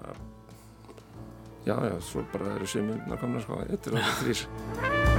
já 1.66 1.74
já 1.74 2.00
svo 2.00 2.24
bara 2.32 2.54
eru 2.54 2.70
sjömyndina 2.70 3.20
komna 3.20 3.42
sko. 3.42 3.60
Þetta 3.66 3.92
er 3.92 4.00
okkur 4.00 4.18
þrýr 4.22 5.15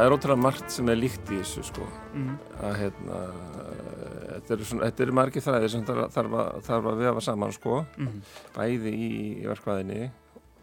það 0.00 0.06
er 0.08 0.14
ótrúlega 0.16 0.40
margt 0.40 0.72
sem 0.72 0.88
er 0.88 0.96
líkt 0.96 1.28
í 1.28 1.38
þessu 1.42 1.62
sko 1.68 1.84
mm. 2.16 2.36
að 2.64 2.76
hérna 2.78 3.18
þetta 4.30 4.54
eru 4.54 4.78
er, 4.86 5.02
er 5.04 5.12
margi 5.18 5.42
þræðir 5.44 5.72
sem 5.74 5.84
þarf, 5.84 6.06
þarf, 6.14 6.36
að, 6.40 6.48
þarf 6.68 6.88
að 6.88 7.02
vefa 7.04 7.24
saman 7.26 7.52
sko 7.52 7.82
mm. 7.84 8.16
bæði 8.54 8.94
í, 8.94 9.10
í 9.42 9.44
verkvæðinni 9.50 10.08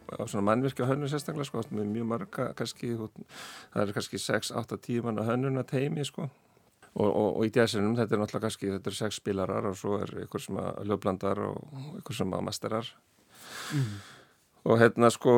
á 0.08 0.22
svona 0.24 0.46
mannvirkja 0.48 0.90
hönnun 0.90 1.12
sérstaklega 1.12 1.52
sko 1.52 1.64
með 1.70 1.94
mjög 1.94 2.10
marga 2.16 2.50
kannski 2.58 2.96
það 2.98 3.84
er 3.84 3.96
kannski 4.00 4.24
6-8 4.26 4.82
tíman 4.88 5.22
að 5.22 5.34
hönnuna 5.34 5.68
teimi 5.70 6.06
sko 6.08 6.26
og, 6.26 7.08
og, 7.08 7.32
og 7.38 7.46
í 7.46 7.54
djæsinum 7.54 7.98
þetta 8.00 8.18
er 8.18 8.24
náttúrulega 8.24 8.48
kannski 8.48 8.74
þetta 8.74 8.94
er 8.94 9.02
6 9.04 9.22
spilarar 9.22 9.70
og 9.70 9.78
svo 9.78 10.00
er 10.02 10.16
ykkur 10.26 10.48
sem 10.48 10.62
að 10.64 10.86
lögblandar 10.90 11.46
og 11.52 12.00
ykkur 12.02 12.24
sem 12.24 12.34
að 12.34 12.48
masterar 12.50 12.94
mm. 13.76 13.98
og 14.66 14.80
hérna 14.82 15.14
sko 15.14 15.36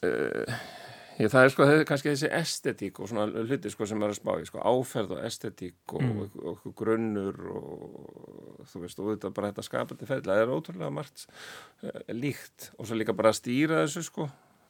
eða 0.00 0.46
uh, 0.46 0.78
Ég, 1.20 1.28
það 1.28 1.44
er 1.44 1.50
sko 1.52 1.66
kannski 1.88 2.12
þessi 2.12 2.28
estetík 2.38 3.00
og 3.02 3.10
svona 3.10 3.44
hluti 3.44 3.70
sko 3.72 3.86
sem 3.88 4.00
er 4.02 4.12
að 4.12 4.18
spá 4.18 4.30
í 4.40 4.46
sko 4.48 4.62
áferð 4.64 5.16
og 5.16 5.24
estetík 5.26 5.94
og, 5.96 6.04
mm. 6.04 6.20
og, 6.22 6.38
og, 6.40 6.62
og 6.68 6.76
grunnur 6.78 7.40
og 7.52 8.62
þú 8.70 8.84
veist 8.84 9.02
og 9.02 9.10
þetta 9.10 9.32
bara 9.36 9.50
þetta 9.52 9.66
skapandi 9.66 10.08
ferðla 10.08 10.38
það 10.38 10.44
er 10.44 10.54
ótrúlega 10.54 10.94
margt 10.94 11.26
uh, 11.26 11.98
líkt 12.16 12.70
og 12.78 12.88
svo 12.88 12.98
líka 12.98 13.16
bara 13.16 13.32
að 13.34 13.40
stýra 13.42 13.82
þessu 13.82 14.06
sko 14.08 14.28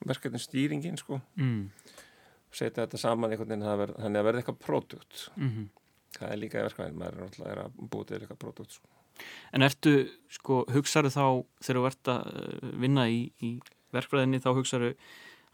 verkefnin 0.08 0.42
stýringin 0.42 0.98
sko 1.00 1.20
mm. 1.38 1.60
setja 2.50 2.82
þetta 2.82 3.00
saman 3.00 3.32
einhvern 3.32 3.54
veginn 3.54 3.94
þannig 3.94 4.22
að 4.22 4.28
verða 4.28 4.42
eitthvað 4.42 4.62
pródukt 4.66 5.26
mm 5.36 5.48
-hmm. 5.48 5.68
það 6.18 6.32
er 6.32 6.42
líka 6.42 6.66
verkefnin 6.68 6.98
maður 6.98 7.18
er 7.18 7.26
náttúrulega 7.26 7.66
að 7.68 7.82
búið 7.94 8.06
til 8.06 8.20
eitthvað 8.20 8.42
pródukt 8.46 8.78
sko. 8.78 8.88
En 9.52 9.62
ertu 9.62 10.08
sko 10.28 10.64
hugsaðu 10.72 11.10
þá 11.12 11.26
þegar 11.60 11.78
þú 11.78 11.86
ert 11.86 12.08
að 12.08 12.22
eh, 12.32 12.70
vinna 12.80 13.04
í, 13.08 13.20
í 13.42 13.60
verkefninni 13.92 14.40
þá 14.40 14.54
hugsaðu 14.56 14.94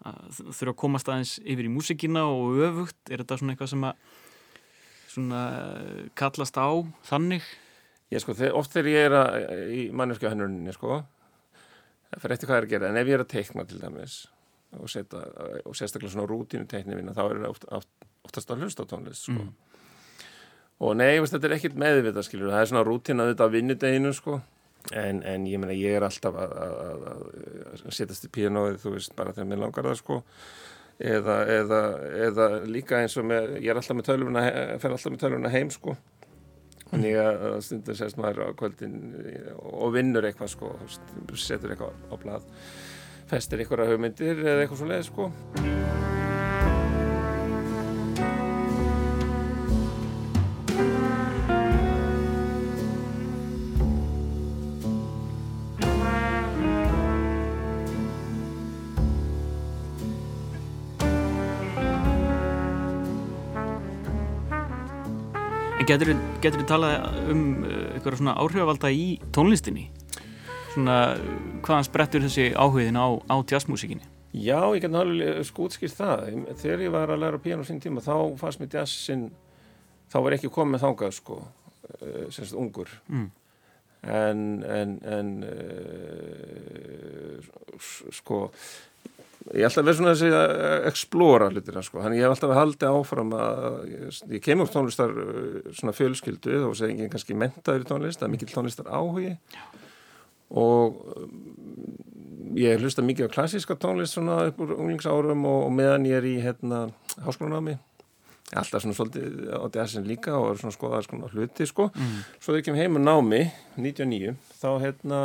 þurfa 0.04 0.72
að 0.72 0.78
komast 0.78 1.10
aðeins 1.10 1.36
yfir 1.42 1.68
í 1.68 1.72
músikina 1.72 2.24
og 2.30 2.58
öfugt, 2.68 2.98
er 3.10 3.22
þetta 3.22 3.38
svona 3.40 3.54
eitthvað 3.54 3.72
sem 3.72 3.86
að 3.88 4.02
svona 5.08 5.42
kallast 6.18 6.58
á 6.60 6.68
þannig? 7.08 7.46
Ég 8.12 8.22
sko, 8.22 8.36
oft 8.56 8.72
þegar 8.72 8.90
ég 8.92 9.06
er 9.08 9.16
að, 9.18 9.38
í 9.74 9.82
manneskja 9.92 10.32
hennurinni 10.32 10.72
sko, 10.72 11.02
það 12.08 12.22
fyrir 12.22 12.36
eftir 12.36 12.50
hvað 12.50 12.60
er 12.60 12.66
að 12.66 12.74
gera. 12.74 12.90
En 12.90 13.00
ef 13.00 13.10
ég 13.10 13.18
er 13.18 13.24
að 13.24 13.32
teikna 13.34 13.66
til 13.68 13.80
dæmis 13.82 14.18
og, 14.76 14.88
setja, 14.92 15.24
og 15.64 15.76
sérstaklega 15.76 16.12
svona 16.12 16.28
rútínu 16.28 16.68
teiknivina 16.68 17.16
þá 17.16 17.24
er 17.26 17.42
það 17.42 17.50
oft, 17.50 17.66
oft, 17.80 17.90
oftast 18.28 18.52
að 18.52 18.64
hlusta 18.64 18.86
tónlist 18.88 19.26
sko. 19.28 19.40
Mm. 19.40 19.52
og 20.84 20.96
nei, 21.00 21.14
veist, 21.18 21.34
þetta 21.34 21.48
er 21.48 21.56
ekkit 21.56 21.78
meðvita 21.80 22.24
skiljur, 22.26 22.52
það 22.52 22.64
er 22.64 22.70
svona 22.72 22.84
rútín 22.86 23.22
að 23.24 23.32
þetta 23.32 23.48
vinnudeginu 23.54 24.12
sko 24.16 24.38
En, 24.96 25.20
en 25.26 25.44
ég 25.48 25.60
meina 25.60 25.76
ég 25.76 25.98
er 25.98 26.06
alltaf 26.06 26.36
að, 26.40 26.54
að, 26.56 27.02
að 27.74 27.80
setjast 27.92 28.24
í 28.24 28.32
píanóið 28.32 28.78
þú 28.84 28.94
veist 28.94 29.16
bara 29.18 29.34
þegar 29.36 29.50
mér 29.50 29.62
langar 29.66 29.88
það 29.90 29.98
sko. 30.00 30.20
Eða, 30.98 31.34
eða, 31.54 31.80
eða 32.26 32.46
líka 32.66 33.02
eins 33.02 33.14
og 33.20 33.28
með, 33.28 33.58
ég 33.60 33.70
er 33.70 33.78
alltaf 33.78 33.98
með 33.98 34.08
tölvuna 34.08 34.46
fer 34.82 34.94
alltaf 34.94 35.12
með 35.12 35.24
tölvuna 35.26 35.52
heim 35.52 35.70
sko. 35.74 35.94
Þannig 36.88 37.18
að 37.20 37.58
stundur 37.66 37.98
sérst 37.98 38.16
maður 38.18 38.48
á 38.48 38.56
kvöldin 38.56 38.96
og 39.60 39.92
vinnur 39.92 40.24
eitthvað 40.24 40.54
sko 40.54 40.72
setur 41.36 41.74
eitthvað 41.74 41.98
á 42.08 42.14
blad 42.16 42.48
festir 43.28 43.60
eitthvað 43.60 43.92
hugmyndir 43.92 44.40
eða 44.40 44.62
eitthvað 44.64 44.80
svo 44.80 44.88
leið 44.88 45.04
sko 45.10 46.17
Getur 65.88 66.12
þú 66.60 66.64
talað 66.68 67.06
um 67.32 67.64
uh, 67.64 67.68
eitthvað 67.94 68.18
svona 68.20 68.34
áhrifavalda 68.42 68.90
í 68.92 69.06
tónlistinni? 69.32 69.86
Svona 70.74 70.96
hvaðan 71.64 71.86
sprettur 71.86 72.24
þessi 72.26 72.50
áhugin 72.52 72.98
á, 73.00 73.16
á 73.24 73.36
jazzmusikinni? 73.40 74.04
Já, 74.36 74.60
ég 74.76 74.82
get 74.84 74.92
náttúrulega 74.92 75.40
skútskýrt 75.48 75.96
það. 75.96 76.26
Þegar 76.60 76.84
ég 76.84 76.92
var 76.92 77.08
að 77.14 77.22
læra 77.22 77.40
piano 77.40 77.64
sín 77.64 77.80
tíma 77.80 78.04
þá 78.04 78.36
fannst 78.36 78.60
mér 78.60 78.74
jazzin, 78.76 79.30
þá 80.12 80.18
var 80.26 80.36
ekki 80.36 80.52
komið 80.52 80.84
þángað 80.84 81.12
sko, 81.16 81.40
uh, 81.40 82.26
semst 82.36 82.52
ungur. 82.52 82.92
Mm. 83.08 83.30
En, 84.12 84.42
en, 84.68 84.90
en 85.08 85.30
uh, 85.48 87.40
sko 88.14 88.44
ég 89.54 89.64
hef 89.64 89.70
alltaf 89.70 89.86
verið 89.86 89.98
svona 90.00 90.14
þessi 90.14 90.30
að 90.36 90.86
explora 90.90 91.48
hlutina 91.52 91.82
sko, 91.84 92.02
þannig 92.04 92.20
ég 92.20 92.26
hef 92.26 92.34
alltaf 92.34 92.54
haldið 92.58 92.98
áfram 92.98 93.34
að 93.38 93.66
ég, 93.92 94.20
ég 94.34 94.44
kemur 94.44 94.70
tónlistar 94.72 95.14
uh, 95.14 95.72
svona 95.72 95.94
fjölskyldu 95.96 96.62
þá 96.64 96.68
sé 96.76 96.90
ég 96.92 97.12
kannski 97.12 97.36
mentaður 97.38 97.84
í 97.84 97.88
tónlist, 97.88 98.22
er 98.24 98.32
mikil 98.32 98.50
tónlistar 98.52 98.90
áhugi 98.92 99.34
og 100.58 101.00
um, 101.16 101.34
ég 102.58 102.80
hlusta 102.80 103.04
mikið 103.04 103.28
á 103.28 103.34
klassíska 103.34 103.76
tónlist 103.80 104.16
svona 104.16 104.40
upp 104.50 104.62
úr 104.64 104.76
unglingsárum 104.78 105.44
og, 105.48 105.60
og 105.68 105.74
meðan 105.76 106.08
ég 106.08 106.20
er 106.20 106.28
í 106.28 106.38
hérna 106.42 106.86
háskólanámi. 107.24 107.76
Alltaf 108.56 108.80
svona 108.80 108.96
svolítið 108.96 109.50
á 109.52 109.68
DSN 109.68 110.08
líka 110.08 110.32
og 110.38 110.54
er 110.54 110.62
svona 110.62 110.72
skoðað 110.72 111.04
svona 111.04 111.28
hluti 111.34 111.66
sko. 111.68 111.90
Mm. 111.92 112.22
svo 112.40 112.54
þegar 112.54 112.62
ég 112.62 112.68
kem 112.68 112.78
heim 112.80 112.96
á 112.96 113.00
námi 113.10 113.42
99 113.76 114.38
þá 114.56 114.70
hérna 114.86 115.18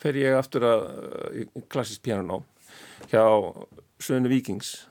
fer 0.00 0.16
ég 0.16 0.38
aftur 0.38 0.64
að 0.64 0.86
klassísk 1.68 2.06
piano 2.06 2.40
hjá 3.10 3.24
Sönu 4.00 4.30
Víkings. 4.32 4.86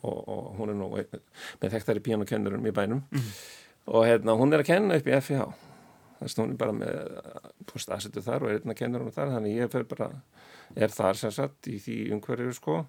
Og, 0.00 0.28
og 0.28 0.44
hún 0.56 0.72
er 0.72 0.78
nú 0.78 0.86
með 0.94 1.74
þekktari 1.74 2.00
píjánukennurum 2.04 2.68
í 2.68 2.72
bænum. 2.72 3.02
Mm. 3.12 3.32
og 3.90 4.06
hérna 4.06 4.36
hún 4.38 4.52
er 4.52 4.62
að 4.62 4.68
kenna 4.68 4.96
upp 5.00 5.08
í 5.08 5.18
FIH 5.24 5.44
þannig 6.20 6.34
að 6.36 6.40
hún 6.42 6.52
er 6.52 6.58
bara 6.60 6.74
með 6.76 7.92
aðsetu 7.96 8.22
þar 8.22 8.44
og 8.44 8.50
er 8.50 8.60
einna 8.60 8.76
kennurum 8.76 9.12
þar 9.14 9.32
þannig 9.34 9.56
ég 9.56 9.72
fer 9.72 9.86
bara, 9.88 10.10
er 10.76 10.92
þar 10.92 11.20
sem 11.20 11.32
sagt 11.32 11.68
í 11.68 11.78
því 11.80 11.96
umhverju 12.16 12.52
sko. 12.56 12.82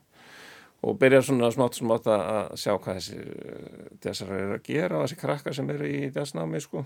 Og 0.82 0.98
byrja 0.98 1.22
svona 1.28 1.52
smátt 1.54 1.78
smátt 1.78 2.08
að 2.10 2.56
sjá 2.58 2.74
hvað 2.74 3.00
þessi 3.00 3.98
þessar 4.02 4.32
er 4.36 4.54
að 4.56 4.64
gera 4.66 4.98
og 4.98 5.06
þessi 5.06 5.20
krakkar 5.22 5.56
sem 5.56 5.70
eru 5.70 5.88
í 5.88 6.10
þessnámi 6.14 6.62
sko. 6.64 6.86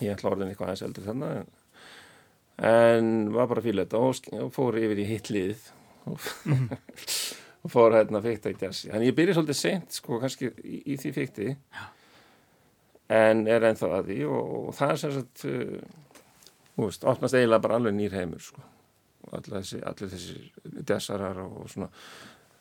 Ég 0.00 0.14
ætla 0.14 0.32
orðin 0.32 0.50
eitthvað 0.50 0.72
aðeins 0.72 0.86
eldur 0.88 1.10
þannig 1.10 1.42
en 1.42 1.50
en 2.60 3.32
var 3.32 3.48
bara 3.48 3.62
og, 3.96 4.26
og 4.36 4.50
fór 4.52 4.76
yfir 4.76 4.98
í 5.00 5.06
hitlið 5.08 5.70
og, 6.08 6.28
fór 7.72 7.96
hérna 7.98 8.22
fyrta 8.24 8.52
í 8.52 8.56
jazz. 8.56 8.86
Þannig 8.88 9.10
ég 9.10 9.16
byrja 9.18 9.36
svolítið 9.36 9.58
sent 9.58 9.96
sko 9.98 10.20
kannski 10.22 10.50
í, 10.64 10.82
í 10.94 10.98
því 11.00 11.12
fyrti 11.16 11.48
en 13.10 13.42
er 13.50 13.66
ennþá 13.68 13.90
að 13.98 14.12
því 14.12 14.18
og, 14.30 14.52
og 14.60 14.76
það 14.78 14.92
er 14.94 15.00
sem 15.02 15.16
sagt 15.16 15.44
uh, 15.50 15.74
veist, 16.80 17.04
opnast 17.04 17.36
eiginlega 17.36 17.64
bara 17.66 17.80
alveg 17.80 17.96
nýr 17.96 18.16
heimur 18.16 18.44
sko. 18.44 18.64
Allir 19.30 19.58
þessi, 19.58 19.82
allir 19.86 20.12
þessi 20.14 20.84
jazzarar 20.88 21.42
og 21.44 21.66
svona 21.70 21.90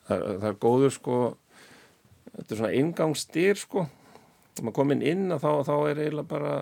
það, 0.10 0.26
það 0.26 0.50
er 0.52 0.60
góður 0.66 0.94
sko. 0.98 1.22
Þetta 2.34 2.54
er 2.54 2.62
svona 2.62 2.76
ingangsstyr 2.82 3.62
sko. 3.62 3.86
Og 4.60 4.66
maður 4.66 4.78
komin 4.82 5.06
inn 5.06 5.30
og 5.32 5.40
þá, 5.40 5.52
þá 5.70 5.76
er 5.78 6.04
eiginlega 6.04 6.30
bara 6.30 6.54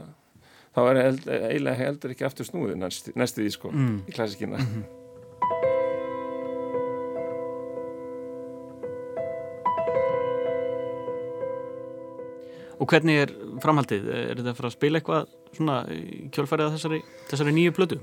þá 0.78 0.82
er 0.92 1.00
eiginlega 1.02 1.80
heldur 1.80 2.14
ekki 2.14 2.28
aftur 2.28 2.48
snúið 2.48 2.78
næstu, 2.78 3.14
næstu 3.18 3.42
því 3.42 3.54
sko 3.56 3.72
mm. 3.74 3.98
í 4.06 4.14
klassikina 4.14 4.60
mm 4.60 4.68
-hmm. 4.68 4.97
Og 12.88 12.94
hvernig 12.94 13.22
er 13.26 13.34
framhaldið? 13.64 14.06
Er 14.16 14.40
þetta 14.40 14.54
að 14.54 14.60
fara 14.62 14.72
að 14.72 14.76
spila 14.78 15.02
eitthvað 15.02 15.32
svona 15.58 15.78
kjölfærið 16.32 16.68
að 16.70 16.76
þessari, 16.78 17.00
þessari 17.28 17.56
nýju 17.58 17.76
plötu? 17.76 18.00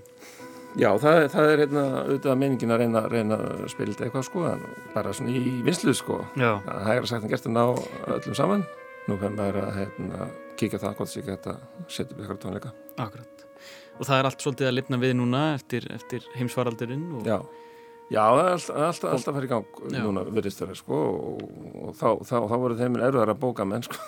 Já, 0.75 0.89
það, 0.99 1.21
það 1.33 1.51
er 1.51 1.61
hérna 1.63 1.83
auðvitað 2.03 2.41
meiningin 2.43 2.75
að 2.75 2.81
reyna, 2.83 3.03
reyna 3.09 3.37
að 3.41 3.67
spila 3.73 3.95
eitthvað 3.95 4.25
sko, 4.27 4.47
bara 4.93 5.13
svona 5.17 5.33
í 5.33 5.59
vinsluð 5.65 5.97
sko. 5.97 6.19
Já. 6.37 6.51
Það 6.67 6.89
hægir 6.91 7.07
að 7.07 7.13
sagt 7.13 7.25
en 7.25 7.33
gert 7.33 7.49
að 7.49 7.55
ná 7.55 7.63
öllum 8.19 8.37
saman. 8.37 8.65
Nú 9.05 9.17
fenn 9.21 9.37
maður 9.39 9.61
að 9.63 9.79
hérna 9.79 10.29
kíkja 10.59 10.81
það 10.81 10.97
hvort 10.99 11.13
sér 11.13 11.27
geta 11.27 11.57
setja 11.89 12.15
upp 12.15 12.21
eitthvað 12.23 12.41
tónleika 12.45 12.71
Akkurat, 13.05 13.45
og 13.99 14.09
það 14.09 14.17
er 14.17 14.29
allt 14.31 14.45
svolítið 14.45 14.71
að 14.71 14.77
lifna 14.79 14.99
við 15.03 15.15
núna 15.19 15.43
eftir, 15.57 15.87
eftir 15.93 16.27
heimsvaraldurinn 16.39 17.05
og... 17.19 17.29
Já, 17.29 17.39
já 18.13 18.23
það 18.23 18.41
er 18.45 18.51
alltaf, 18.53 18.81
alltaf, 18.89 19.13
alltaf 19.13 19.31
að 19.31 19.39
fara 19.39 19.47
í 19.47 19.53
gang 19.53 19.79
já. 19.95 20.01
núna 20.05 20.25
virðist 20.29 20.63
það 20.63 20.75
sko, 20.81 21.03
og, 21.15 21.45
og 21.83 21.95
þá, 21.99 22.09
þá, 22.29 22.35
þá 22.51 22.57
voru 22.65 22.79
þeim 22.81 22.99
erfiðar 23.01 23.33
að 23.35 23.41
bóka 23.45 23.69
menn 23.69 23.87
sko. 23.87 24.01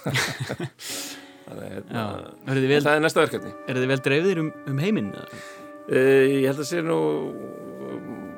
Þannig 1.47 1.75
hérna, 1.77 2.05
vel, 2.51 2.81
það 2.83 2.93
er 2.93 3.03
næsta 3.05 3.23
verkefni 3.23 3.53
Er 3.71 3.79
þið 3.79 3.93
vel 3.93 4.01
dreifðir 4.03 4.41
um, 4.43 4.49
um 4.67 4.81
heiminn? 4.83 5.13
E, 5.87 6.01
ég 6.41 6.47
held 6.49 6.63
að 6.65 6.71
sé 6.73 6.81
nú 6.83 6.97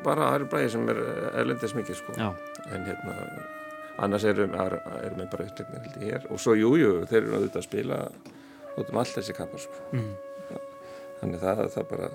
bara 0.05 0.33
aðri 0.35 0.49
bræði 0.53 0.73
sem 0.75 0.91
er 0.93 1.01
erlendis 1.41 1.75
mikið 1.77 2.03
sko. 2.03 2.17
en 2.69 2.85
hérna 2.85 3.15
annars 4.05 4.27
erum, 4.29 4.55
erum 4.55 5.23
við 5.23 5.31
bara 5.33 5.47
upptöknir 5.49 5.87
held 5.87 6.03
ég 6.03 6.13
hér 6.13 6.27
og 6.31 6.43
svo 6.43 6.55
jújú, 6.59 6.83
jú, 6.83 6.93
þeir 7.11 7.23
eru 7.23 7.39
auðvitað 7.39 7.63
að 7.63 7.69
spila 7.69 8.03
út 8.79 8.93
um 8.93 9.01
allt 9.03 9.17
þessi 9.17 9.37
kappar 9.37 9.65
sko. 9.65 9.87
mm. 9.93 10.13
þannig 11.23 11.43
það, 11.47 11.65
það 11.75 11.89
bara 11.95 12.13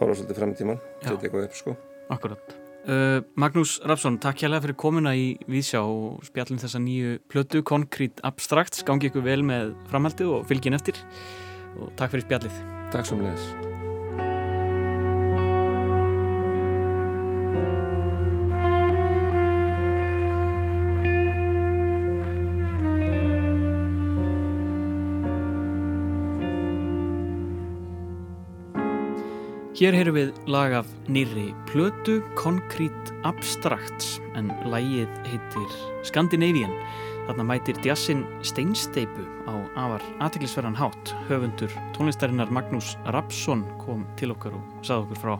hóra 0.00 0.18
svolítið 0.20 0.42
fram 0.42 0.54
tíman 0.60 0.84
setja 1.00 1.18
eitthvað 1.22 1.48
upp 1.48 1.58
sko 1.62 1.78
Akkurat 2.12 2.60
uh, 2.88 3.20
Magnús 3.40 3.76
Rapsson, 3.86 4.18
takk 4.22 4.44
hjálpa 4.44 4.62
fyrir 4.64 4.78
komuna 4.80 5.14
í 5.16 5.34
Vísjá 5.50 5.82
og 5.82 6.24
spjallin 6.28 6.62
þessa 6.62 6.80
nýju 6.82 7.18
plötu, 7.32 7.64
Konkrít 7.66 8.22
Abstrakt 8.26 8.82
gangi 8.88 9.10
ykkur 9.10 9.26
vel 9.26 9.42
með 9.46 9.76
framhaldið 9.92 10.34
og 10.38 10.48
fylgin 10.50 10.78
eftir. 10.78 11.00
Og 11.80 11.94
takk 11.98 12.14
fyrir 12.14 12.28
spjallið. 12.28 12.60
Takk 12.94 13.10
svo 13.10 13.20
mjög 13.20 13.73
Hér 29.74 29.90
heyrum 29.98 30.14
við 30.14 30.28
lag 30.46 30.70
af 30.78 30.90
nýri 31.10 31.48
plötu 31.66 32.20
Concrete 32.38 33.10
Abstracts 33.26 34.20
en 34.38 34.52
lægið 34.70 35.08
heitir 35.26 35.72
Scandinavian. 36.06 36.70
Þarna 37.24 37.46
mætir 37.48 37.80
djassin 37.82 38.20
Steinsteipu 38.46 39.24
á 39.50 39.54
afar 39.74 40.04
aðtiklisverðan 40.22 40.78
hátt. 40.78 41.10
Höfundur 41.26 41.74
tónlistarinnar 41.96 42.52
Magnús 42.54 42.92
Rapsson 43.10 43.64
kom 43.80 44.04
til 44.14 44.30
okkar 44.36 44.54
og 44.54 44.86
sað 44.86 45.08
okkur 45.08 45.20
frá. 45.24 45.34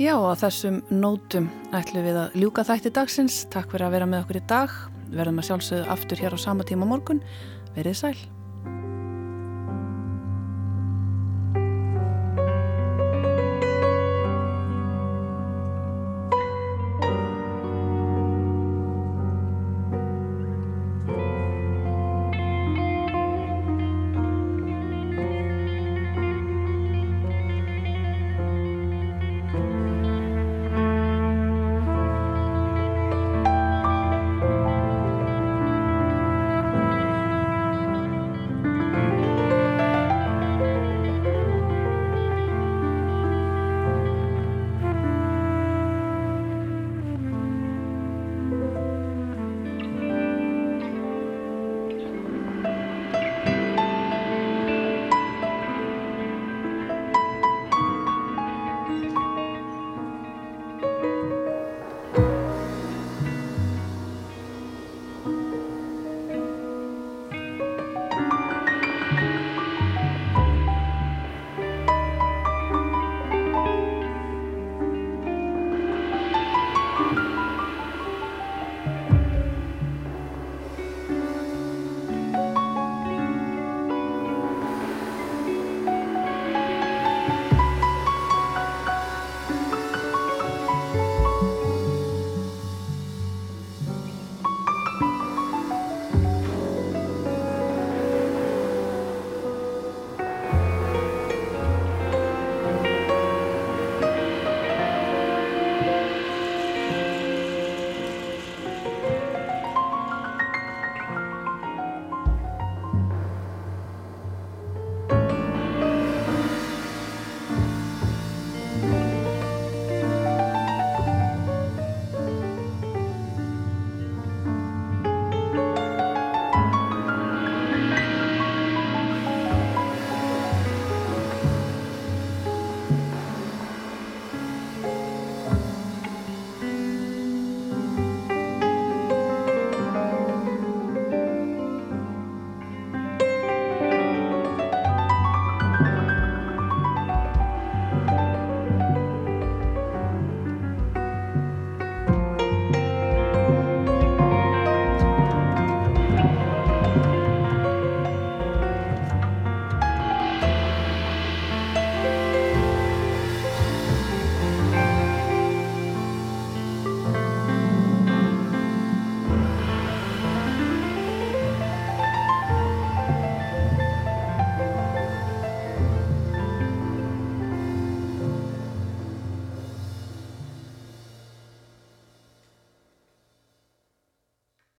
Já 0.00 0.16
á 0.16 0.32
þessum 0.40 0.80
nótum 0.88 1.50
ætlum 1.76 2.08
við 2.08 2.22
að 2.22 2.38
ljúka 2.40 2.64
þætti 2.64 2.94
dagsins. 2.96 3.42
Takk 3.52 3.68
fyrir 3.74 3.90
að 3.90 3.98
vera 3.98 4.08
með 4.14 4.24
okkur 4.24 4.40
í 4.40 4.46
dag. 4.48 4.80
Verðum 5.12 5.44
að 5.44 5.50
sjálfsögðu 5.50 5.92
aftur 5.92 6.24
hér 6.24 6.32
á 6.32 6.38
sama 6.40 6.64
tíma 6.64 6.88
morgun. 6.88 7.20
Verið 7.76 8.00
sæl. 8.00 8.16